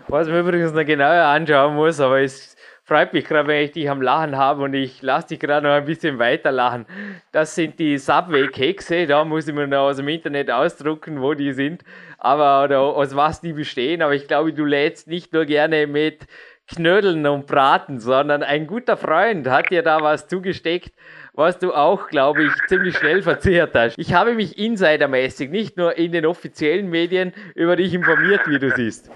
Was 0.10 0.28
man 0.28 0.42
übrigens 0.42 0.74
noch 0.74 0.86
genauer 0.86 1.24
anschauen 1.24 1.76
muss, 1.76 2.02
aber 2.02 2.20
es 2.20 2.57
freut 2.88 3.12
mich 3.12 3.26
gerade, 3.26 3.50
wenn 3.50 3.66
ich 3.66 3.72
dich 3.72 3.90
am 3.90 4.02
Lachen 4.02 4.38
habe 4.38 4.64
und 4.64 4.74
ich 4.74 5.02
lasse 5.02 5.28
dich 5.28 5.40
gerade 5.40 5.68
noch 5.68 5.74
ein 5.76 5.86
bisschen 5.86 6.20
weiter 6.20 6.54
lachen. 6.54 6.86
Das 7.34 7.54
sind 7.54 7.80
die 7.80 7.98
Subway-Kekse, 7.98 9.06
da 9.06 9.26
muss 9.26 9.48
ich 9.48 9.54
mir 9.54 9.68
noch 9.68 9.90
aus 9.90 9.98
dem 9.98 10.08
Internet 10.08 10.50
ausdrucken, 10.50 11.22
wo 11.22 11.34
die 11.34 11.52
sind, 11.52 11.84
aber 12.18 12.64
oder 12.64 12.80
aus 12.80 13.14
was 13.14 13.42
die 13.42 13.52
bestehen. 13.52 14.02
Aber 14.02 14.16
ich 14.16 14.28
glaube, 14.28 14.54
du 14.54 14.64
lädst 14.64 15.08
nicht 15.08 15.34
nur 15.34 15.44
gerne 15.44 15.86
mit 15.86 16.28
Knödeln 16.74 17.26
und 17.28 17.46
Braten, 17.46 18.00
sondern 18.00 18.42
ein 18.42 18.68
guter 18.68 18.96
Freund 18.96 19.48
hat 19.50 19.70
dir 19.70 19.84
da 19.84 20.02
was 20.02 20.28
zugesteckt, 20.28 20.94
was 21.34 21.60
du 21.60 21.74
auch, 21.74 22.08
glaube 22.08 22.46
ich, 22.46 22.52
ziemlich 22.68 22.98
schnell 22.98 23.22
verzehrt 23.22 23.76
hast. 23.76 24.00
Ich 24.00 24.14
habe 24.14 24.34
mich 24.34 24.58
insidermäßig, 24.58 25.50
nicht 25.50 25.76
nur 25.76 25.98
in 25.98 26.14
den 26.14 26.26
offiziellen 26.26 26.90
Medien, 26.90 27.34
über 27.54 27.76
dich 27.76 27.94
informiert, 27.94 28.48
wie 28.48 28.60
du 28.60 28.72
siehst. 28.72 29.12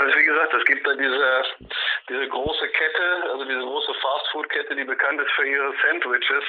Ja, 0.00 0.16
wie 0.16 0.24
gesagt, 0.24 0.54
es 0.54 0.64
gibt 0.64 0.86
da 0.86 0.94
diese, 0.94 1.44
diese 2.08 2.28
große 2.28 2.68
Kette, 2.68 3.30
also 3.30 3.44
diese 3.44 3.60
große 3.60 3.94
Fastfood-Kette, 3.94 4.74
die 4.74 4.84
bekannt 4.84 5.20
ist 5.20 5.30
für 5.32 5.46
ihre 5.46 5.74
Sandwiches. 5.82 6.44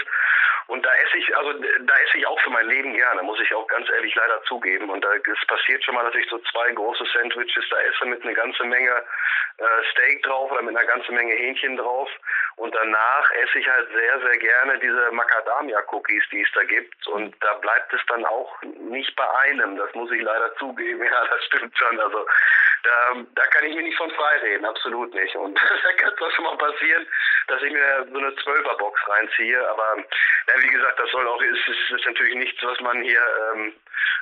Und 0.67 0.85
da 0.85 0.93
esse 0.93 1.17
ich, 1.17 1.35
also 1.35 1.51
da 1.53 1.97
esse 1.97 2.17
ich 2.17 2.25
auch 2.27 2.39
für 2.39 2.49
mein 2.49 2.67
Leben 2.67 2.93
gerne, 2.93 3.23
muss 3.23 3.41
ich 3.41 3.53
auch 3.53 3.67
ganz 3.67 3.89
ehrlich 3.89 4.15
leider 4.15 4.41
zugeben. 4.43 4.89
Und 4.89 5.03
da 5.03 5.13
es 5.15 5.47
passiert 5.47 5.83
schon 5.83 5.95
mal, 5.95 6.05
dass 6.05 6.15
ich 6.15 6.29
so 6.29 6.37
zwei 6.51 6.71
große 6.71 7.03
Sandwiches 7.13 7.65
da 7.69 7.79
esse 7.81 8.05
mit 8.05 8.23
einer 8.23 8.33
ganzen 8.33 8.69
Menge 8.69 9.03
äh, 9.57 9.63
Steak 9.91 10.23
drauf 10.23 10.49
oder 10.51 10.61
mit 10.61 10.77
einer 10.77 10.87
ganzen 10.87 11.13
Menge 11.13 11.33
Hähnchen 11.33 11.75
drauf. 11.75 12.09
Und 12.55 12.73
danach 12.73 13.31
esse 13.31 13.59
ich 13.59 13.67
halt 13.67 13.89
sehr, 13.91 14.21
sehr 14.21 14.37
gerne 14.37 14.79
diese 14.79 15.11
Macadamia-Cookies, 15.11 16.23
die 16.31 16.41
es 16.41 16.51
da 16.53 16.63
gibt. 16.63 17.07
Und 17.07 17.35
da 17.43 17.55
bleibt 17.55 17.93
es 17.93 18.01
dann 18.07 18.23
auch 18.25 18.61
nicht 18.61 19.13
bei 19.17 19.29
einem. 19.41 19.75
Das 19.75 19.93
muss 19.93 20.11
ich 20.11 20.21
leider 20.21 20.55
zugeben. 20.55 21.03
Ja, 21.11 21.27
das 21.27 21.43
stimmt 21.45 21.77
schon. 21.77 21.99
Also 21.99 22.25
da, 22.83 23.21
da 23.35 23.45
kann 23.47 23.65
ich 23.65 23.75
mir 23.75 23.83
nicht 23.83 23.97
von 23.97 24.11
frei 24.11 24.37
reden, 24.37 24.65
absolut 24.65 25.13
nicht. 25.13 25.35
Und 25.35 25.59
da 25.83 25.93
kann 25.93 26.13
es 26.13 26.21
auch 26.21 26.31
schon 26.31 26.45
mal 26.45 26.57
passieren, 26.57 27.05
dass 27.47 27.61
ich 27.61 27.71
mir 27.71 28.07
so 28.11 28.17
eine 28.17 28.35
Zwölferbox 28.35 29.07
reinziehe. 29.07 29.69
Aber 29.69 29.97
ja, 29.97 30.63
wie 30.63 30.69
gesagt, 30.69 30.99
das 30.99 31.09
soll 31.11 31.27
auch, 31.27 31.41
ist, 31.41 31.67
ist, 31.67 31.91
ist 31.91 32.05
natürlich 32.05 32.35
nichts, 32.35 32.61
was 32.63 32.79
man 32.79 33.01
hier 33.01 33.23
ähm, 33.53 33.73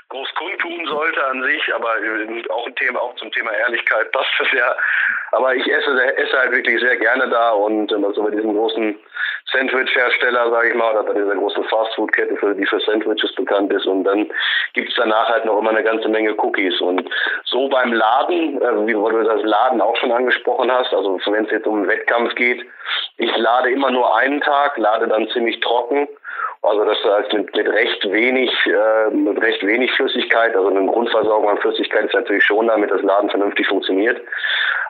groß 0.09 0.33
kundtun 0.35 0.85
sollte 0.87 1.23
an 1.25 1.43
sich, 1.43 1.73
aber 1.73 2.01
äh, 2.01 2.49
auch 2.49 2.65
ein 2.65 2.75
Thema, 2.75 3.01
auch 3.01 3.15
zum 3.15 3.31
Thema 3.31 3.51
Ehrlichkeit 3.51 4.11
passt 4.11 4.31
das 4.39 4.51
ja. 4.51 4.75
Aber 5.31 5.55
ich 5.55 5.67
esse, 5.67 6.17
esse 6.17 6.37
halt 6.37 6.51
wirklich 6.51 6.79
sehr 6.79 6.97
gerne 6.97 7.29
da 7.29 7.51
und 7.51 7.91
ähm, 7.91 8.05
also 8.05 8.23
bei 8.23 8.31
diesem 8.31 8.53
großen 8.53 8.99
Sandwich-Hersteller, 9.51 10.49
sage 10.51 10.69
ich 10.69 10.75
mal, 10.75 10.91
oder 10.91 11.03
bei 11.03 11.13
dieser 11.13 11.35
großen 11.35 11.63
Fastfood-Kette, 11.65 12.35
für, 12.37 12.53
die 12.53 12.65
für 12.65 12.79
Sandwiches 12.79 13.33
bekannt 13.35 13.71
ist. 13.73 13.85
Und 13.85 14.03
dann 14.03 14.29
gibt's 14.73 14.93
danach 14.95 15.29
halt 15.29 15.45
noch 15.45 15.59
immer 15.59 15.71
eine 15.71 15.83
ganze 15.83 16.07
Menge 16.07 16.35
Cookies. 16.35 16.79
Und 16.81 17.09
so 17.45 17.67
beim 17.69 17.93
Laden, 17.93 18.61
äh, 18.61 18.87
wie 18.87 18.93
du 18.93 19.23
das 19.23 19.43
Laden 19.43 19.81
auch 19.81 19.95
schon 19.97 20.11
angesprochen 20.11 20.71
hast, 20.71 20.93
also 20.93 21.19
wenn 21.27 21.45
es 21.45 21.51
jetzt 21.51 21.67
um 21.67 21.77
einen 21.77 21.87
Wettkampf 21.87 22.35
geht, 22.35 22.63
ich 23.17 23.35
lade 23.37 23.71
immer 23.71 23.91
nur 23.91 24.15
einen 24.17 24.41
Tag, 24.41 24.77
lade 24.77 25.07
dann 25.07 25.29
ziemlich 25.29 25.59
trocken. 25.59 26.07
Also 26.61 26.83
das 26.83 26.97
heißt 27.03 27.33
mit, 27.33 27.55
mit 27.55 27.67
recht 27.69 28.11
wenig, 28.11 28.51
äh, 28.65 29.09
mit 29.11 29.41
recht 29.41 29.65
wenig 29.65 29.91
Flüssigkeit, 29.93 30.55
also 30.55 30.67
eine 30.67 30.85
Grundversorgung 30.87 31.49
an 31.49 31.57
Flüssigkeit 31.59 32.05
ist 32.05 32.13
natürlich 32.13 32.43
schon, 32.43 32.67
damit 32.67 32.91
das 32.91 33.01
Laden 33.01 33.29
vernünftig 33.29 33.65
funktioniert. 33.67 34.21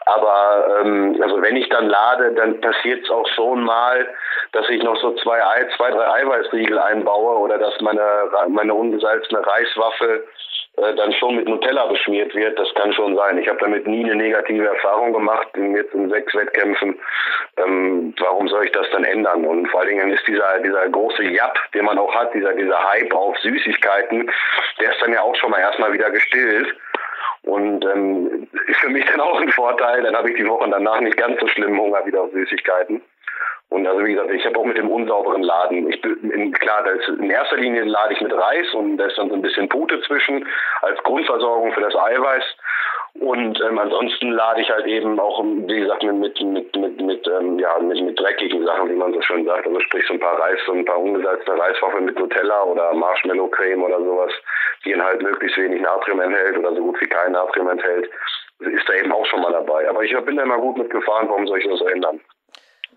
Aber 0.05 0.81
ähm, 0.81 1.19
also 1.21 1.39
wenn 1.41 1.55
ich 1.55 1.69
dann 1.69 1.87
lade, 1.87 2.33
dann 2.33 2.59
passiert 2.61 3.03
es 3.03 3.11
auch 3.11 3.27
schon 3.35 3.63
mal, 3.63 4.07
dass 4.53 4.67
ich 4.69 4.81
noch 4.81 4.99
so 4.99 5.11
zwei, 5.17 5.43
Ei, 5.45 5.67
zwei, 5.77 5.91
drei 5.91 6.11
Eiweißriegel 6.21 6.79
einbaue 6.79 7.37
oder 7.37 7.59
dass 7.59 7.79
meine 7.81 8.01
meine 8.47 8.73
ungesalzene 8.73 9.45
Reiswaffel 9.45 10.27
äh, 10.81 10.95
dann 10.95 11.13
schon 11.13 11.35
mit 11.35 11.47
Nutella 11.47 11.85
beschmiert 11.87 12.33
wird, 12.35 12.57
das 12.57 12.73
kann 12.75 12.93
schon 12.93 13.15
sein. 13.15 13.37
Ich 13.37 13.47
habe 13.47 13.59
damit 13.59 13.87
nie 13.87 14.03
eine 14.03 14.15
negative 14.15 14.67
Erfahrung 14.67 15.13
gemacht, 15.13 15.47
in 15.55 15.75
jetzt 15.75 15.93
in 15.93 16.09
sechs 16.09 16.33
Wettkämpfen. 16.35 16.99
Ähm, 17.57 18.13
warum 18.19 18.47
soll 18.47 18.65
ich 18.65 18.71
das 18.71 18.89
dann 18.91 19.03
ändern? 19.03 19.45
Und 19.45 19.67
vor 19.67 19.81
allen 19.81 19.89
Dingen 19.89 20.11
ist 20.11 20.27
dieser, 20.27 20.59
dieser 20.59 20.87
große 20.89 21.23
Jap, 21.23 21.57
den 21.73 21.85
man 21.85 21.97
auch 21.97 22.13
hat, 22.13 22.33
dieser, 22.33 22.53
dieser 22.53 22.83
Hype 22.91 23.13
auf 23.13 23.37
Süßigkeiten, 23.39 24.31
der 24.79 24.91
ist 24.91 25.01
dann 25.01 25.13
ja 25.13 25.21
auch 25.21 25.35
schon 25.35 25.51
mal 25.51 25.59
erstmal 25.59 25.93
wieder 25.93 26.09
gestillt. 26.11 26.75
Und 27.43 27.85
ähm, 27.85 28.47
ist 28.67 28.79
für 28.79 28.89
mich 28.89 29.05
dann 29.05 29.21
auch 29.21 29.39
ein 29.39 29.49
Vorteil, 29.49 30.03
dann 30.03 30.15
habe 30.15 30.29
ich 30.29 30.37
die 30.37 30.47
Wochen 30.47 30.71
danach 30.71 30.99
nicht 30.99 31.17
ganz 31.17 31.39
so 31.39 31.47
schlimmen 31.47 31.79
Hunger 31.79 32.05
wieder 32.05 32.21
auf 32.21 32.31
Süßigkeiten. 32.31 33.01
Und 33.69 33.85
also 33.85 34.03
wie 34.03 34.13
gesagt, 34.13 34.31
ich 34.31 34.45
habe 34.45 34.57
auch 34.57 34.65
mit 34.65 34.77
dem 34.77 34.89
unsauberen 34.89 35.43
Laden, 35.43 35.89
ich 35.91 36.01
bin 36.01 36.51
klar, 36.53 36.83
da 36.83 36.91
ist 36.91 37.07
in 37.07 37.29
erster 37.29 37.57
Linie 37.57 37.83
lade 37.83 38.13
ich 38.13 38.21
mit 38.21 38.33
Reis 38.33 38.73
und 38.73 38.97
da 38.97 39.05
ist 39.05 39.17
dann 39.17 39.29
so 39.29 39.35
ein 39.35 39.43
bisschen 39.43 39.69
Pute 39.69 40.01
zwischen 40.01 40.47
als 40.81 41.01
Grundversorgung 41.03 41.71
für 41.73 41.81
das 41.81 41.95
Eiweiß. 41.95 42.43
Und 43.19 43.59
ähm, 43.61 43.77
ansonsten 43.77 44.31
lade 44.31 44.61
ich 44.61 44.69
halt 44.71 44.85
eben 44.85 45.19
auch, 45.19 45.43
wie 45.43 45.79
gesagt, 45.81 46.03
mit 46.03 46.41
mit 46.41 46.75
mit 46.75 47.01
mit, 47.01 47.27
ähm, 47.27 47.59
ja 47.59 47.77
mit, 47.79 48.01
mit 48.01 48.19
dreckigen 48.19 48.65
Sachen, 48.65 48.89
wie 48.89 48.95
man 48.95 49.13
so 49.13 49.21
schön 49.21 49.45
sagt. 49.45 49.67
Also 49.67 49.79
sprich 49.81 50.05
so 50.07 50.13
ein 50.13 50.19
paar 50.19 50.39
Reis, 50.39 50.59
so 50.65 50.71
ein 50.71 50.85
paar 50.85 50.99
ungesalzene 50.99 51.59
Reiswaffeln 51.59 52.05
mit 52.05 52.17
Nutella 52.17 52.63
oder 52.63 52.93
Marshmallow-Creme 52.93 53.83
oder 53.83 53.99
sowas, 53.99 54.31
die 54.85 54.99
halt 54.99 55.21
möglichst 55.21 55.57
wenig 55.57 55.81
Natrium 55.81 56.21
enthält 56.21 56.57
oder 56.57 56.73
so 56.73 56.81
gut 56.81 57.01
wie 57.01 57.07
kein 57.07 57.33
Natrium 57.33 57.69
enthält, 57.69 58.09
ist 58.59 58.87
da 58.87 58.93
eben 58.93 59.11
auch 59.11 59.25
schon 59.25 59.41
mal 59.41 59.51
dabei. 59.51 59.89
Aber 59.89 60.03
ich 60.03 60.15
bin 60.25 60.37
da 60.37 60.43
immer 60.43 60.57
gut 60.57 60.77
mitgefahren, 60.77 61.29
warum 61.29 61.45
soll 61.45 61.59
ich 61.59 61.67
das 61.67 61.81
ändern? 61.81 62.19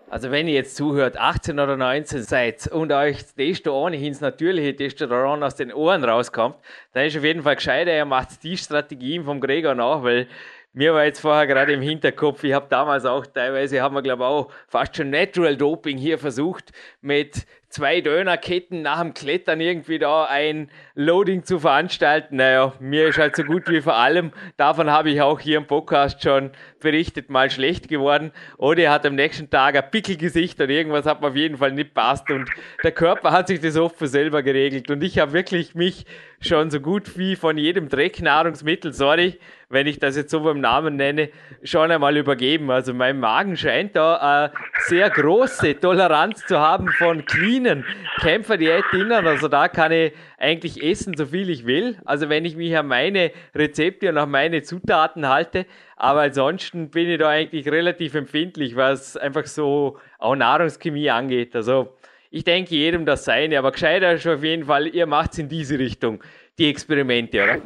Also 0.09 0.29
wenn 0.29 0.47
ihr 0.47 0.53
jetzt 0.53 0.75
zuhört, 0.75 1.17
18 1.17 1.59
oder 1.59 1.75
19 1.75 2.21
seid 2.21 2.67
und 2.67 2.91
euch 2.91 3.25
Testo 3.35 3.73
ohnehin 3.73 4.13
das 4.13 4.21
natürliche 4.21 4.75
Testosteron 4.75 5.41
aus 5.41 5.55
den 5.55 5.73
Ohren 5.73 6.03
rauskommt, 6.03 6.55
dann 6.93 7.05
ist 7.05 7.17
auf 7.17 7.23
jeden 7.23 7.41
Fall 7.41 7.55
gescheiter, 7.55 7.95
ihr 7.95 8.05
macht 8.05 8.43
die 8.43 8.57
Strategien 8.57 9.23
vom 9.23 9.41
Gregor 9.41 9.73
nach, 9.73 10.03
weil 10.03 10.27
mir 10.73 10.93
war 10.93 11.05
jetzt 11.05 11.19
vorher 11.19 11.47
gerade 11.47 11.73
im 11.73 11.81
Hinterkopf, 11.81 12.43
ich 12.43 12.53
habe 12.53 12.67
damals 12.69 13.05
auch 13.05 13.25
teilweise, 13.25 13.81
haben 13.81 13.95
wir 13.95 14.01
glaube 14.01 14.23
ich 14.23 14.27
auch 14.27 14.51
fast 14.67 14.95
schon 14.95 15.09
Natural 15.09 15.55
Doping 15.55 15.97
hier 15.97 16.17
versucht, 16.17 16.71
mit 17.01 17.45
zwei 17.73 18.01
Dönerketten 18.01 18.83
nach 18.83 19.01
dem 19.01 19.15
Klettern 19.15 19.59
irgendwie 19.59 19.97
da 19.97 20.25
ein 20.25 20.69
Loading 20.93 21.43
zu 21.43 21.59
veranstalten. 21.59 22.35
Naja, 22.35 22.73
mir 22.79 23.07
ist 23.07 23.17
halt 23.17 23.35
so 23.35 23.43
gut 23.43 23.67
wie 23.67 23.81
vor 23.81 23.95
allem, 23.95 24.31
davon 24.57 24.91
habe 24.91 25.09
ich 25.09 25.21
auch 25.21 25.39
hier 25.39 25.57
im 25.57 25.65
Podcast 25.65 26.21
schon 26.21 26.51
berichtet, 26.79 27.31
mal 27.31 27.49
schlecht 27.49 27.87
geworden. 27.87 28.31
Oder 28.57 28.83
er 28.83 28.91
hat 28.91 29.07
am 29.07 29.15
nächsten 29.15 29.49
Tag 29.49 29.75
ein 29.75 29.89
Pickelgesicht 29.89 30.61
und 30.61 30.69
irgendwas 30.69 31.07
hat 31.07 31.21
mir 31.21 31.29
auf 31.29 31.35
jeden 31.35 31.57
Fall 31.57 31.71
nicht 31.71 31.95
passt 31.95 32.29
und 32.29 32.47
der 32.83 32.91
Körper 32.91 33.31
hat 33.31 33.47
sich 33.47 33.59
das 33.59 33.75
oft 33.75 33.97
für 33.97 34.07
selber 34.07 34.43
geregelt 34.43 34.91
und 34.91 35.03
ich 35.03 35.17
habe 35.17 35.33
wirklich 35.33 35.73
mich 35.73 36.05
schon 36.41 36.69
so 36.69 36.79
gut 36.79 37.17
wie 37.17 37.35
von 37.35 37.57
jedem 37.57 37.89
Drecknahrungsmittel, 37.89 38.93
sorry, 38.93 39.39
wenn 39.69 39.87
ich 39.87 39.99
das 39.99 40.15
jetzt 40.15 40.29
so 40.29 40.41
beim 40.41 40.59
Namen 40.61 40.95
nenne, 40.95 41.29
schon 41.63 41.89
einmal 41.89 42.15
übergeben. 42.15 42.69
Also 42.69 42.93
mein 42.93 43.19
Magen 43.19 43.57
scheint 43.57 43.95
da 43.95 44.15
eine 44.17 44.51
sehr 44.85 45.09
große 45.09 45.79
Toleranz 45.79 46.45
zu 46.45 46.59
haben 46.59 46.89
von 46.89 47.25
cleanen 47.63 47.85
Kämpferdiät-Dingern. 48.19 49.25
Also 49.25 49.47
da 49.47 49.67
kann 49.67 49.91
ich 49.91 50.13
eigentlich 50.37 50.83
essen, 50.83 51.15
so 51.15 51.25
viel 51.25 51.49
ich 51.49 51.65
will. 51.65 51.97
Also 52.05 52.29
wenn 52.29 52.45
ich 52.45 52.55
mich 52.55 52.75
an 52.77 52.87
meine 52.87 53.31
Rezepte 53.55 54.09
und 54.09 54.17
an 54.17 54.29
meine 54.29 54.63
Zutaten 54.63 55.27
halte. 55.27 55.65
Aber 55.95 56.21
ansonsten 56.21 56.89
bin 56.89 57.09
ich 57.09 57.19
da 57.19 57.29
eigentlich 57.29 57.67
relativ 57.69 58.15
empfindlich, 58.15 58.75
was 58.75 59.17
einfach 59.17 59.45
so 59.45 59.97
auch 60.19 60.35
Nahrungschemie 60.35 61.09
angeht. 61.09 61.55
Also 61.55 61.95
ich 62.29 62.43
denke 62.43 62.75
jedem 62.75 63.05
das 63.05 63.25
seine, 63.25 63.59
aber 63.59 63.71
gescheiter 63.71 64.13
ist 64.13 64.27
auf 64.27 64.43
jeden 64.43 64.65
Fall, 64.65 64.87
ihr 64.87 65.05
macht 65.05 65.33
es 65.33 65.39
in 65.39 65.49
diese 65.49 65.77
Richtung, 65.77 66.23
die 66.57 66.69
Experimente, 66.69 67.43
oder? 67.43 67.61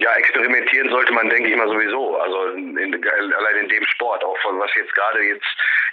Ja, 0.00 0.12
experimentieren 0.14 0.90
sollte 0.90 1.12
man, 1.12 1.28
denke 1.28 1.50
ich 1.50 1.56
mal, 1.56 1.68
sowieso. 1.68 2.18
Also 2.18 2.50
in, 2.50 3.04
allein 3.04 3.56
in 3.62 3.68
dem 3.68 3.84
Sport, 3.84 4.22
auch 4.24 4.38
von 4.38 4.58
was 4.60 4.72
jetzt 4.76 4.94
gerade 4.94 5.20
jetzt 5.24 5.46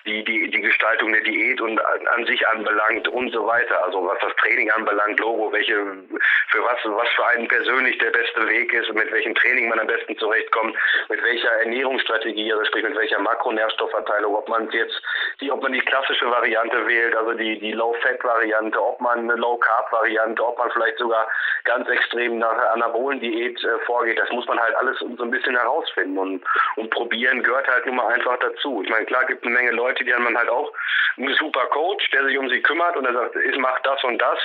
die, 0.06 0.24
die, 0.24 0.50
die 0.52 0.62
Gestaltung 0.62 1.12
der 1.12 1.22
Diät 1.22 1.60
und 1.60 1.80
an, 1.84 2.26
sich 2.28 2.48
anbelangt 2.48 3.08
und 3.08 3.32
so 3.32 3.48
weiter. 3.48 3.84
Also 3.84 4.06
was 4.06 4.20
das 4.20 4.36
Training 4.36 4.70
anbelangt, 4.70 5.20
Logo, 5.20 5.52
welche, 5.52 5.74
für 5.74 6.64
was, 6.64 6.78
was 6.84 7.10
für 7.16 7.26
einen 7.28 7.48
persönlich 7.48 7.98
der 7.98 8.12
beste 8.12 8.48
Weg 8.48 8.72
ist 8.74 8.94
mit 8.94 9.12
welchem 9.12 9.34
Training 9.34 9.70
man 9.70 9.80
am 9.80 9.88
besten 9.88 10.16
zurechtkommt, 10.18 10.78
mit 11.10 11.24
welcher 11.24 11.52
Ernährungsstrategie, 11.62 12.54
also 12.54 12.66
sprich 12.66 12.84
mit 12.84 12.96
welcher 12.96 13.20
Makronährstoffverteilung, 13.20 14.36
ob 14.36 14.48
man 14.48 14.70
jetzt 14.70 15.02
die, 15.42 15.52
ob 15.52 15.64
man 15.64 15.74
die 15.74 15.80
klassische 15.80 16.30
Variante 16.30 16.86
wählt, 16.86 17.16
also 17.16 17.34
die, 17.34 17.60
die 17.60 17.72
Low-Fat-Variante, 17.72 18.80
ob 18.80 19.02
man 19.02 19.20
eine 19.20 19.36
Low-Carb-Variante, 19.36 20.46
ob 20.46 20.60
man 20.60 20.70
vielleicht 20.70 21.00
sogar 21.00 21.28
ganz 21.64 21.90
extrem 21.90 22.38
nach 22.38 22.58
Anabolen-Diät 22.74 23.64
äh, 23.64 23.80
vorgeht. 23.96 24.20
Das 24.20 24.32
muss 24.32 24.48
man 24.48 24.60
halt 24.60 24.76
alles 24.76 25.00
so 25.00 25.24
ein 25.24 25.32
bisschen 25.32 25.56
herausfinden 25.56 26.18
und, 26.18 26.44
und 26.76 26.90
probieren 26.90 27.44
gehört 27.44 27.68
halt 27.68 27.86
nun 27.86 27.96
mal 27.96 28.14
einfach 28.14 28.38
dazu. 28.40 28.82
Ich 28.84 28.90
meine, 28.90 29.06
klar 29.06 29.26
gibt 29.26 29.46
eine 29.46 29.54
Menge 29.54 29.72
Leute, 29.72 30.04
die 30.04 30.14
haben 30.14 30.24
man 30.24 30.38
halt 30.38 30.50
auch 30.50 30.72
einen 31.18 31.34
super 31.36 31.66
Coach, 31.68 32.10
der 32.12 32.26
sich 32.26 32.38
um 32.38 32.50
sie 32.50 32.62
kümmert 32.62 32.98
und 32.98 33.06
er 33.06 33.14
sagt, 33.14 33.36
ich 33.36 33.58
mache 33.58 33.82
das 33.84 34.04
und 34.04 34.22
das. 34.22 34.40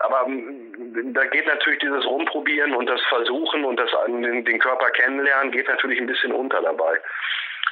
Aber 0.00 0.26
ähm, 0.26 1.12
da 1.14 1.24
geht 1.26 1.46
natürlich 1.46 1.80
dieses 1.80 2.04
Rumprobieren 2.06 2.74
und 2.74 2.86
das 2.86 3.00
Versuchen 3.08 3.64
und 3.64 3.76
das 3.76 3.90
den, 4.06 4.44
den 4.44 4.58
Körper 4.58 4.90
kennenlernen 4.90 5.52
geht 5.52 5.68
natürlich 5.68 6.00
ein 6.00 6.06
bisschen 6.06 6.32
unter 6.32 6.60
dabei. 6.60 7.00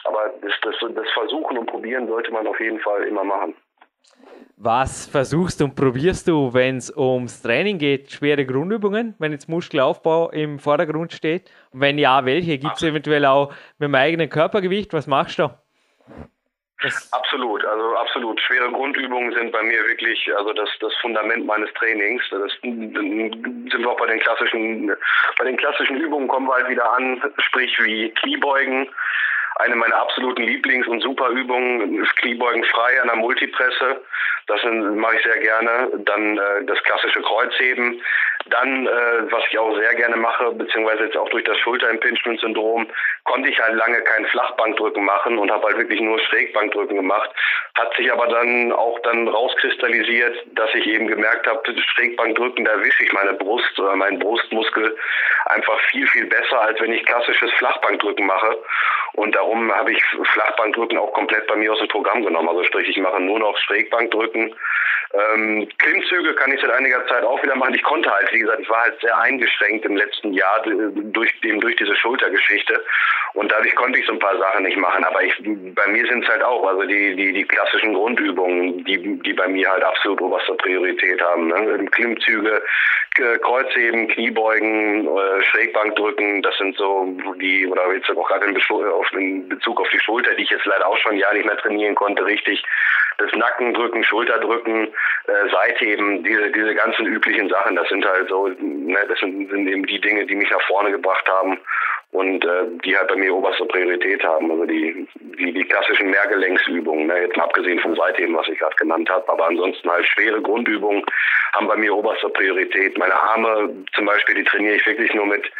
Aber 0.04 0.32
das, 0.40 0.52
das, 0.62 0.74
das 0.94 1.10
Versuchen 1.10 1.58
und 1.58 1.66
Probieren 1.66 2.06
sollte 2.06 2.30
man 2.32 2.46
auf 2.46 2.58
jeden 2.60 2.80
Fall 2.80 3.02
immer 3.04 3.24
machen. 3.24 3.54
Was 4.60 5.06
versuchst 5.06 5.62
und 5.62 5.76
probierst 5.76 6.26
du, 6.26 6.52
wenn 6.52 6.78
es 6.78 6.94
ums 6.96 7.42
Training 7.42 7.78
geht? 7.78 8.10
Schwere 8.10 8.44
Grundübungen, 8.44 9.14
wenn 9.20 9.30
jetzt 9.30 9.48
Muskelaufbau 9.48 10.30
im 10.30 10.58
Vordergrund 10.58 11.12
steht? 11.12 11.50
Und 11.70 11.80
wenn 11.80 11.96
ja, 11.96 12.24
welche? 12.24 12.58
Gibt 12.58 12.74
es 12.74 12.82
eventuell 12.82 13.24
auch 13.24 13.50
mit 13.78 13.86
dem 13.86 13.94
eigenen 13.94 14.28
Körpergewicht? 14.28 14.92
Was 14.92 15.06
machst 15.06 15.38
du? 15.38 15.48
Das 16.82 17.12
absolut, 17.12 17.64
also 17.64 17.96
absolut. 17.96 18.40
Schwere 18.40 18.70
Grundübungen 18.70 19.32
sind 19.32 19.50
bei 19.50 19.62
mir 19.62 19.84
wirklich, 19.86 20.28
also 20.36 20.52
das, 20.52 20.68
das 20.80 20.94
Fundament 21.00 21.44
meines 21.44 21.72
Trainings. 21.74 22.22
Das 22.30 22.52
sind 22.60 22.94
wir 23.78 23.90
auch 23.90 23.96
bei 23.96 24.06
den 24.06 24.20
klassischen, 24.20 24.92
bei 25.38 25.44
den 25.44 25.56
klassischen 25.56 25.96
Übungen 25.96 26.28
kommen 26.28 26.46
wir 26.46 26.54
halt 26.54 26.68
wieder 26.68 26.92
an, 26.92 27.20
sprich 27.38 27.76
wie 27.80 28.10
Kniebeugen, 28.10 28.88
eine 29.58 29.76
meiner 29.76 29.96
absoluten 29.96 30.42
Lieblings- 30.42 30.86
und 30.86 31.00
Superübungen 31.00 32.02
ist 32.02 32.16
Kniebeugen 32.16 32.64
frei 32.64 33.00
an 33.00 33.08
der 33.08 33.16
Multipresse. 33.16 34.02
Das 34.46 34.60
mache 34.64 35.16
ich 35.16 35.22
sehr 35.24 35.38
gerne. 35.38 35.90
Dann 35.98 36.38
äh, 36.38 36.64
das 36.64 36.82
klassische 36.82 37.20
Kreuzheben. 37.20 38.00
Dann, 38.50 38.86
äh, 38.86 39.30
was 39.30 39.44
ich 39.50 39.58
auch 39.58 39.76
sehr 39.76 39.94
gerne 39.94 40.16
mache, 40.16 40.52
beziehungsweise 40.52 41.04
jetzt 41.04 41.16
auch 41.16 41.28
durch 41.28 41.44
das 41.44 41.58
Schulter-Impingement-Syndrom, 41.58 42.86
konnte 43.24 43.48
ich 43.48 43.60
halt 43.60 43.74
lange 43.74 44.00
kein 44.02 44.26
Flachbankdrücken 44.26 45.04
machen 45.04 45.38
und 45.38 45.50
habe 45.50 45.66
halt 45.66 45.78
wirklich 45.78 46.00
nur 46.00 46.18
Schrägbankdrücken 46.18 46.96
gemacht. 46.96 47.30
Hat 47.74 47.94
sich 47.96 48.10
aber 48.12 48.26
dann 48.28 48.72
auch 48.72 48.98
dann 49.00 49.28
rauskristallisiert, 49.28 50.46
dass 50.54 50.74
ich 50.74 50.86
eben 50.86 51.06
gemerkt 51.06 51.46
habe, 51.46 51.62
Schrägbankdrücken, 51.94 52.64
da 52.64 52.72
erwische 52.72 53.04
ich 53.04 53.12
meine 53.12 53.34
Brust 53.34 53.78
oder 53.78 53.96
meinen 53.96 54.18
Brustmuskel 54.18 54.96
einfach 55.46 55.78
viel, 55.90 56.06
viel 56.08 56.26
besser, 56.26 56.60
als 56.60 56.80
wenn 56.80 56.92
ich 56.92 57.04
klassisches 57.04 57.52
Flachbankdrücken 57.52 58.26
mache. 58.26 58.58
Und 59.14 59.34
darum 59.34 59.74
habe 59.74 59.92
ich 59.92 60.02
Flachbankdrücken 60.32 60.98
auch 60.98 61.12
komplett 61.12 61.46
bei 61.46 61.56
mir 61.56 61.72
aus 61.72 61.78
dem 61.78 61.88
Programm 61.88 62.24
genommen. 62.24 62.48
Also 62.48 62.64
sprich, 62.64 62.88
ich 62.88 62.98
mache 62.98 63.20
nur 63.20 63.38
noch 63.38 63.56
Schrägbankdrücken. 63.58 64.54
Ähm, 65.12 65.68
Klimmzüge 65.78 66.34
kann 66.34 66.52
ich 66.52 66.60
seit 66.60 66.70
einiger 66.70 67.06
Zeit 67.06 67.24
auch 67.24 67.42
wieder 67.42 67.56
machen. 67.56 67.74
Ich 67.74 67.82
konnte 67.82 68.10
halt, 68.10 68.30
wie 68.38 68.42
gesagt, 68.42 68.60
ich 68.60 68.70
war 68.70 68.82
halt 68.82 69.00
sehr 69.00 69.18
eingeschränkt 69.18 69.84
im 69.84 69.96
letzten 69.96 70.32
Jahr 70.32 70.62
durch, 70.62 71.32
durch 71.40 71.76
diese 71.76 71.96
Schultergeschichte. 71.96 72.84
Und 73.34 73.50
dadurch 73.50 73.74
konnte 73.74 73.98
ich 73.98 74.06
so 74.06 74.12
ein 74.12 74.18
paar 74.20 74.38
Sachen 74.38 74.64
nicht 74.64 74.76
machen. 74.76 75.04
Aber 75.04 75.22
ich, 75.22 75.34
bei 75.74 75.86
mir 75.88 76.06
sind 76.06 76.22
es 76.22 76.30
halt 76.30 76.42
auch, 76.42 76.64
also 76.66 76.82
die, 76.84 77.16
die, 77.16 77.32
die 77.32 77.44
klassischen 77.44 77.94
Grundübungen, 77.94 78.84
die, 78.84 79.18
die 79.22 79.32
bei 79.32 79.48
mir 79.48 79.68
halt 79.68 79.82
absolut 79.82 80.20
oberste 80.20 80.54
Priorität 80.54 81.20
haben. 81.20 81.48
Ne? 81.48 81.86
Klimmzüge, 81.90 82.62
Kreuzheben, 83.42 84.06
Kniebeugen, 84.08 85.08
äh, 85.08 85.42
Schrägbankdrücken, 85.42 86.42
das 86.42 86.56
sind 86.58 86.76
so 86.76 87.16
die, 87.40 87.66
oder 87.66 87.92
jetzt 87.92 88.08
auch 88.10 88.28
gerade 88.28 88.46
in 88.46 89.48
Bezug 89.48 89.80
auf 89.80 89.88
die 89.90 89.98
Schulter, 89.98 90.34
die 90.36 90.44
ich 90.44 90.50
jetzt 90.50 90.66
leider 90.66 90.86
auch 90.86 90.96
schon 90.98 91.12
ein 91.12 91.18
Jahr 91.18 91.34
nicht 91.34 91.46
mehr 91.46 91.56
trainieren 91.56 91.96
konnte, 91.96 92.24
richtig. 92.24 92.62
Das 93.18 93.32
Nackendrücken, 93.32 94.04
Schulterdrücken, 94.04 94.86
äh, 94.86 95.50
Seitheben, 95.50 96.22
diese, 96.24 96.50
diese 96.52 96.74
ganzen 96.74 97.06
üblichen 97.06 97.48
Sachen, 97.48 97.76
das 97.76 97.88
sind 97.88 98.04
halt 98.04 98.28
so, 98.28 98.48
ne, 98.48 98.98
das 99.08 99.18
sind, 99.18 99.50
sind 99.50 99.66
eben 99.66 99.84
die 99.86 100.00
Dinge, 100.00 100.24
die 100.24 100.36
mich 100.36 100.50
nach 100.50 100.62
vorne 100.62 100.90
gebracht 100.92 101.28
haben 101.28 101.58
und 102.10 102.44
äh, 102.44 102.64
die 102.84 102.96
halt 102.96 103.08
bei 103.08 103.16
mir 103.16 103.34
oberste 103.34 103.66
Priorität 103.66 104.24
haben. 104.24 104.50
Also 104.50 104.64
die, 104.64 105.06
die, 105.38 105.52
die 105.52 105.64
klassischen 105.64 106.10
Mehrgelenksübungen, 106.10 107.06
ne, 107.06 107.20
jetzt 107.22 107.36
mal 107.36 107.44
abgesehen 107.44 107.78
vom 107.80 107.94
Seitheben, 107.96 108.34
was 108.34 108.48
ich 108.48 108.58
gerade 108.58 108.76
genannt 108.76 109.10
habe, 109.10 109.28
aber 109.28 109.46
ansonsten 109.46 109.90
halt 109.90 110.06
schwere 110.06 110.40
Grundübungen 110.40 111.04
haben 111.52 111.68
bei 111.68 111.76
mir 111.76 111.94
oberste 111.94 112.28
Priorität. 112.30 112.96
Meine 112.96 113.14
Arme 113.14 113.70
zum 113.94 114.06
Beispiel, 114.06 114.36
die 114.36 114.44
trainiere 114.44 114.76
ich 114.76 114.86
wirklich 114.86 115.12
nur 115.14 115.26
mit 115.26 115.50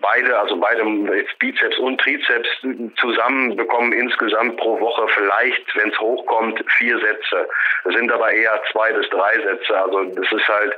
beide, 0.00 0.38
also 0.38 0.56
beide 0.56 0.82
jetzt 1.14 1.38
Bizeps 1.38 1.78
und 1.78 2.00
Trizeps 2.00 2.48
zusammen 2.96 3.56
bekommen 3.56 3.92
insgesamt 3.92 4.56
pro 4.56 4.80
Woche 4.80 5.06
vielleicht, 5.08 5.76
wenn 5.76 5.90
es 5.90 6.00
hochkommt, 6.00 6.64
vier 6.78 6.98
Sätze. 6.98 7.48
Das 7.84 7.94
sind 7.94 8.10
aber 8.10 8.30
eher 8.30 8.60
zwei 8.72 8.92
bis 8.92 9.08
drei 9.10 9.34
Sätze. 9.42 9.76
Also 9.78 10.04
das 10.04 10.32
ist 10.32 10.48
halt 10.48 10.74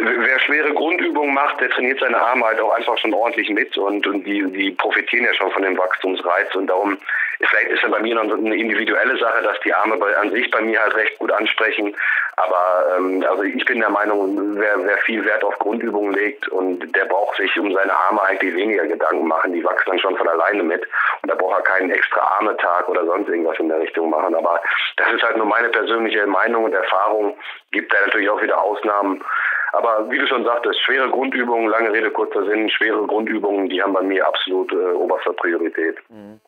Wer 0.00 0.40
schwere 0.40 0.72
Grundübungen 0.74 1.34
macht, 1.34 1.60
der 1.60 1.70
trainiert 1.70 2.00
seine 2.00 2.20
Arme 2.20 2.44
halt 2.44 2.60
auch 2.60 2.72
einfach 2.72 2.96
schon 2.98 3.14
ordentlich 3.14 3.48
mit 3.50 3.76
und, 3.76 4.06
und 4.06 4.24
die, 4.24 4.44
die 4.52 4.70
profitieren 4.70 5.24
ja 5.24 5.34
schon 5.34 5.50
von 5.50 5.62
dem 5.62 5.76
Wachstumsreiz. 5.76 6.54
Und 6.54 6.68
darum, 6.68 6.98
vielleicht 7.40 7.68
ist 7.68 7.82
ja 7.82 7.88
bei 7.88 8.00
mir 8.00 8.14
noch 8.14 8.36
eine 8.36 8.56
individuelle 8.56 9.18
Sache, 9.18 9.42
dass 9.42 9.58
die 9.60 9.72
Arme 9.74 9.96
bei, 9.96 10.16
an 10.16 10.30
sich 10.30 10.50
bei 10.50 10.60
mir 10.60 10.80
halt 10.80 10.94
recht 10.94 11.18
gut 11.18 11.32
ansprechen, 11.32 11.96
aber 12.38 12.96
ähm, 12.96 13.24
also 13.28 13.42
ich 13.42 13.64
bin 13.64 13.80
der 13.80 13.90
Meinung, 13.90 14.56
wer, 14.58 14.84
wer 14.84 14.98
viel 14.98 15.24
Wert 15.24 15.42
auf 15.42 15.58
Grundübungen 15.58 16.14
legt 16.14 16.46
und 16.48 16.94
der 16.94 17.04
braucht 17.06 17.36
sich 17.36 17.58
um 17.58 17.72
seine 17.72 17.92
Arme 17.92 18.22
eigentlich 18.22 18.54
weniger 18.54 18.86
Gedanken 18.86 19.26
machen, 19.26 19.52
die 19.52 19.64
wachsen 19.64 19.90
dann 19.90 19.98
schon 19.98 20.16
von 20.16 20.28
alleine 20.28 20.62
mit. 20.62 20.86
Und 21.22 21.30
da 21.30 21.34
braucht 21.34 21.58
er 21.58 21.62
keinen 21.62 21.90
extra 21.90 22.20
Armetag 22.38 22.88
oder 22.88 23.04
sonst 23.06 23.28
irgendwas 23.28 23.58
in 23.58 23.68
der 23.68 23.80
Richtung 23.80 24.10
machen, 24.10 24.36
aber 24.36 24.60
das 24.96 25.12
ist 25.12 25.22
halt 25.22 25.36
nur 25.36 25.46
meine 25.46 25.68
persönliche 25.70 26.26
Meinung 26.26 26.64
und 26.64 26.74
Erfahrung, 26.74 27.36
gibt 27.72 27.92
da 27.92 27.96
natürlich 28.06 28.30
auch 28.30 28.40
wieder 28.40 28.62
Ausnahmen, 28.62 29.24
aber 29.72 30.10
wie 30.10 30.18
du 30.18 30.26
schon 30.26 30.44
sagtest, 30.44 30.80
schwere 30.80 31.08
Grundübungen, 31.10 31.68
lange 31.68 31.92
Rede, 31.92 32.10
kurzer 32.10 32.44
Sinn, 32.46 32.70
schwere 32.70 33.06
Grundübungen, 33.06 33.68
die 33.68 33.82
haben 33.82 33.92
bei 33.92 34.02
mir 34.02 34.26
absolut 34.26 34.72
äh, 34.72 34.92
oberster 34.94 35.32
Priorität. 35.32 35.96
Mhm. 36.08 36.40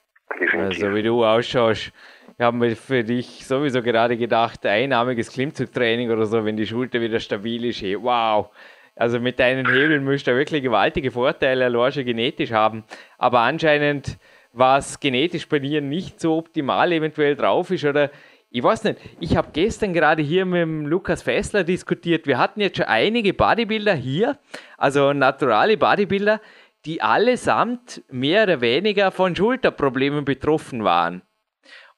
Also 0.53 0.95
wie 0.95 1.03
du 1.03 1.25
ausschaust, 1.25 1.93
ich 2.39 2.45
habe 2.45 2.57
mir 2.57 2.77
für 2.77 3.03
dich 3.03 3.47
sowieso 3.47 3.83
gerade 3.83 4.17
gedacht, 4.17 4.65
einarmiges 4.65 5.33
Klimmzugtraining 5.33 6.11
oder 6.11 6.25
so, 6.25 6.45
wenn 6.45 6.57
die 6.57 6.67
Schulter 6.67 7.01
wieder 7.01 7.19
stabil 7.19 7.65
ist, 7.65 7.83
hey, 7.83 7.97
wow. 8.01 8.49
Also 8.97 9.19
mit 9.19 9.39
deinen 9.41 9.67
Hebeln 9.67 10.05
müsst 10.05 10.27
du 10.27 10.37
wirklich 10.37 10.63
gewaltige 10.63 11.11
Vorteile 11.11 11.71
schon 11.91 12.05
genetisch 12.05 12.53
haben. 12.53 12.85
Aber 13.19 13.41
anscheinend, 13.41 14.19
was 14.53 15.01
genetisch 15.01 15.49
bei 15.49 15.59
dir 15.59 15.81
nicht 15.81 16.21
so 16.21 16.39
optimal 16.39 16.93
eventuell 16.93 17.35
drauf 17.35 17.71
ist 17.71 17.85
oder 17.85 18.11
ich 18.53 18.63
weiß 18.63 18.83
nicht, 18.85 18.99
ich 19.21 19.37
habe 19.37 19.51
gestern 19.53 19.93
gerade 19.93 20.23
hier 20.23 20.45
mit 20.45 20.63
dem 20.63 20.87
Lukas 20.87 21.23
Fessler 21.23 21.63
diskutiert. 21.63 22.27
Wir 22.27 22.39
hatten 22.39 22.61
jetzt 22.61 22.79
schon 22.79 22.87
einige 22.87 23.33
Bodybuilder 23.33 23.95
hier, 23.95 24.39
also 24.77 25.13
naturale 25.13 25.77
Bodybuilder, 25.77 26.41
die 26.85 27.01
allesamt 27.01 28.03
mehr 28.11 28.43
oder 28.43 28.61
weniger 28.61 29.13
von 29.13 29.37
Schulterproblemen 29.37 30.25
betroffen 30.25 30.83
waren. 30.83 31.23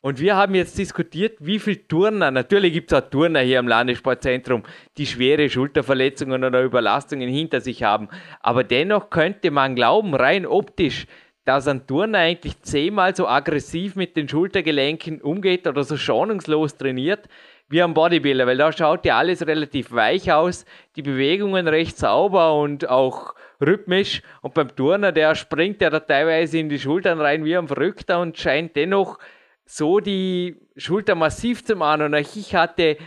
Und 0.02 0.18
wir 0.18 0.36
haben 0.36 0.56
jetzt 0.56 0.76
diskutiert, 0.76 1.38
wie 1.38 1.60
viele 1.60 1.86
Turner, 1.86 2.32
natürlich 2.32 2.72
gibt 2.72 2.92
es 2.92 2.98
auch 2.98 3.08
Turner 3.08 3.40
hier 3.40 3.60
im 3.60 3.68
Landessportzentrum, 3.68 4.64
die 4.98 5.06
schwere 5.06 5.48
Schulterverletzungen 5.48 6.42
oder 6.42 6.64
Überlastungen 6.64 7.28
hinter 7.28 7.60
sich 7.60 7.84
haben. 7.84 8.08
Aber 8.40 8.64
dennoch 8.64 9.10
könnte 9.10 9.52
man 9.52 9.76
glauben, 9.76 10.14
rein 10.14 10.44
optisch, 10.44 11.06
dass 11.44 11.66
ein 11.66 11.86
Turner 11.86 12.18
eigentlich 12.18 12.60
zehnmal 12.62 13.16
so 13.16 13.26
aggressiv 13.26 13.96
mit 13.96 14.16
den 14.16 14.28
Schultergelenken 14.28 15.20
umgeht 15.20 15.66
oder 15.66 15.82
so 15.82 15.96
schonungslos 15.96 16.76
trainiert 16.76 17.28
wie 17.68 17.82
ein 17.82 17.94
Bodybuilder, 17.94 18.46
weil 18.46 18.58
da 18.58 18.70
schaut 18.70 19.06
ja 19.06 19.16
alles 19.16 19.46
relativ 19.46 19.92
weich 19.92 20.30
aus, 20.30 20.66
die 20.94 21.02
Bewegungen 21.02 21.68
recht 21.68 21.96
sauber 21.96 22.54
und 22.54 22.88
auch 22.88 23.34
rhythmisch. 23.62 24.22
Und 24.42 24.52
beim 24.52 24.76
Turner, 24.76 25.10
der 25.10 25.34
springt 25.34 25.80
ja 25.80 25.88
da 25.88 26.00
teilweise 26.00 26.58
in 26.58 26.68
die 26.68 26.78
Schultern 26.78 27.18
rein 27.18 27.46
wie 27.46 27.56
ein 27.56 27.68
Verrückter 27.68 28.20
und 28.20 28.36
scheint 28.36 28.76
dennoch 28.76 29.18
so 29.64 30.00
die 30.00 30.60
Schulter 30.76 31.14
massiv 31.14 31.64
zu 31.64 31.74
machen. 31.74 32.02
Und 32.02 32.14
ich 32.14 32.54
hatte 32.54 32.98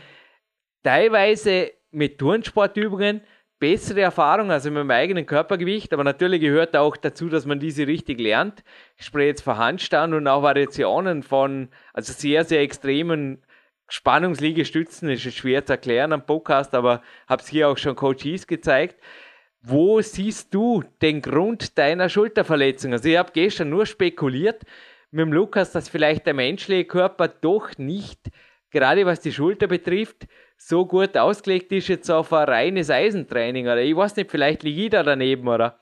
teilweise 0.81 1.71
mit 1.91 2.17
Turnsportübungen 2.17 3.21
bessere 3.65 4.01
Erfahrung, 4.01 4.51
also 4.51 4.69
mit 4.69 4.85
meinem 4.85 4.91
eigenen 4.91 5.25
Körpergewicht, 5.25 5.91
aber 5.91 6.03
natürlich 6.03 6.39
gehört 6.39 6.77
auch 6.77 6.95
dazu, 6.95 7.29
dass 7.29 7.47
man 7.47 7.59
diese 7.59 7.87
richtig 7.87 8.19
lernt. 8.19 8.63
Ich 8.95 9.07
spreche 9.07 9.29
jetzt 9.29 9.41
von 9.41 9.57
Handstand 9.57 10.13
und 10.13 10.27
auch 10.27 10.43
Variationen 10.43 11.23
von, 11.23 11.69
also 11.91 12.13
sehr, 12.13 12.43
sehr 12.43 12.61
extremen 12.61 13.41
Spannungsliegestützen, 13.87 15.09
ist 15.09 15.23
schwer 15.33 15.65
zu 15.65 15.73
erklären 15.73 16.13
am 16.13 16.27
Podcast, 16.27 16.75
aber 16.75 17.01
habe 17.27 17.41
es 17.41 17.47
hier 17.47 17.67
auch 17.67 17.77
schon 17.79 17.95
Coaches 17.95 18.45
gezeigt. 18.45 19.01
Wo 19.63 19.99
siehst 19.99 20.53
du 20.53 20.83
den 21.01 21.23
Grund 21.23 21.75
deiner 21.79 22.07
Schulterverletzung? 22.07 22.93
Also 22.93 23.09
ich 23.09 23.17
habe 23.17 23.31
gestern 23.33 23.71
nur 23.71 23.87
spekuliert 23.87 24.61
mit 25.09 25.25
dem 25.25 25.33
Lukas, 25.33 25.71
dass 25.71 25.89
vielleicht 25.89 26.27
der 26.27 26.35
menschliche 26.35 26.85
Körper 26.85 27.29
doch 27.29 27.75
nicht, 27.79 28.29
gerade 28.69 29.07
was 29.07 29.21
die 29.21 29.31
Schulter 29.31 29.65
betrifft, 29.65 30.27
so 30.57 30.85
gut 30.85 31.17
ausgelegt 31.17 31.71
ist 31.71 31.87
jetzt 31.87 32.09
auf 32.09 32.33
ein 32.33 32.47
reines 32.47 32.89
Eisentraining. 32.89 33.65
Oder 33.65 33.81
ich 33.81 33.95
weiß 33.95 34.15
nicht, 34.15 34.31
vielleicht 34.31 34.63
liege 34.63 34.83
ich 34.85 34.89
da 34.89 35.03
daneben, 35.03 35.47
oder? 35.47 35.79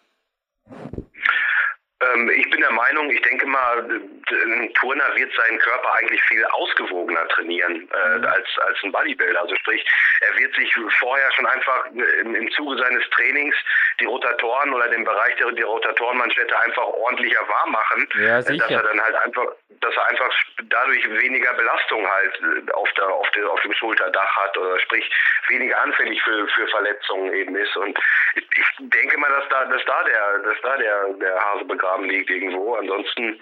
Äh, 2.03 2.13
Ähm, 2.13 2.29
ich 2.29 2.49
bin 2.49 2.61
der 2.61 2.71
Meinung, 2.71 3.09
ich 3.09 3.21
denke 3.21 3.45
mal, 3.45 3.79
ein 3.79 4.73
Turner 4.75 5.15
wird 5.15 5.33
seinen 5.33 5.59
Körper 5.59 5.93
eigentlich 5.93 6.21
viel 6.23 6.43
ausgewogener 6.45 7.27
trainieren 7.29 7.89
äh, 7.91 8.17
mhm. 8.17 8.25
als, 8.25 8.47
als 8.65 8.77
ein 8.83 8.91
Bodybuilder. 8.91 9.41
Also 9.41 9.55
sprich, 9.55 9.85
er 10.21 10.37
wird 10.39 10.55
sich 10.55 10.73
vorher 10.99 11.31
schon 11.33 11.45
einfach 11.45 11.85
im, 12.21 12.35
im 12.35 12.51
Zuge 12.51 12.77
seines 12.77 13.07
Trainings 13.11 13.55
die 13.99 14.05
Rotatoren 14.05 14.73
oder 14.73 14.87
den 14.87 15.03
Bereich 15.03 15.35
der, 15.35 15.51
der 15.51 15.65
Rotatorenmanschette 15.65 16.57
einfach 16.61 16.83
ordentlicher 16.83 17.47
warm 17.47 17.71
machen. 17.71 18.07
Ja, 18.19 18.41
sicher. 18.41 18.67
Dass 18.67 18.71
er 18.71 18.83
dann 18.83 19.01
halt 19.01 19.15
einfach, 19.15 19.47
dass 19.81 19.95
er 19.95 20.09
einfach 20.09 20.33
dadurch 20.69 21.09
weniger 21.21 21.53
Belastung 21.53 22.09
halt 22.09 22.39
äh, 22.41 22.71
auf 22.71 22.91
der, 22.93 23.07
auf 23.07 23.29
der, 23.31 23.49
auf 23.49 23.61
dem 23.61 23.73
Schulterdach 23.73 24.35
hat 24.37 24.57
oder 24.57 24.79
sprich 24.79 25.09
weniger 25.47 25.79
anfällig 25.81 26.21
für, 26.23 26.47
für 26.47 26.67
Verletzungen 26.67 27.33
eben 27.33 27.55
ist. 27.55 27.75
Und 27.77 27.99
ich, 28.35 28.47
ich 28.55 28.67
denke 28.79 29.17
mal, 29.19 29.29
dass 29.29 29.47
da, 29.49 29.65
dass 29.65 29.83
da 29.85 30.03
der, 30.03 30.39
dass 30.39 30.61
da 30.61 30.77
der, 30.77 31.07
der 31.13 31.39
Hase 31.39 31.65
begraben 31.65 31.92
liegt 32.01 32.29
irgendwo. 32.29 32.75
Ansonsten 32.75 33.39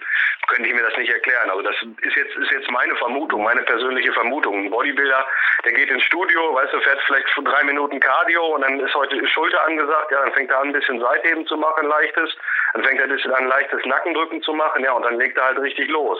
könnte 0.48 0.68
ich 0.68 0.74
mir 0.74 0.82
das 0.82 0.96
nicht 0.96 1.12
erklären. 1.12 1.50
Also 1.50 1.62
das 1.62 1.76
ist 2.02 2.16
jetzt, 2.16 2.36
ist 2.36 2.50
jetzt 2.50 2.70
meine 2.70 2.94
Vermutung, 2.96 3.42
meine 3.42 3.62
persönliche 3.62 4.12
Vermutung. 4.12 4.64
Ein 4.64 4.70
Bodybuilder, 4.70 5.26
der 5.64 5.72
geht 5.72 5.90
ins 5.90 6.02
Studio, 6.04 6.54
weißt 6.54 6.72
du, 6.72 6.80
fährt 6.80 7.00
vielleicht 7.06 7.26
drei 7.44 7.64
Minuten 7.64 8.00
Cardio 8.00 8.54
und 8.54 8.62
dann 8.62 8.80
ist 8.80 8.94
heute 8.94 9.26
Schulter 9.28 9.64
angesagt, 9.64 10.10
ja, 10.10 10.22
dann 10.22 10.32
fängt 10.32 10.50
er 10.50 10.60
an, 10.60 10.68
ein 10.68 10.72
bisschen 10.72 11.00
Seitheben 11.00 11.46
zu 11.46 11.56
machen, 11.56 11.88
leichtes. 11.88 12.36
Dann 12.74 12.84
fängt 12.84 12.98
er 12.98 13.04
ein 13.04 13.10
bisschen 13.10 13.32
an, 13.32 13.48
leichtes 13.48 13.84
Nackendrücken 13.84 14.42
zu 14.42 14.52
machen, 14.54 14.82
ja, 14.82 14.92
und 14.92 15.04
dann 15.04 15.18
legt 15.18 15.36
er 15.36 15.44
halt 15.44 15.58
richtig 15.58 15.88
los. 15.88 16.18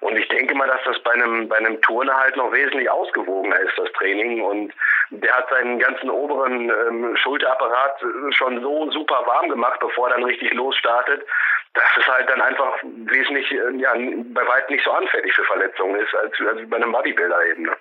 Und 0.00 0.18
ich 0.18 0.26
denke 0.28 0.54
mal, 0.54 0.66
dass 0.66 0.82
das 0.84 0.98
bei 1.00 1.12
einem, 1.12 1.48
bei 1.48 1.56
einem 1.56 1.80
Turner 1.80 2.16
halt 2.16 2.36
noch 2.36 2.52
wesentlich 2.52 2.90
ausgewogener 2.90 3.58
ist, 3.60 3.78
das 3.78 3.90
Training. 3.92 4.42
Und 4.42 4.74
der 5.10 5.32
hat 5.32 5.48
seinen 5.48 5.78
ganzen 5.78 6.10
oberen 6.10 6.70
ähm, 6.70 7.16
Schulterapparat 7.16 8.00
schon 8.30 8.60
so 8.60 8.90
super 8.90 9.22
warm 9.26 9.48
gemacht, 9.48 9.78
bevor 9.78 10.08
er 10.08 10.14
dann 10.14 10.24
richtig 10.24 10.52
losstartet, 10.54 11.24
dass 11.74 11.84
es 11.98 12.06
halt 12.06 12.28
dann 12.28 12.40
einfach 12.40 12.82
wesentlich, 12.82 13.50
äh, 13.50 13.76
ja, 13.78 13.92
bei 13.94 14.46
weitem 14.46 14.74
nicht 14.74 14.84
so 14.84 14.90
anfällig 14.90 15.32
für 15.34 15.44
Verletzungen 15.44 15.96
ist, 15.96 16.14
als, 16.14 16.32
als 16.40 16.68
bei 16.68 16.76
einem 16.76 16.92
Bodybuilder 16.92 17.46
eben. 17.46 17.62
Ne? 17.62 17.72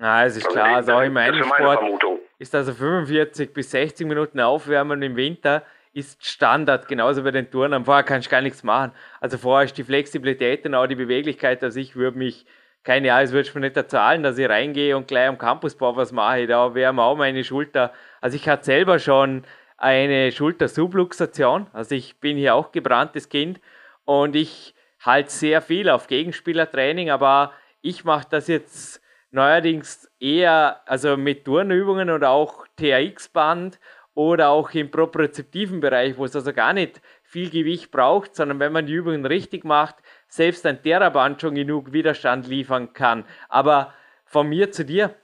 Ja, 0.00 0.24
es 0.24 0.36
ist 0.36 0.46
also 0.46 0.58
klar, 0.58 0.76
also 0.76 0.92
auch 0.92 1.02
in 1.02 1.12
meinem 1.12 1.44
Sport 1.44 2.20
ist 2.38 2.54
also 2.54 2.72
45 2.74 3.52
bis 3.54 3.70
60 3.70 4.06
Minuten 4.06 4.40
Aufwärmen 4.40 5.00
im 5.02 5.16
Winter 5.16 5.62
ist 5.92 6.24
Standard, 6.26 6.88
genauso 6.88 7.22
bei 7.22 7.30
den 7.30 7.50
Touren. 7.50 7.84
Vorher 7.84 8.02
kannst 8.02 8.26
du 8.26 8.30
gar 8.30 8.40
nichts 8.40 8.62
machen. 8.62 8.92
Also 9.20 9.36
vorher 9.36 9.66
ist 9.66 9.76
die 9.76 9.84
Flexibilität 9.84 10.64
und 10.64 10.74
auch 10.74 10.86
die 10.86 10.94
Beweglichkeit, 10.94 11.62
also 11.62 11.78
ich 11.78 11.96
würde 11.96 12.18
mich, 12.18 12.46
keine 12.82 13.12
Ahnung, 13.12 13.24
es 13.24 13.32
würde 13.32 13.50
mir 13.54 13.60
nicht 13.60 13.76
erzahlen, 13.76 14.22
dass 14.22 14.38
ich 14.38 14.48
reingehe 14.48 14.96
und 14.96 15.06
gleich 15.06 15.28
am 15.28 15.38
Campusbau 15.38 15.94
was 15.94 16.10
mache. 16.10 16.46
Da 16.46 16.74
wäre 16.74 16.92
mir 16.92 17.02
auch 17.02 17.16
meine 17.16 17.44
Schulter, 17.44 17.92
also 18.20 18.36
ich 18.36 18.48
hatte 18.48 18.64
selber 18.64 18.98
schon 18.98 19.44
eine 19.82 20.30
Schultersubluxation, 20.30 21.66
also 21.72 21.94
ich 21.96 22.20
bin 22.20 22.36
hier 22.36 22.54
auch 22.54 22.70
gebranntes 22.70 23.28
Kind 23.28 23.60
und 24.04 24.36
ich 24.36 24.74
halte 25.00 25.30
sehr 25.30 25.60
viel 25.60 25.90
auf 25.90 26.06
Gegenspielertraining, 26.06 27.10
aber 27.10 27.52
ich 27.80 28.04
mache 28.04 28.28
das 28.30 28.46
jetzt 28.46 29.02
neuerdings 29.32 30.08
eher 30.20 30.80
also 30.86 31.16
mit 31.16 31.44
Turnübungen 31.44 32.10
oder 32.10 32.30
auch 32.30 32.64
TRX-Band 32.76 33.80
oder 34.14 34.50
auch 34.50 34.70
im 34.70 34.90
propriozeptiven 34.90 35.80
Bereich, 35.80 36.16
wo 36.16 36.26
es 36.26 36.36
also 36.36 36.52
gar 36.52 36.72
nicht 36.74 37.00
viel 37.24 37.50
Gewicht 37.50 37.90
braucht, 37.90 38.36
sondern 38.36 38.60
wenn 38.60 38.72
man 38.72 38.86
die 38.86 38.92
Übungen 38.92 39.26
richtig 39.26 39.64
macht, 39.64 39.96
selbst 40.28 40.64
ein 40.64 40.80
Theraband 40.80 41.40
schon 41.40 41.56
genug 41.56 41.92
Widerstand 41.92 42.46
liefern 42.46 42.92
kann. 42.92 43.24
Aber 43.48 43.94
von 44.26 44.48
mir 44.48 44.70
zu 44.70 44.84
dir, 44.84 45.14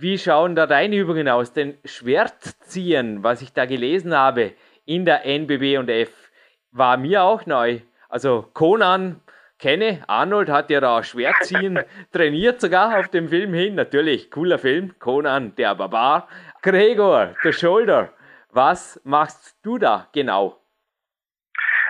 wie 0.00 0.16
schauen 0.16 0.54
da 0.54 0.66
deine 0.66 0.96
Übungen 0.96 1.28
aus? 1.28 1.52
Denn 1.52 1.76
Schwertziehen, 1.84 3.24
was 3.24 3.42
ich 3.42 3.52
da 3.52 3.66
gelesen 3.66 4.16
habe 4.16 4.52
in 4.86 5.04
der 5.04 5.26
NBB 5.26 5.76
und 5.76 5.90
F, 5.90 6.30
war 6.70 6.96
mir 6.96 7.24
auch 7.24 7.46
neu. 7.46 7.80
Also 8.08 8.48
Conan 8.54 9.20
kenne, 9.58 10.04
Arnold 10.06 10.50
hat 10.50 10.70
ja 10.70 10.80
da 10.80 11.02
Schwertziehen 11.02 11.80
trainiert 12.12 12.60
sogar 12.60 12.96
auf 13.00 13.08
dem 13.08 13.28
Film 13.28 13.52
hin. 13.52 13.74
Natürlich, 13.74 14.30
cooler 14.30 14.58
Film, 14.58 14.94
Conan, 15.00 15.56
der 15.56 15.74
Barbar. 15.74 16.28
Gregor, 16.62 17.34
The 17.42 17.52
Shoulder, 17.52 18.12
was 18.50 19.00
machst 19.02 19.56
du 19.64 19.78
da 19.78 20.08
genau? 20.12 20.60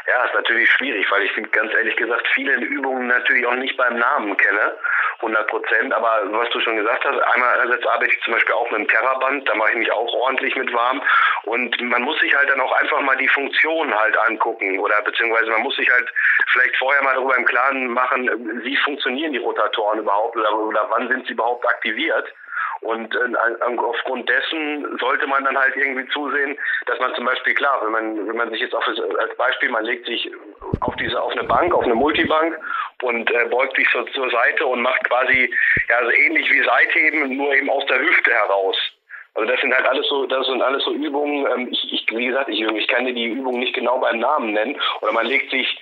Ja, 0.07 0.25
ist 0.25 0.35
natürlich 0.35 0.71
schwierig, 0.71 1.07
weil 1.11 1.23
ich 1.25 1.53
ganz 1.53 1.75
ehrlich 1.75 1.97
gesagt 1.97 2.27
viele 2.33 2.55
Übungen 2.55 3.07
natürlich 3.07 3.45
auch 3.47 3.57
nicht 3.57 3.77
beim 3.77 3.99
Namen 3.99 4.35
kenne, 4.39 4.73
100 5.21 5.47
Prozent. 5.49 5.93
Aber 5.93 6.23
was 6.31 6.49
du 6.51 6.61
schon 6.61 6.77
gesagt 6.77 7.05
hast, 7.05 7.19
einmal 7.19 7.61
einerseits 7.61 7.87
arbeite 7.87 8.13
ich 8.13 8.23
zum 8.23 8.35
Beispiel 8.35 8.55
auch 8.55 8.71
mit 8.71 8.81
dem 8.81 8.89
Terraband, 8.89 9.49
da 9.49 9.55
mache 9.55 9.71
ich 9.71 9.79
mich 9.79 9.93
auch 9.93 10.13
ordentlich 10.13 10.55
mit 10.57 10.73
warm. 10.73 11.03
Und 11.45 11.81
man 11.81 12.03
muss 12.03 12.19
sich 12.21 12.35
halt 12.35 12.51
dann 12.51 12.61
auch 12.61 12.73
einfach 12.73 13.01
mal 13.01 13.17
die 13.17 13.29
Funktion 13.29 13.95
halt 13.95 14.17
angucken 14.29 14.79
oder 14.79 15.01
beziehungsweise 15.03 15.51
man 15.51 15.63
muss 15.63 15.77
sich 15.77 15.91
halt 15.91 16.13
vielleicht 16.53 16.77
vorher 16.77 17.03
mal 17.03 17.15
darüber 17.15 17.37
im 17.37 17.45
Klaren 17.45 17.89
machen, 17.89 18.63
wie 18.65 18.77
funktionieren 18.77 19.33
die 19.33 19.39
Rotatoren 19.39 20.01
überhaupt 20.01 20.37
oder, 20.37 20.55
oder 20.55 20.87
wann 20.91 21.09
sind 21.09 21.27
sie 21.27 21.33
überhaupt 21.33 21.67
aktiviert. 21.67 22.33
Und 22.81 23.15
äh, 23.15 23.79
aufgrund 23.79 24.29
dessen 24.29 24.99
sollte 24.99 25.27
man 25.27 25.45
dann 25.45 25.59
halt 25.59 25.75
irgendwie 25.77 26.07
zusehen, 26.09 26.57
dass 26.87 26.99
man 27.01 27.15
zum 27.15 27.25
Beispiel 27.25 27.55
klar, 27.55 27.81
wenn 27.83 27.93
man 27.93 28.29
wenn 28.29 28.37
man 28.37 28.51
sich 28.51 28.61
jetzt 28.61 28.75
auf 28.75 28.87
als 28.87 29.37
Beispiel, 29.37 29.71
man 29.71 29.85
legt 29.85 30.07
sich 30.07 30.31
auf 30.81 30.95
diese 30.97 31.21
auf 31.21 31.33
eine 31.33 31.45
Bank, 31.45 31.75
auf 31.75 31.85
eine 31.85 31.95
Multibank 31.95 32.59
und 33.03 33.31
äh, 33.31 33.47
beugt 33.47 33.77
sich 33.77 33.89
so 33.93 34.03
zur 34.05 34.31
Seite 34.31 34.67
und 34.67 34.83
macht 34.83 35.03
quasi 35.05 35.53
ja 35.89 36.05
so 36.05 36.11
ähnlich 36.11 36.51
wie 36.53 36.63
Seitheben, 36.63 37.37
nur 37.37 37.55
eben 37.55 37.69
aus 37.69 37.85
der 37.87 37.99
Hüfte 37.99 38.31
heraus. 38.31 38.77
Also 39.35 39.53
das 39.53 39.61
sind 39.61 39.73
halt 39.73 39.87
alles 39.87 40.07
so, 40.09 40.27
das 40.27 40.47
sind 40.47 40.63
alles 40.63 40.85
so 40.85 40.93
Übungen. 40.93 41.47
Ähm, 41.47 41.69
ich, 41.71 41.93
ich, 41.93 42.07
wie 42.17 42.27
gesagt, 42.27 42.49
ich, 42.49 42.61
ich 42.61 42.89
kann 42.89 43.07
dir 43.07 43.15
die 43.15 43.27
Übung 43.27 43.59
nicht 43.59 43.75
genau 43.75 43.99
beim 43.99 44.19
Namen 44.19 44.53
nennen. 44.53 44.81
Oder 45.01 45.13
man 45.13 45.27
legt 45.27 45.51
sich, 45.51 45.79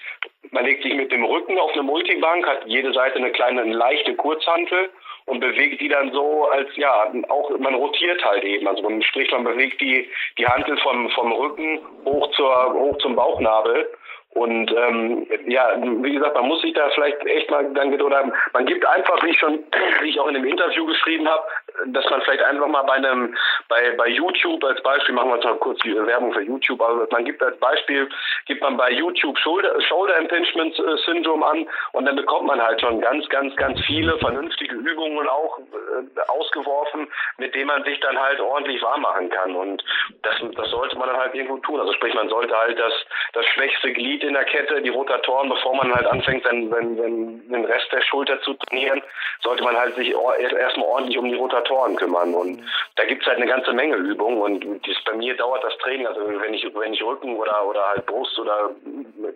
man 0.51 0.65
legt 0.65 0.83
sich 0.83 0.95
mit 0.95 1.11
dem 1.11 1.25
Rücken 1.25 1.59
auf 1.59 1.73
eine 1.73 1.83
Multibank, 1.83 2.47
hat 2.47 2.67
jede 2.67 2.93
Seite 2.93 3.17
eine 3.17 3.33
kleine, 3.33 3.63
eine 3.63 3.75
leichte 3.75 4.15
Kurzhantel 4.15 4.91
und 5.27 5.41
bewegt 5.41 5.81
die 5.81 5.89
dann 5.89 6.13
so 6.13 6.49
als 6.49 6.69
ja 6.77 7.13
auch 7.29 7.51
man 7.59 7.75
rotiert 7.75 8.25
halt 8.25 8.45
eben 8.45 8.67
also 8.67 8.83
man 8.83 9.03
sprich 9.03 9.31
man 9.33 9.45
bewegt 9.45 9.81
die 9.81 10.09
die 10.39 10.47
Hantel 10.47 10.77
vom 10.79 11.11
vom 11.11 11.33
Rücken 11.33 11.81
hoch 12.05 12.31
zur 12.33 12.75
hoch 12.75 12.97
zum 12.99 13.17
Bauchnabel 13.17 13.89
und 14.37 14.71
ähm, 14.71 15.27
ja, 15.47 15.75
wie 15.81 16.13
gesagt, 16.13 16.35
man 16.35 16.47
muss 16.47 16.61
sich 16.61 16.75
da 16.75 16.91
vielleicht 16.91 17.25
echt 17.25 17.51
mal 17.51 17.73
dann 17.73 17.91
haben. 18.15 18.33
Man 18.53 18.67
gibt 18.67 18.87
einfach, 18.87 19.23
wie 19.23 19.31
ich 19.31 19.39
schon, 19.39 19.65
wie 20.03 20.11
ich 20.11 20.21
auch 20.21 20.29
in 20.29 20.35
dem 20.35 20.45
Interview 20.45 20.85
geschrieben 20.85 21.27
habe, 21.27 21.43
dass 21.87 22.09
man 22.11 22.21
vielleicht 22.23 22.43
einfach 22.43 22.67
mal 22.67 22.83
bei 22.83 22.95
einem, 22.95 23.37
bei, 23.69 23.93
bei 23.97 24.09
YouTube 24.09 24.63
als 24.65 24.83
Beispiel, 24.83 25.15
machen 25.15 25.29
wir 25.31 25.37
jetzt 25.37 25.45
mal 25.45 25.57
kurz 25.57 25.79
die 25.81 25.95
Werbung 25.95 26.33
für 26.33 26.43
YouTube, 26.43 26.81
aber 26.81 27.07
man 27.11 27.25
gibt 27.25 27.43
als 27.43 27.59
Beispiel, 27.59 28.09
gibt 28.47 28.63
man 28.63 28.77
bei 28.77 28.91
YouTube 28.91 29.39
Shoulder, 29.39 29.81
Shoulder 29.83 30.19
Impingement 30.19 30.79
äh, 30.79 30.97
Syndrome 31.05 31.45
an 31.45 31.69
und 31.93 32.07
dann 32.07 32.17
bekommt 32.17 32.47
man 32.47 32.61
halt 32.61 32.81
schon 32.81 33.01
ganz, 33.01 33.29
ganz, 33.29 33.55
ganz 33.57 33.81
viele 33.87 34.19
vernünftige 34.19 34.75
Übungen 34.75 35.29
auch 35.29 35.59
äh, 35.59 36.21
ausgeworfen, 36.29 37.09
mit 37.39 37.55
denen 37.55 37.67
man 37.67 37.85
sich 37.85 38.01
dann 38.01 38.19
halt 38.19 38.41
ordentlich 38.41 38.83
warm 38.83 39.03
machen 39.03 39.29
kann. 39.31 39.55
Und 39.55 39.85
das, 40.23 40.35
das 40.57 40.71
sollte 40.71 40.97
man 40.99 41.09
dann 41.09 41.19
halt 41.19 41.35
irgendwo 41.35 41.59
tun. 41.59 41.81
Also 41.81 41.93
sprich, 41.93 42.15
man 42.15 42.29
sollte 42.29 42.57
halt 42.57 42.79
das, 42.79 42.93
das 43.33 43.47
schwächste 43.47 43.93
Glied 43.93 44.25
in 44.25 44.35
der 44.35 44.45
Kette, 44.45 44.81
die 44.83 44.89
Rotatoren, 44.89 45.49
bevor 45.49 45.77
man 45.77 45.95
halt 45.95 46.07
anfängt, 46.07 46.45
wenn, 46.45 46.71
wenn, 46.71 46.99
wenn 46.99 47.49
den 47.49 47.65
Rest 47.65 47.93
der 47.93 48.03
Schulter 48.03 48.41
zu 48.43 48.55
trainieren, 48.55 49.03
sollte 49.43 49.63
man 49.63 49.77
halt 49.77 49.95
sich 49.97 50.13
erstmal 50.13 50.87
ordentlich 50.87 51.19
um 51.19 51.29
die 51.29 51.35
Rotatoren 51.35 51.66
kümmern. 51.97 52.35
Und 52.35 52.63
da 52.97 53.05
gibt's 53.05 53.27
halt 53.27 53.37
eine 53.37 53.47
ganze 53.47 53.73
Menge 53.73 53.97
Übungen 53.97 54.41
und 54.41 54.87
das, 54.87 54.97
bei 55.05 55.15
mir 55.15 55.37
dauert 55.37 55.65
das 55.65 55.77
Training, 55.79 56.07
also 56.07 56.21
wenn 56.27 56.55
ich, 56.55 56.67
wenn 56.75 56.95
ich 56.95 57.03
Rücken 57.03 57.37
oder, 57.37 57.67
oder 57.67 57.87
halt 57.89 58.07
Brust 58.07 58.39
oder 58.39 58.71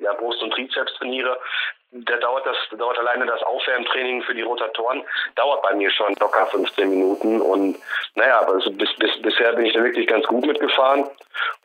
ja, 0.00 0.12
Brust 0.14 0.42
und 0.42 0.52
Trizeps 0.52 0.94
trainiere, 0.94 1.38
da 1.92 2.16
dauert 2.18 2.46
das, 2.46 2.56
dauert 2.78 2.98
alleine 2.98 3.26
das 3.26 3.42
Aufwärmtraining 3.42 4.22
für 4.22 4.34
die 4.34 4.42
Rotatoren, 4.42 5.02
dauert 5.34 5.62
bei 5.62 5.74
mir 5.74 5.90
schon 5.90 6.14
locker 6.20 6.46
15 6.46 6.88
Minuten 6.88 7.40
und 7.40 7.76
naja, 8.14 8.40
also 8.40 8.70
bis, 8.70 8.94
bis, 8.96 9.10
bisher 9.22 9.52
bin 9.54 9.66
ich 9.66 9.72
da 9.72 9.82
wirklich 9.82 10.06
ganz 10.06 10.24
gut 10.26 10.46
mitgefahren. 10.46 11.08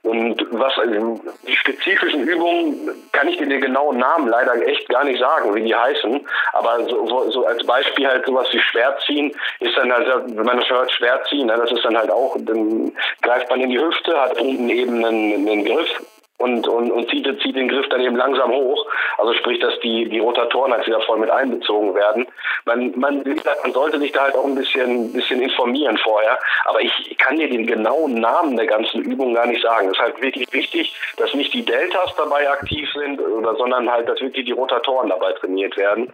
Und 0.03 0.45
was 0.51 0.78
also 0.78 1.19
die 1.47 1.55
spezifischen 1.55 2.28
Übungen 2.28 2.89
kann 3.11 3.28
ich 3.28 3.38
dir 3.38 3.47
den 3.47 3.61
genauen 3.61 3.97
Namen 3.97 4.28
leider 4.28 4.55
echt 4.67 4.88
gar 4.89 5.03
nicht 5.03 5.19
sagen, 5.19 5.53
wie 5.53 5.63
die 5.63 5.76
heißen. 5.76 6.26
Aber 6.53 6.84
so, 6.86 7.07
so, 7.07 7.30
so 7.32 7.45
als 7.45 7.65
Beispiel 7.65 8.07
halt 8.07 8.26
sowas 8.26 8.47
wie 8.51 8.59
Schwertziehen 8.59 9.36
ist 9.59 9.78
dann 9.78 9.91
halt, 9.91 10.07
wenn 10.07 10.45
man 10.45 10.59
das 10.59 10.69
hört, 10.69 10.91
Schwertziehen, 10.91 11.47
ne, 11.47 11.55
das 11.57 11.71
ist 11.71 11.84
dann 11.84 11.97
halt 11.97 12.09
auch, 12.09 12.36
dann 12.39 12.93
greift 13.21 13.49
man 13.49 13.61
in 13.61 13.69
die 13.69 13.80
Hüfte, 13.80 14.19
hat 14.19 14.39
unten 14.39 14.69
eben 14.69 15.03
einen, 15.03 15.47
einen 15.47 15.65
Griff 15.65 16.01
und, 16.38 16.68
und, 16.68 16.92
und 16.92 17.10
zieht, 17.10 17.26
zieht 17.42 17.56
den 17.56 17.70
Griff 17.70 17.88
dann 17.90 18.02
eben 18.02 18.16
langsam 18.16 18.52
hoch. 18.52 18.86
Also 19.18 19.34
sprich, 19.34 19.60
dass 19.60 19.80
die, 19.80 20.10
die 20.10 20.20
Rotatoren 20.20 20.74
halt 20.74 20.86
wieder 20.86 21.00
voll 21.02 21.18
mit 21.18 21.30
einbezogen 21.30 21.96
werden. 21.96 22.28
Man, 22.66 22.92
man, 22.98 23.24
man 23.64 23.74
sollte 23.74 24.00
sich 24.00 24.12
da 24.12 24.24
halt 24.24 24.36
auch 24.36 24.46
ein 24.46 24.56
bisschen, 24.56 25.14
bisschen 25.14 25.42
informieren 25.42 25.98
vorher. 25.98 26.38
Aber 26.66 26.82
ich 26.82 27.16
kann 27.18 27.38
dir 27.38 27.50
den 27.50 27.66
genauen 27.66 28.16
Namen 28.16 28.58
der 28.58 28.68
ganzen 28.68 29.02
Übung 29.02 29.34
gar 29.34 29.46
nicht 29.46 29.62
sagen. 29.62 29.88
Es 29.88 29.94
ist 29.94 30.02
halt 30.02 30.22
wirklich 30.22 30.52
wichtig, 30.52 30.94
dass 31.18 31.34
nicht 31.34 31.54
die 31.54 31.64
Deltas 31.64 32.14
dabei 32.18 32.50
aktiv 32.50 32.90
sind, 32.94 33.20
oder, 33.22 33.56
sondern 33.56 33.90
halt, 33.90 34.10
dass 34.10 34.20
wirklich 34.20 34.46
die 34.46 34.52
Rotatoren 34.52 35.10
dabei 35.10 35.32
trainiert 35.34 35.78
werden. 35.78 36.12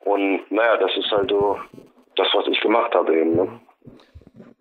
Und 0.00 0.48
naja, 0.52 0.76
das 0.76 0.96
ist 0.96 1.10
halt 1.10 1.30
so 1.30 1.58
das, 2.14 2.28
was 2.32 2.46
ich 2.46 2.60
gemacht 2.60 2.94
habe 2.94 3.12
eben. 3.12 3.34
Ne? 3.34 3.60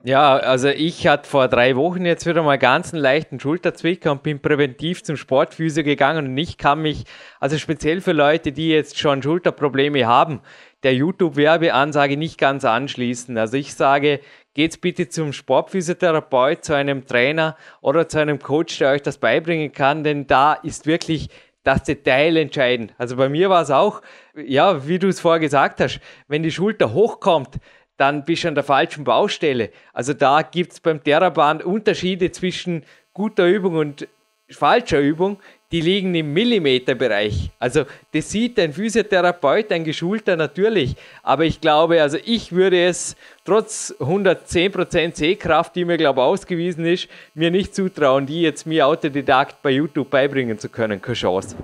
Ja, 0.08 0.38
also 0.38 0.68
ich 0.68 1.08
hatte 1.08 1.28
vor 1.28 1.47
drei 1.47 1.76
Wochen 1.76 2.06
jetzt 2.06 2.28
wieder 2.28 2.43
mal 2.43 2.60
ganz 2.60 2.93
einen 2.93 3.01
leichten 3.01 3.39
Schulterzwicker 3.39 4.12
und 4.12 4.22
bin 4.22 4.39
präventiv 4.39 5.01
zum 5.03 5.18
Sportphysio 5.18 5.84
gegangen 5.84 6.28
und 6.28 6.38
ich 6.38 6.60
kann 6.60 6.84
mich, 6.84 7.06
also 7.39 7.58
speziell 7.58 8.01
für 8.01 8.12
Leute, 8.12 8.51
die 8.51 8.70
jetzt 8.70 8.99
schon 8.99 9.24
Schulterprobleme 9.24 10.06
haben, 10.06 10.41
der 10.84 10.93
YouTube-Werbeansage 10.93 12.18
nicht 12.18 12.38
ganz 12.38 12.66
anschließen. 12.66 13.36
Also 13.36 13.58
ich 13.58 13.74
sage, 13.74 14.20
geht's 14.53 14.78
bitte 14.78 15.10
zum 15.10 15.34
Sportphysiotherapeut, 15.34 16.64
zu 16.64 16.76
einem 16.76 17.08
Trainer 17.08 17.58
oder 17.82 18.08
zu 18.08 18.20
einem 18.20 18.38
Coach, 18.38 18.78
der 18.78 18.91
euch 18.91 19.01
das 19.01 19.18
beibringen 19.18 19.72
kann, 19.72 20.03
denn 20.03 20.28
da 20.28 20.53
ist 20.53 20.86
wirklich 20.86 21.30
das 21.64 21.82
Detail 21.82 22.38
entscheidend. 22.38 22.93
Also 22.99 23.16
bei 23.16 23.28
mir 23.28 23.49
war 23.49 23.64
es 23.64 23.72
auch, 23.72 24.03
ja, 24.36 24.88
wie 24.88 24.99
du 24.99 25.08
es 25.08 25.20
vorher 25.20 25.39
gesagt 25.39 25.80
hast, 25.80 25.99
wenn 26.28 26.43
die 26.43 26.51
Schulter 26.51 26.93
hochkommt, 26.93 27.58
dann 27.97 28.25
bist 28.25 28.43
du 28.43 28.49
an 28.49 28.55
der 28.55 28.63
falschen 28.63 29.03
Baustelle. 29.03 29.71
Also 29.93 30.13
da 30.13 30.41
gibt 30.41 30.73
es 30.73 30.79
beim 30.79 31.03
Theraband 31.03 31.63
Unterschiede 31.63 32.31
zwischen 32.31 32.83
guter 33.13 33.47
Übung 33.47 33.75
und 33.75 34.07
falscher 34.49 34.99
Übung, 34.99 35.39
die 35.71 35.81
liegen 35.81 36.13
im 36.13 36.31
Millimeterbereich. 36.33 37.49
Also 37.59 37.85
das 38.13 38.29
sieht 38.29 38.59
ein 38.59 38.71
Physiotherapeut, 38.71 39.71
ein 39.71 39.83
Geschulter 39.83 40.35
natürlich, 40.35 40.95
aber 41.23 41.45
ich 41.45 41.59
glaube, 41.59 42.01
also 42.01 42.17
ich 42.23 42.51
würde 42.51 42.85
es 42.85 43.15
trotz 43.43 43.93
110% 43.99 45.15
Sehkraft, 45.15 45.75
die 45.75 45.85
mir 45.85 45.97
glaube 45.97 46.21
ausgewiesen 46.21 46.85
ist, 46.85 47.07
mir 47.33 47.49
nicht 47.49 47.73
zutrauen, 47.73 48.25
die 48.25 48.41
jetzt 48.41 48.67
mir 48.67 48.85
Autodidakt 48.85 49.61
bei 49.63 49.71
YouTube 49.71 50.09
beibringen 50.09 50.59
zu 50.59 50.69
können. 50.69 51.01
Keine 51.01 51.15
Chance. 51.15 51.55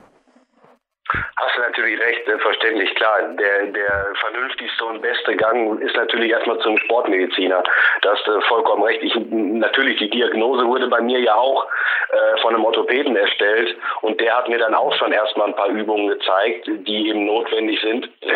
Hast 1.35 1.57
du 1.57 1.61
natürlich 1.61 1.99
recht, 1.99 2.21
verständlich, 2.39 2.93
klar. 2.95 3.21
Der, 3.33 3.65
der 3.67 4.07
vernünftigste 4.19 4.85
und 4.85 5.01
beste 5.01 5.35
Gang 5.35 5.79
ist 5.81 5.95
natürlich 5.95 6.31
erstmal 6.31 6.59
zum 6.59 6.77
Sportmediziner. 6.77 7.63
Da 8.01 8.11
hast 8.11 8.25
du 8.27 8.39
vollkommen 8.41 8.83
recht. 8.83 9.03
Ich, 9.03 9.15
natürlich, 9.15 9.97
die 9.97 10.09
Diagnose 10.09 10.65
wurde 10.65 10.87
bei 10.87 11.01
mir 11.01 11.19
ja 11.19 11.35
auch 11.35 11.67
äh, 12.09 12.41
von 12.41 12.55
einem 12.55 12.65
Orthopäden 12.65 13.15
erstellt 13.15 13.75
und 14.01 14.19
der 14.19 14.37
hat 14.37 14.49
mir 14.49 14.57
dann 14.57 14.73
auch 14.73 14.93
schon 14.95 15.11
erstmal 15.11 15.47
ein 15.47 15.55
paar 15.55 15.69
Übungen 15.69 16.07
gezeigt, 16.07 16.67
die 16.67 17.09
eben 17.09 17.25
notwendig 17.25 17.81
sind. 17.81 18.09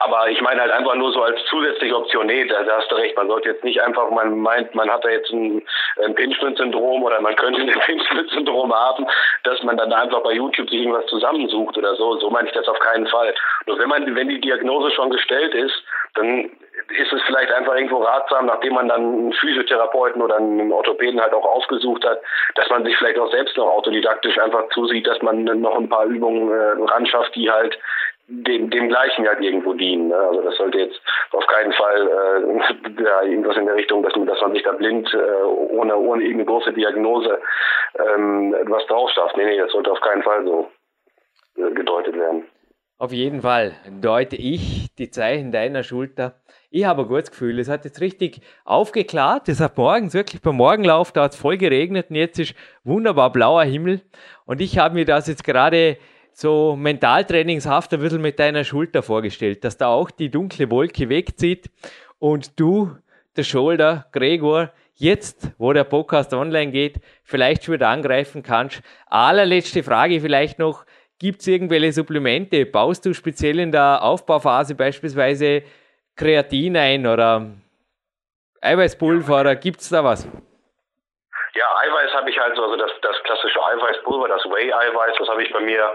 Aber 0.00 0.30
ich 0.30 0.40
meine 0.40 0.62
halt 0.62 0.72
einfach 0.72 0.94
nur 0.94 1.12
so 1.12 1.22
als 1.22 1.38
zusätzliche 1.44 1.94
Option, 1.94 2.26
nee, 2.26 2.46
da, 2.46 2.62
da 2.62 2.78
hast 2.78 2.90
du 2.90 2.94
recht, 2.96 3.16
man 3.16 3.28
sollte 3.28 3.50
jetzt 3.50 3.64
nicht 3.64 3.82
einfach, 3.82 4.10
man 4.10 4.38
meint, 4.38 4.74
man 4.74 4.90
hat 4.90 5.04
da 5.04 5.10
jetzt 5.10 5.30
ein, 5.30 5.62
ein 6.02 6.14
Pinchman-Syndrom 6.14 7.02
oder 7.02 7.20
man 7.20 7.36
könnte 7.36 7.60
ein 7.60 7.68
Pinchman-Syndrom 7.86 8.72
haben, 8.74 9.06
dass 9.44 9.62
man 9.62 9.76
dann 9.76 9.92
einfach 9.92 10.22
bei 10.22 10.32
YouTube 10.32 10.70
sich 10.70 10.80
irgendwas 10.80 11.06
zusammensucht 11.06 11.76
oder 11.76 11.89
so. 11.96 12.18
So 12.18 12.30
meine 12.30 12.48
ich 12.48 12.54
das 12.54 12.68
auf 12.68 12.78
keinen 12.78 13.06
Fall. 13.06 13.34
Nur 13.66 13.78
wenn 13.78 13.88
man, 13.88 14.14
wenn 14.14 14.28
die 14.28 14.40
Diagnose 14.40 14.90
schon 14.92 15.10
gestellt 15.10 15.54
ist, 15.54 15.82
dann 16.14 16.50
ist 16.98 17.12
es 17.12 17.22
vielleicht 17.22 17.52
einfach 17.52 17.74
irgendwo 17.74 17.98
ratsam, 17.98 18.46
nachdem 18.46 18.74
man 18.74 18.88
dann 18.88 19.00
einen 19.00 19.32
Physiotherapeuten 19.32 20.22
oder 20.22 20.36
einen 20.36 20.72
Orthopäden 20.72 21.20
halt 21.20 21.32
auch 21.32 21.44
aufgesucht 21.44 22.04
hat, 22.04 22.20
dass 22.54 22.68
man 22.68 22.84
sich 22.84 22.96
vielleicht 22.96 23.18
auch 23.18 23.30
selbst 23.30 23.56
noch 23.56 23.68
autodidaktisch 23.68 24.38
einfach 24.38 24.68
zusieht, 24.70 25.06
dass 25.06 25.20
man 25.22 25.44
noch 25.44 25.76
ein 25.76 25.88
paar 25.88 26.06
Übungen 26.06 26.50
äh, 26.50 26.92
ranschafft, 26.92 27.34
die 27.36 27.50
halt 27.50 27.78
dem, 28.30 28.70
dem 28.70 28.88
Gleichen 28.88 29.26
halt 29.26 29.40
irgendwo 29.40 29.74
dienen. 29.74 30.08
Ne? 30.08 30.16
Also 30.16 30.42
das 30.42 30.56
sollte 30.56 30.78
jetzt 30.78 31.00
auf 31.32 31.46
keinen 31.46 31.72
Fall 31.72 32.08
äh, 32.08 33.02
ja, 33.02 33.22
irgendwas 33.22 33.56
in 33.56 33.66
der 33.66 33.74
Richtung, 33.76 34.02
dass 34.02 34.14
man, 34.16 34.26
dass 34.26 34.40
man 34.40 34.52
sich 34.52 34.62
da 34.62 34.72
blind 34.72 35.12
äh, 35.12 35.42
ohne, 35.44 35.96
ohne 35.96 36.22
irgendeine 36.22 36.46
große 36.46 36.72
Diagnose 36.72 37.38
ähm, 37.98 38.54
was 38.66 38.86
drauf 38.86 39.10
schafft. 39.10 39.36
Nee, 39.36 39.44
nee, 39.44 39.58
das 39.58 39.72
sollte 39.72 39.90
auf 39.90 40.00
keinen 40.00 40.22
Fall 40.22 40.44
so 40.44 40.70
gedeutet 41.54 42.14
werden. 42.14 42.44
Auf 42.98 43.12
jeden 43.12 43.40
Fall 43.40 43.72
deute 44.02 44.36
ich 44.36 44.94
die 44.96 45.10
Zeichen 45.10 45.52
deiner 45.52 45.82
Schulter. 45.82 46.42
Ich 46.68 46.84
habe 46.84 47.02
ein 47.02 47.08
gutes 47.08 47.30
Gefühl. 47.30 47.58
Es 47.58 47.68
hat 47.68 47.86
jetzt 47.86 48.02
richtig 48.02 48.42
aufgeklärt. 48.64 49.48
Es 49.48 49.60
hat 49.60 49.78
morgens 49.78 50.12
wirklich 50.12 50.42
beim 50.42 50.56
Morgenlauf, 50.56 51.10
da 51.10 51.22
hat 51.22 51.32
es 51.32 51.38
voll 51.38 51.56
geregnet 51.56 52.10
und 52.10 52.16
jetzt 52.16 52.38
ist 52.38 52.54
wunderbar 52.84 53.32
blauer 53.32 53.64
Himmel. 53.64 54.02
Und 54.44 54.60
ich 54.60 54.78
habe 54.78 54.96
mir 54.96 55.06
das 55.06 55.28
jetzt 55.28 55.44
gerade 55.44 55.96
so 56.32 56.76
mentaltrainingshaft 56.76 57.92
ein 57.94 58.00
bisschen 58.00 58.20
mit 58.20 58.38
deiner 58.38 58.64
Schulter 58.64 59.02
vorgestellt, 59.02 59.64
dass 59.64 59.78
da 59.78 59.88
auch 59.88 60.10
die 60.10 60.30
dunkle 60.30 60.70
Wolke 60.70 61.08
wegzieht 61.08 61.70
und 62.18 62.60
du, 62.60 62.90
der 63.36 63.44
Shoulder, 63.44 64.06
Gregor, 64.12 64.72
jetzt, 64.94 65.50
wo 65.56 65.72
der 65.72 65.84
Podcast 65.84 66.34
online 66.34 66.70
geht, 66.70 67.00
vielleicht 67.24 67.64
schon 67.64 67.74
wieder 67.74 67.88
angreifen 67.88 68.42
kannst. 68.42 68.82
Allerletzte 69.06 69.82
Frage 69.82 70.20
vielleicht 70.20 70.58
noch. 70.58 70.84
Gibt 71.20 71.42
es 71.42 71.48
irgendwelche 71.48 71.92
Supplemente? 71.92 72.64
Baust 72.64 73.04
du 73.04 73.12
speziell 73.12 73.58
in 73.58 73.70
der 73.70 74.02
Aufbauphase 74.02 74.74
beispielsweise 74.74 75.62
Kreatin 76.16 76.78
ein 76.78 77.06
oder 77.06 77.46
Eiweißpulver 78.62 79.40
oder 79.42 79.54
gibt 79.54 79.80
es 79.80 79.90
da 79.90 80.02
was? 80.02 80.24
Ja, 80.24 81.66
Eiweiß 81.82 82.14
habe 82.14 82.30
ich 82.30 82.38
halt 82.38 82.56
so, 82.56 82.62
also 82.62 82.76
das, 82.76 82.90
das 83.02 83.22
klassische 83.24 83.62
Eiweißpulver, 83.62 84.28
das 84.28 84.44
Whey-Eiweiß, 84.44 85.16
das 85.18 85.28
habe 85.28 85.42
ich 85.42 85.52
bei 85.52 85.60
mir 85.60 85.92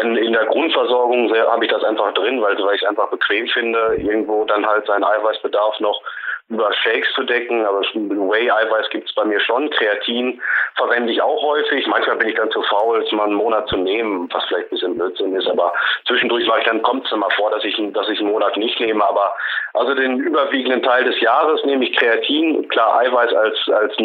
in, 0.00 0.16
in 0.16 0.32
der 0.32 0.46
Grundversorgung, 0.46 1.32
habe 1.32 1.64
ich 1.64 1.70
das 1.70 1.84
einfach 1.84 2.12
drin, 2.14 2.42
weil, 2.42 2.58
weil 2.58 2.74
ich 2.74 2.82
es 2.82 2.88
einfach 2.88 3.08
bequem 3.10 3.46
finde, 3.46 3.94
irgendwo 3.98 4.44
dann 4.44 4.66
halt 4.66 4.86
seinen 4.86 5.04
Eiweißbedarf 5.04 5.78
noch 5.78 6.02
über 6.48 6.70
Shakes 6.74 7.12
zu 7.14 7.22
decken, 7.24 7.64
aber 7.64 7.80
Whey-Eiweiß 7.80 8.90
gibt 8.90 9.08
es 9.08 9.14
bei 9.14 9.24
mir 9.24 9.40
schon. 9.40 9.70
Kreatin 9.70 10.40
verwende 10.76 11.10
ich 11.10 11.22
auch 11.22 11.42
häufig. 11.42 11.86
Manchmal 11.86 12.16
bin 12.16 12.28
ich 12.28 12.34
dann 12.34 12.50
zu 12.50 12.62
faul, 12.62 13.02
es 13.02 13.10
mal 13.12 13.24
einen 13.24 13.34
Monat 13.34 13.66
zu 13.68 13.76
nehmen, 13.76 14.28
was 14.30 14.44
vielleicht 14.44 14.66
ein 14.66 14.70
bisschen 14.70 14.94
Blödsinn 14.94 15.34
ist, 15.34 15.48
aber 15.48 15.72
zwischendurch 16.06 16.46
mache 16.46 16.60
ich 16.60 16.66
dann, 16.66 16.82
kommt 16.82 17.06
es 17.06 17.12
immer 17.12 17.30
vor, 17.30 17.50
dass 17.50 17.64
ich, 17.64 17.76
dass 17.92 18.08
ich 18.10 18.20
einen 18.20 18.30
Monat 18.30 18.56
nicht 18.58 18.78
nehme, 18.78 19.06
aber 19.06 19.34
also 19.72 19.94
den 19.94 20.18
überwiegenden 20.18 20.82
Teil 20.82 21.04
des 21.04 21.18
Jahres 21.20 21.64
nehme 21.64 21.84
ich 21.84 21.96
Kreatin, 21.96 22.68
klar 22.68 22.98
Eiweiß 22.98 23.32
als, 23.32 23.58
als 23.68 23.96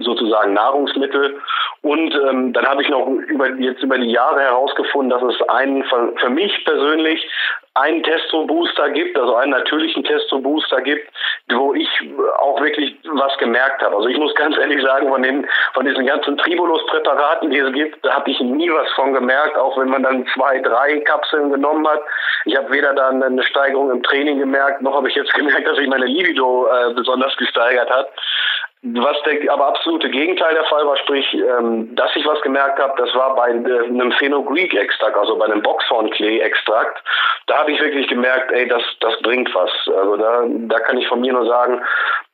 sozusagen 0.00 0.54
Nahrungsmittel 0.54 1.40
und 1.82 2.14
ähm, 2.28 2.52
dann 2.52 2.66
habe 2.66 2.82
ich 2.82 2.88
noch 2.88 3.06
über, 3.06 3.48
jetzt 3.54 3.82
über 3.82 3.96
die 3.96 4.10
Jahre 4.10 4.40
herausgefunden, 4.40 5.10
dass 5.10 5.22
es 5.22 5.40
einen 5.48 5.84
für 5.84 6.30
mich 6.30 6.64
persönlich 6.64 7.24
einen 7.76 8.02
Testo-Booster 8.02 8.90
gibt, 8.90 9.18
also 9.18 9.36
einen 9.36 9.52
natürlichen 9.52 10.02
Testo-Booster 10.04 10.80
gibt, 10.80 11.08
wo 11.52 11.74
ich 11.74 11.88
auch 12.38 12.60
wirklich 12.60 12.96
was 13.04 13.36
gemerkt 13.38 13.82
habe. 13.82 13.96
Also 13.96 14.08
ich 14.08 14.18
muss 14.18 14.34
ganz 14.34 14.56
ehrlich 14.56 14.82
sagen, 14.82 15.08
von 15.08 15.22
den 15.22 15.46
von 15.74 15.84
diesen 15.84 16.06
ganzen 16.06 16.36
Tribulus-Präparaten, 16.38 17.50
die 17.50 17.58
es 17.58 17.72
gibt, 17.72 18.04
da 18.04 18.14
habe 18.14 18.30
ich 18.30 18.40
nie 18.40 18.70
was 18.70 18.90
von 18.92 19.12
gemerkt, 19.12 19.56
auch 19.56 19.78
wenn 19.78 19.88
man 19.88 20.02
dann 20.02 20.26
zwei, 20.34 20.58
drei 20.60 21.00
Kapseln 21.00 21.50
genommen 21.52 21.86
hat. 21.86 22.00
Ich 22.46 22.56
habe 22.56 22.72
weder 22.72 22.94
dann 22.94 23.22
eine 23.22 23.42
Steigerung 23.42 23.90
im 23.90 24.02
Training 24.02 24.38
gemerkt, 24.38 24.80
noch 24.80 24.94
habe 24.94 25.08
ich 25.08 25.14
jetzt 25.14 25.34
gemerkt, 25.34 25.66
dass 25.66 25.76
sich 25.76 25.88
meine 25.88 26.06
Libido 26.06 26.68
äh, 26.68 26.94
besonders 26.94 27.36
gesteigert 27.36 27.90
hat. 27.90 28.08
Was 28.82 29.16
der 29.24 29.52
aber 29.52 29.68
absolute 29.68 30.08
Gegenteil 30.10 30.54
der 30.54 30.64
Fall 30.64 30.86
war, 30.86 30.96
sprich, 30.98 31.26
ähm, 31.34 31.96
dass 31.96 32.14
ich 32.14 32.26
was 32.26 32.40
gemerkt 32.42 32.78
habe, 32.78 32.92
das 32.98 33.12
war 33.14 33.34
bei 33.34 33.48
äh, 33.48 33.52
einem 33.52 34.12
Phenogreek-Extrakt, 34.12 35.16
also 35.16 35.36
bei 35.38 35.46
einem 35.46 35.62
Boxhornklee-Extrakt. 35.62 37.02
Da 37.46 37.58
habe 37.58 37.72
ich 37.72 37.80
wirklich 37.80 38.06
gemerkt, 38.06 38.52
ey, 38.52 38.68
das, 38.68 38.82
das 39.00 39.20
bringt 39.22 39.52
was. 39.54 39.70
Also 39.86 40.16
da, 40.16 40.44
da 40.46 40.78
kann 40.80 40.98
ich 40.98 41.08
von 41.08 41.20
mir 41.20 41.32
nur 41.32 41.46
sagen, 41.46 41.82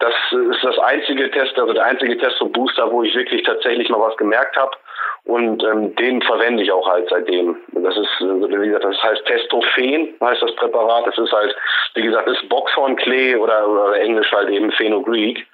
das 0.01 0.15
ist 0.31 0.65
das 0.65 0.79
einzige 0.81 1.31
Test, 1.31 1.59
also 1.59 1.73
der 1.73 1.85
einzige 1.85 2.19
Test 2.19 2.41
und 2.43 2.53
Booster, 2.53 2.91
wo 2.91 3.03
ich 3.03 3.15
wirklich 3.15 3.45
tatsächlich 3.45 3.89
mal 3.89 4.01
was 4.01 4.17
gemerkt 4.17 4.57
habe. 4.57 4.77
Und 5.25 5.63
ähm, 5.63 5.95
den 5.97 6.21
verwende 6.23 6.63
ich 6.63 6.73
auch 6.73 6.89
halt 6.89 7.09
seitdem. 7.09 7.57
Das 7.73 7.97
ist, 7.97 8.21
wie 8.21 8.67
gesagt, 8.67 8.85
das 8.85 9.03
heißt 9.03 9.25
Testophen, 9.27 10.15
heißt 10.21 10.43
das 10.43 10.55
Präparat. 10.57 11.07
Das 11.07 11.19
ist 11.19 11.33
halt, 11.33 11.55
wie 11.95 12.03
gesagt, 12.03 12.29
ist 12.29 12.49
Boxhornklee 12.49 13.37
oder, 13.37 13.69
oder 13.69 14.01
Englisch 14.01 14.31
halt 14.33 14.49
eben 14.51 14.73
Phenogreek. 14.73 15.47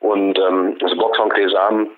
Und 0.00 0.38
ähm, 0.38 0.76
das 0.80 0.96
Boxhornklee-Samen 0.96 1.90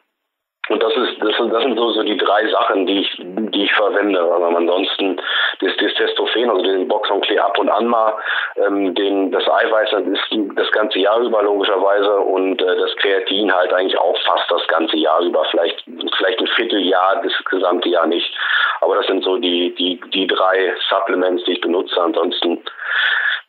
und 0.68 0.82
das 0.82 0.92
ist, 0.96 1.22
das 1.22 1.36
sind, 1.36 1.52
das 1.52 1.62
sind 1.62 1.78
so, 1.78 1.90
so 1.90 2.02
die 2.02 2.16
drei 2.16 2.48
Sachen, 2.48 2.86
die 2.86 3.00
ich, 3.00 3.16
die 3.18 3.64
ich 3.64 3.72
verwende. 3.72 4.20
Aber 4.20 4.56
ansonsten 4.56 5.16
das, 5.60 5.72
das 5.76 5.94
Testosteron, 5.94 6.50
also 6.50 6.62
den 6.62 6.88
Boxonklee 6.88 7.38
ab 7.38 7.56
und 7.58 7.68
an 7.68 7.86
mal, 7.86 8.14
ähm, 8.56 8.94
den, 8.94 9.30
das 9.30 9.48
Eiweiß 9.48 9.90
das 9.90 10.02
ist 10.02 10.56
das 10.56 10.70
ganze 10.72 10.98
Jahr 10.98 11.20
über 11.20 11.42
logischerweise 11.42 12.16
und 12.18 12.60
äh, 12.60 12.76
das 12.78 12.96
Kreatin 12.96 13.54
halt 13.54 13.72
eigentlich 13.72 13.98
auch 13.98 14.16
fast 14.26 14.50
das 14.50 14.66
ganze 14.66 14.96
Jahr 14.96 15.20
über, 15.20 15.44
vielleicht, 15.44 15.84
vielleicht 16.16 16.40
ein 16.40 16.48
Vierteljahr, 16.48 17.22
das 17.22 17.32
gesamte 17.44 17.88
Jahr 17.88 18.06
nicht. 18.06 18.34
Aber 18.80 18.96
das 18.96 19.06
sind 19.06 19.22
so 19.22 19.36
die, 19.36 19.72
die, 19.76 20.00
die 20.12 20.26
drei 20.26 20.74
Supplements, 20.88 21.44
die 21.44 21.52
ich 21.52 21.60
benutze. 21.60 22.00
Ansonsten 22.00 22.62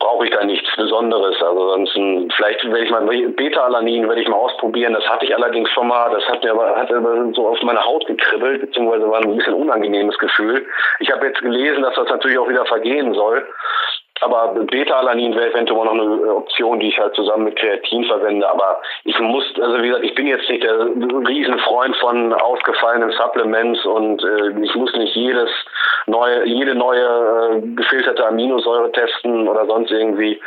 brauche 0.07 0.25
ich 0.25 0.31
da 0.31 0.43
nichts 0.45 0.69
Besonderes. 0.77 1.35
Also 1.41 1.69
sonst 1.69 1.91
vielleicht 2.35 2.63
werde 2.63 2.83
ich 2.85 2.89
mal 2.89 3.05
Beta-Alanin 3.05 4.07
werde 4.07 4.21
ich 4.21 4.27
mal 4.29 4.37
ausprobieren. 4.37 4.93
Das 4.93 5.07
hatte 5.07 5.25
ich 5.25 5.35
allerdings 5.35 5.69
schon 5.71 5.87
mal. 5.87 6.09
Das 6.11 6.23
hat 6.29 6.43
mir 6.43 6.51
aber, 6.51 6.77
hat 6.77 6.91
aber 6.91 7.33
so 7.33 7.49
auf 7.49 7.61
meine 7.63 7.83
Haut 7.83 8.05
gekribbelt, 8.07 8.61
beziehungsweise 8.61 9.09
war 9.09 9.21
ein 9.21 9.35
bisschen 9.35 9.53
unangenehmes 9.53 10.17
Gefühl. 10.17 10.65
Ich 10.99 11.11
habe 11.11 11.27
jetzt 11.27 11.41
gelesen, 11.41 11.83
dass 11.83 11.95
das 11.95 12.07
natürlich 12.07 12.39
auch 12.39 12.47
wieder 12.47 12.65
vergehen 12.65 13.13
soll. 13.13 13.45
Aber 14.21 14.55
Beta-Alanin 14.65 15.35
wäre 15.35 15.51
eventuell 15.51 15.85
noch 15.85 15.93
eine 15.93 16.35
Option, 16.35 16.79
die 16.79 16.89
ich 16.89 16.97
halt 16.97 17.13
zusammen 17.15 17.45
mit 17.45 17.55
Kreatin 17.55 18.03
verwende. 18.05 18.49
Aber 18.49 18.81
ich 19.03 19.17
muss, 19.19 19.45
also 19.61 19.81
wie 19.81 19.87
gesagt, 19.87 20.05
ich 20.05 20.15
bin 20.15 20.27
jetzt 20.27 20.49
nicht 20.49 20.63
der 20.63 20.87
Riesenfreund 21.27 21.95
von 21.97 22.33
ausgefallenen 22.33 23.11
Supplements 23.11 23.85
und 23.85 24.23
äh, 24.23 24.59
ich 24.63 24.73
muss 24.75 24.93
nicht 24.93 25.15
jedes 25.15 25.49
neue, 26.07 26.45
jede 26.45 26.73
neue 26.73 27.03
äh, 27.03 27.61
gefilterte 27.75 28.25
Aminosäure 28.25 28.91
testen 28.91 29.47
oder 29.47 29.65
sonst 29.65 29.91
irgendwie. 29.91 30.39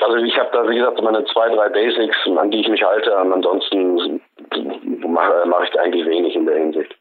Also 0.00 0.16
ich 0.16 0.36
habe 0.36 0.50
da, 0.52 0.68
wie 0.68 0.76
gesagt, 0.76 1.00
meine 1.00 1.24
zwei, 1.26 1.48
drei 1.50 1.68
Basics, 1.68 2.16
an 2.36 2.50
die 2.50 2.60
ich 2.60 2.68
mich 2.68 2.82
halte. 2.82 3.16
ansonsten 3.16 4.20
mache 5.06 5.44
mach 5.46 5.62
ich 5.62 5.78
eigentlich 5.78 6.04
wenig 6.06 6.34
in 6.34 6.46
der 6.46 6.56
Hinsicht. 6.56 6.94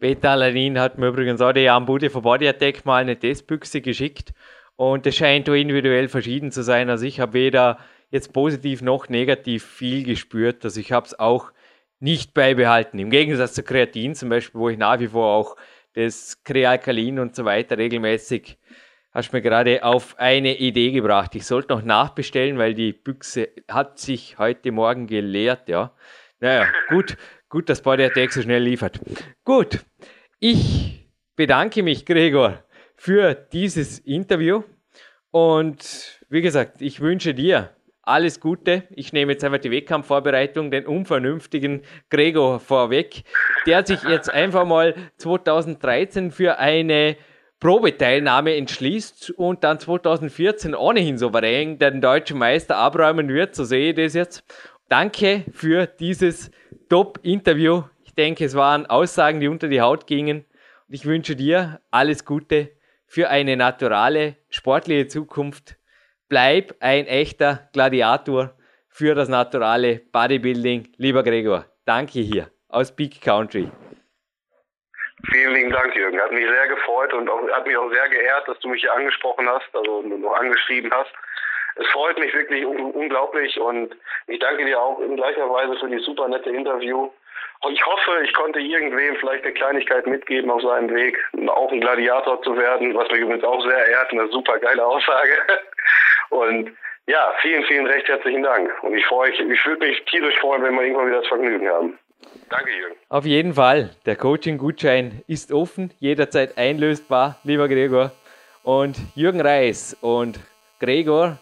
Beta-Alanin 0.00 0.78
hat 0.78 0.98
mir 0.98 1.08
übrigens 1.08 1.40
auch 1.40 1.52
die 1.52 1.68
Ambude 1.68 2.10
von 2.10 2.22
Body 2.22 2.48
Attack 2.48 2.84
mal 2.84 3.02
eine 3.02 3.18
Testbüchse 3.18 3.80
geschickt. 3.80 4.32
Und 4.76 5.06
es 5.06 5.16
scheint 5.16 5.48
individuell 5.48 6.08
verschieden 6.08 6.50
zu 6.50 6.62
sein. 6.62 6.90
Also 6.90 7.06
ich 7.06 7.20
habe 7.20 7.32
weder 7.32 7.78
jetzt 8.10 8.32
positiv 8.32 8.82
noch 8.82 9.08
negativ 9.08 9.64
viel 9.64 10.04
gespürt. 10.04 10.64
Also 10.64 10.80
ich 10.80 10.92
habe 10.92 11.06
es 11.06 11.18
auch 11.18 11.52
nicht 12.00 12.34
beibehalten. 12.34 12.98
Im 12.98 13.10
Gegensatz 13.10 13.54
zu 13.54 13.62
Kreatin 13.62 14.14
zum 14.14 14.28
Beispiel, 14.28 14.60
wo 14.60 14.68
ich 14.68 14.78
nach 14.78 14.98
wie 15.00 15.08
vor 15.08 15.34
auch 15.34 15.56
das 15.94 16.42
Krealkalin 16.42 17.18
und 17.18 17.36
so 17.36 17.44
weiter 17.44 17.78
regelmäßig 17.78 18.58
hast 19.14 19.32
mir 19.32 19.40
gerade 19.40 19.84
auf 19.84 20.18
eine 20.18 20.56
Idee 20.58 20.90
gebracht. 20.90 21.34
Ich 21.36 21.46
sollte 21.46 21.72
noch 21.72 21.82
nachbestellen, 21.82 22.58
weil 22.58 22.74
die 22.74 22.92
Büchse 22.92 23.48
hat 23.70 23.98
sich 23.98 24.38
heute 24.38 24.72
Morgen 24.72 25.06
geleert, 25.06 25.68
ja. 25.68 25.92
Naja, 26.40 26.66
gut, 26.88 27.16
gut, 27.48 27.68
dass 27.68 27.80
Body 27.80 28.04
Attack 28.04 28.32
so 28.32 28.42
schnell 28.42 28.62
liefert. 28.62 29.00
Gut, 29.44 29.84
ich 30.40 31.08
bedanke 31.36 31.84
mich, 31.84 32.04
Gregor, 32.04 32.63
für 33.04 33.34
dieses 33.34 33.98
Interview 33.98 34.62
und 35.30 36.22
wie 36.30 36.40
gesagt, 36.40 36.80
ich 36.80 37.02
wünsche 37.02 37.34
dir 37.34 37.68
alles 38.00 38.40
Gute. 38.40 38.84
Ich 38.88 39.12
nehme 39.12 39.32
jetzt 39.32 39.44
einfach 39.44 39.58
die 39.58 39.70
Wettkampfvorbereitung, 39.70 40.70
den 40.70 40.86
unvernünftigen 40.86 41.82
Gregor 42.08 42.60
vorweg, 42.60 43.24
der 43.66 43.84
sich 43.84 44.02
jetzt 44.04 44.32
einfach 44.32 44.64
mal 44.64 44.94
2013 45.18 46.30
für 46.30 46.58
eine 46.58 47.18
Probeteilnahme 47.60 48.56
entschließt 48.56 49.32
und 49.32 49.64
dann 49.64 49.78
2014 49.78 50.74
ohnehin 50.74 51.18
souverän 51.18 51.78
den 51.78 52.00
deutschen 52.00 52.38
Meister 52.38 52.78
abräumen 52.78 53.28
wird. 53.28 53.54
So 53.54 53.64
sehe 53.64 53.90
ich 53.90 53.96
das 53.96 54.14
jetzt. 54.14 54.44
Danke 54.88 55.44
für 55.52 55.86
dieses 55.86 56.50
Top-Interview. 56.88 57.82
Ich 58.02 58.14
denke, 58.14 58.46
es 58.46 58.54
waren 58.54 58.86
Aussagen, 58.86 59.40
die 59.40 59.48
unter 59.48 59.68
die 59.68 59.82
Haut 59.82 60.06
gingen. 60.06 60.46
Und 60.88 60.94
ich 60.94 61.04
wünsche 61.04 61.36
dir 61.36 61.82
alles 61.90 62.24
Gute 62.24 62.70
für 63.06 63.30
eine 63.30 63.56
naturale, 63.56 64.36
sportliche 64.50 65.06
Zukunft. 65.08 65.76
Bleib 66.28 66.74
ein 66.80 67.06
echter 67.06 67.68
Gladiator 67.72 68.54
für 68.88 69.14
das 69.14 69.28
naturale 69.28 70.00
Bodybuilding. 70.12 70.92
Lieber 70.96 71.22
Gregor, 71.22 71.66
danke 71.84 72.20
hier 72.20 72.50
aus 72.68 72.94
Big 72.94 73.20
Country. 73.20 73.70
Vielen 75.30 75.54
lieben 75.54 75.70
Dank, 75.70 75.94
Jürgen. 75.94 76.20
Hat 76.20 76.32
mich 76.32 76.46
sehr 76.46 76.68
gefreut 76.68 77.12
und 77.14 77.28
auch, 77.30 77.40
hat 77.50 77.66
mich 77.66 77.76
auch 77.76 77.90
sehr 77.90 78.08
geehrt, 78.08 78.46
dass 78.46 78.58
du 78.60 78.68
mich 78.68 78.82
hier 78.82 78.92
angesprochen 78.92 79.48
hast, 79.48 79.68
also 79.74 80.02
noch 80.02 80.34
angeschrieben 80.34 80.92
hast. 80.92 81.12
Es 81.76 81.86
freut 81.88 82.18
mich 82.18 82.32
wirklich 82.34 82.64
un 82.64 82.92
unglaublich 82.92 83.58
und 83.58 83.96
ich 84.26 84.38
danke 84.38 84.64
dir 84.64 84.80
auch 84.80 85.00
in 85.00 85.16
gleicher 85.16 85.48
Weise 85.50 85.76
für 85.78 85.88
die 85.88 85.98
super 85.98 86.28
nette 86.28 86.50
Interview. 86.50 87.10
Ich 87.70 87.84
hoffe, 87.86 88.10
ich 88.24 88.32
konnte 88.34 88.60
irgendwem 88.60 89.16
vielleicht 89.16 89.44
eine 89.44 89.54
Kleinigkeit 89.54 90.06
mitgeben 90.06 90.50
auf 90.50 90.62
seinem 90.62 90.94
Weg, 90.94 91.18
auch 91.48 91.72
ein 91.72 91.80
Gladiator 91.80 92.42
zu 92.42 92.56
werden, 92.56 92.94
was 92.94 93.10
mich 93.10 93.20
übrigens 93.20 93.44
auch 93.44 93.62
sehr 93.62 93.86
ehrt, 93.86 94.12
eine 94.12 94.28
super 94.28 94.58
geile 94.58 94.84
Aussage. 94.84 95.32
Und 96.30 96.70
ja, 97.06 97.34
vielen, 97.40 97.64
vielen 97.64 97.86
recht 97.86 98.08
herzlichen 98.08 98.42
Dank. 98.42 98.70
Und 98.82 98.94
ich 98.94 99.04
freue 99.06 99.30
mich, 99.30 99.40
ich 99.40 99.66
würde 99.66 99.86
mich 99.86 100.02
tierisch 100.06 100.38
freuen, 100.40 100.62
wenn 100.62 100.74
wir 100.74 100.82
irgendwann 100.82 101.06
wieder 101.08 101.20
das 101.20 101.28
Vergnügen 101.28 101.68
haben. 101.68 101.98
Danke, 102.48 102.70
Jürgen. 102.70 102.96
Auf 103.08 103.26
jeden 103.26 103.54
Fall. 103.54 103.90
Der 104.06 104.16
Coaching-Gutschein 104.16 105.22
ist 105.26 105.52
offen, 105.52 105.92
jederzeit 106.00 106.56
einlösbar, 106.56 107.38
lieber 107.44 107.68
Gregor. 107.68 108.12
Und 108.62 108.96
Jürgen 109.14 109.40
Reis 109.40 109.96
und 110.00 110.38
Gregor, 110.80 111.38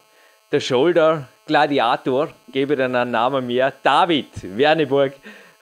der 0.51 0.59
Shoulder 0.59 1.29
Gladiator, 1.47 2.29
gebe 2.51 2.75
dann 2.75 2.95
einen 2.95 3.11
Namen 3.11 3.47
mehr, 3.47 3.71
David 3.83 4.57
Werneburg, 4.57 5.13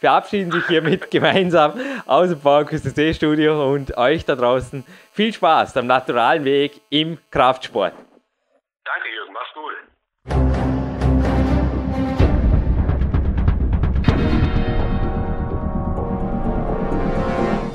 verabschieden 0.02 0.52
sich 0.52 0.68
hiermit 0.68 1.10
gemeinsam 1.12 1.74
aus 2.06 2.30
dem 2.30 2.42
VQCC 2.42 3.16
Studio 3.16 3.72
und 3.72 3.98
euch 3.98 4.26
da 4.26 4.36
draußen 4.36 4.84
viel 5.14 5.32
Spaß 5.32 5.78
am 5.78 5.88
naturalen 5.88 6.44
Weg 6.44 6.82
im 6.90 7.18
Kraftsport. 7.30 7.94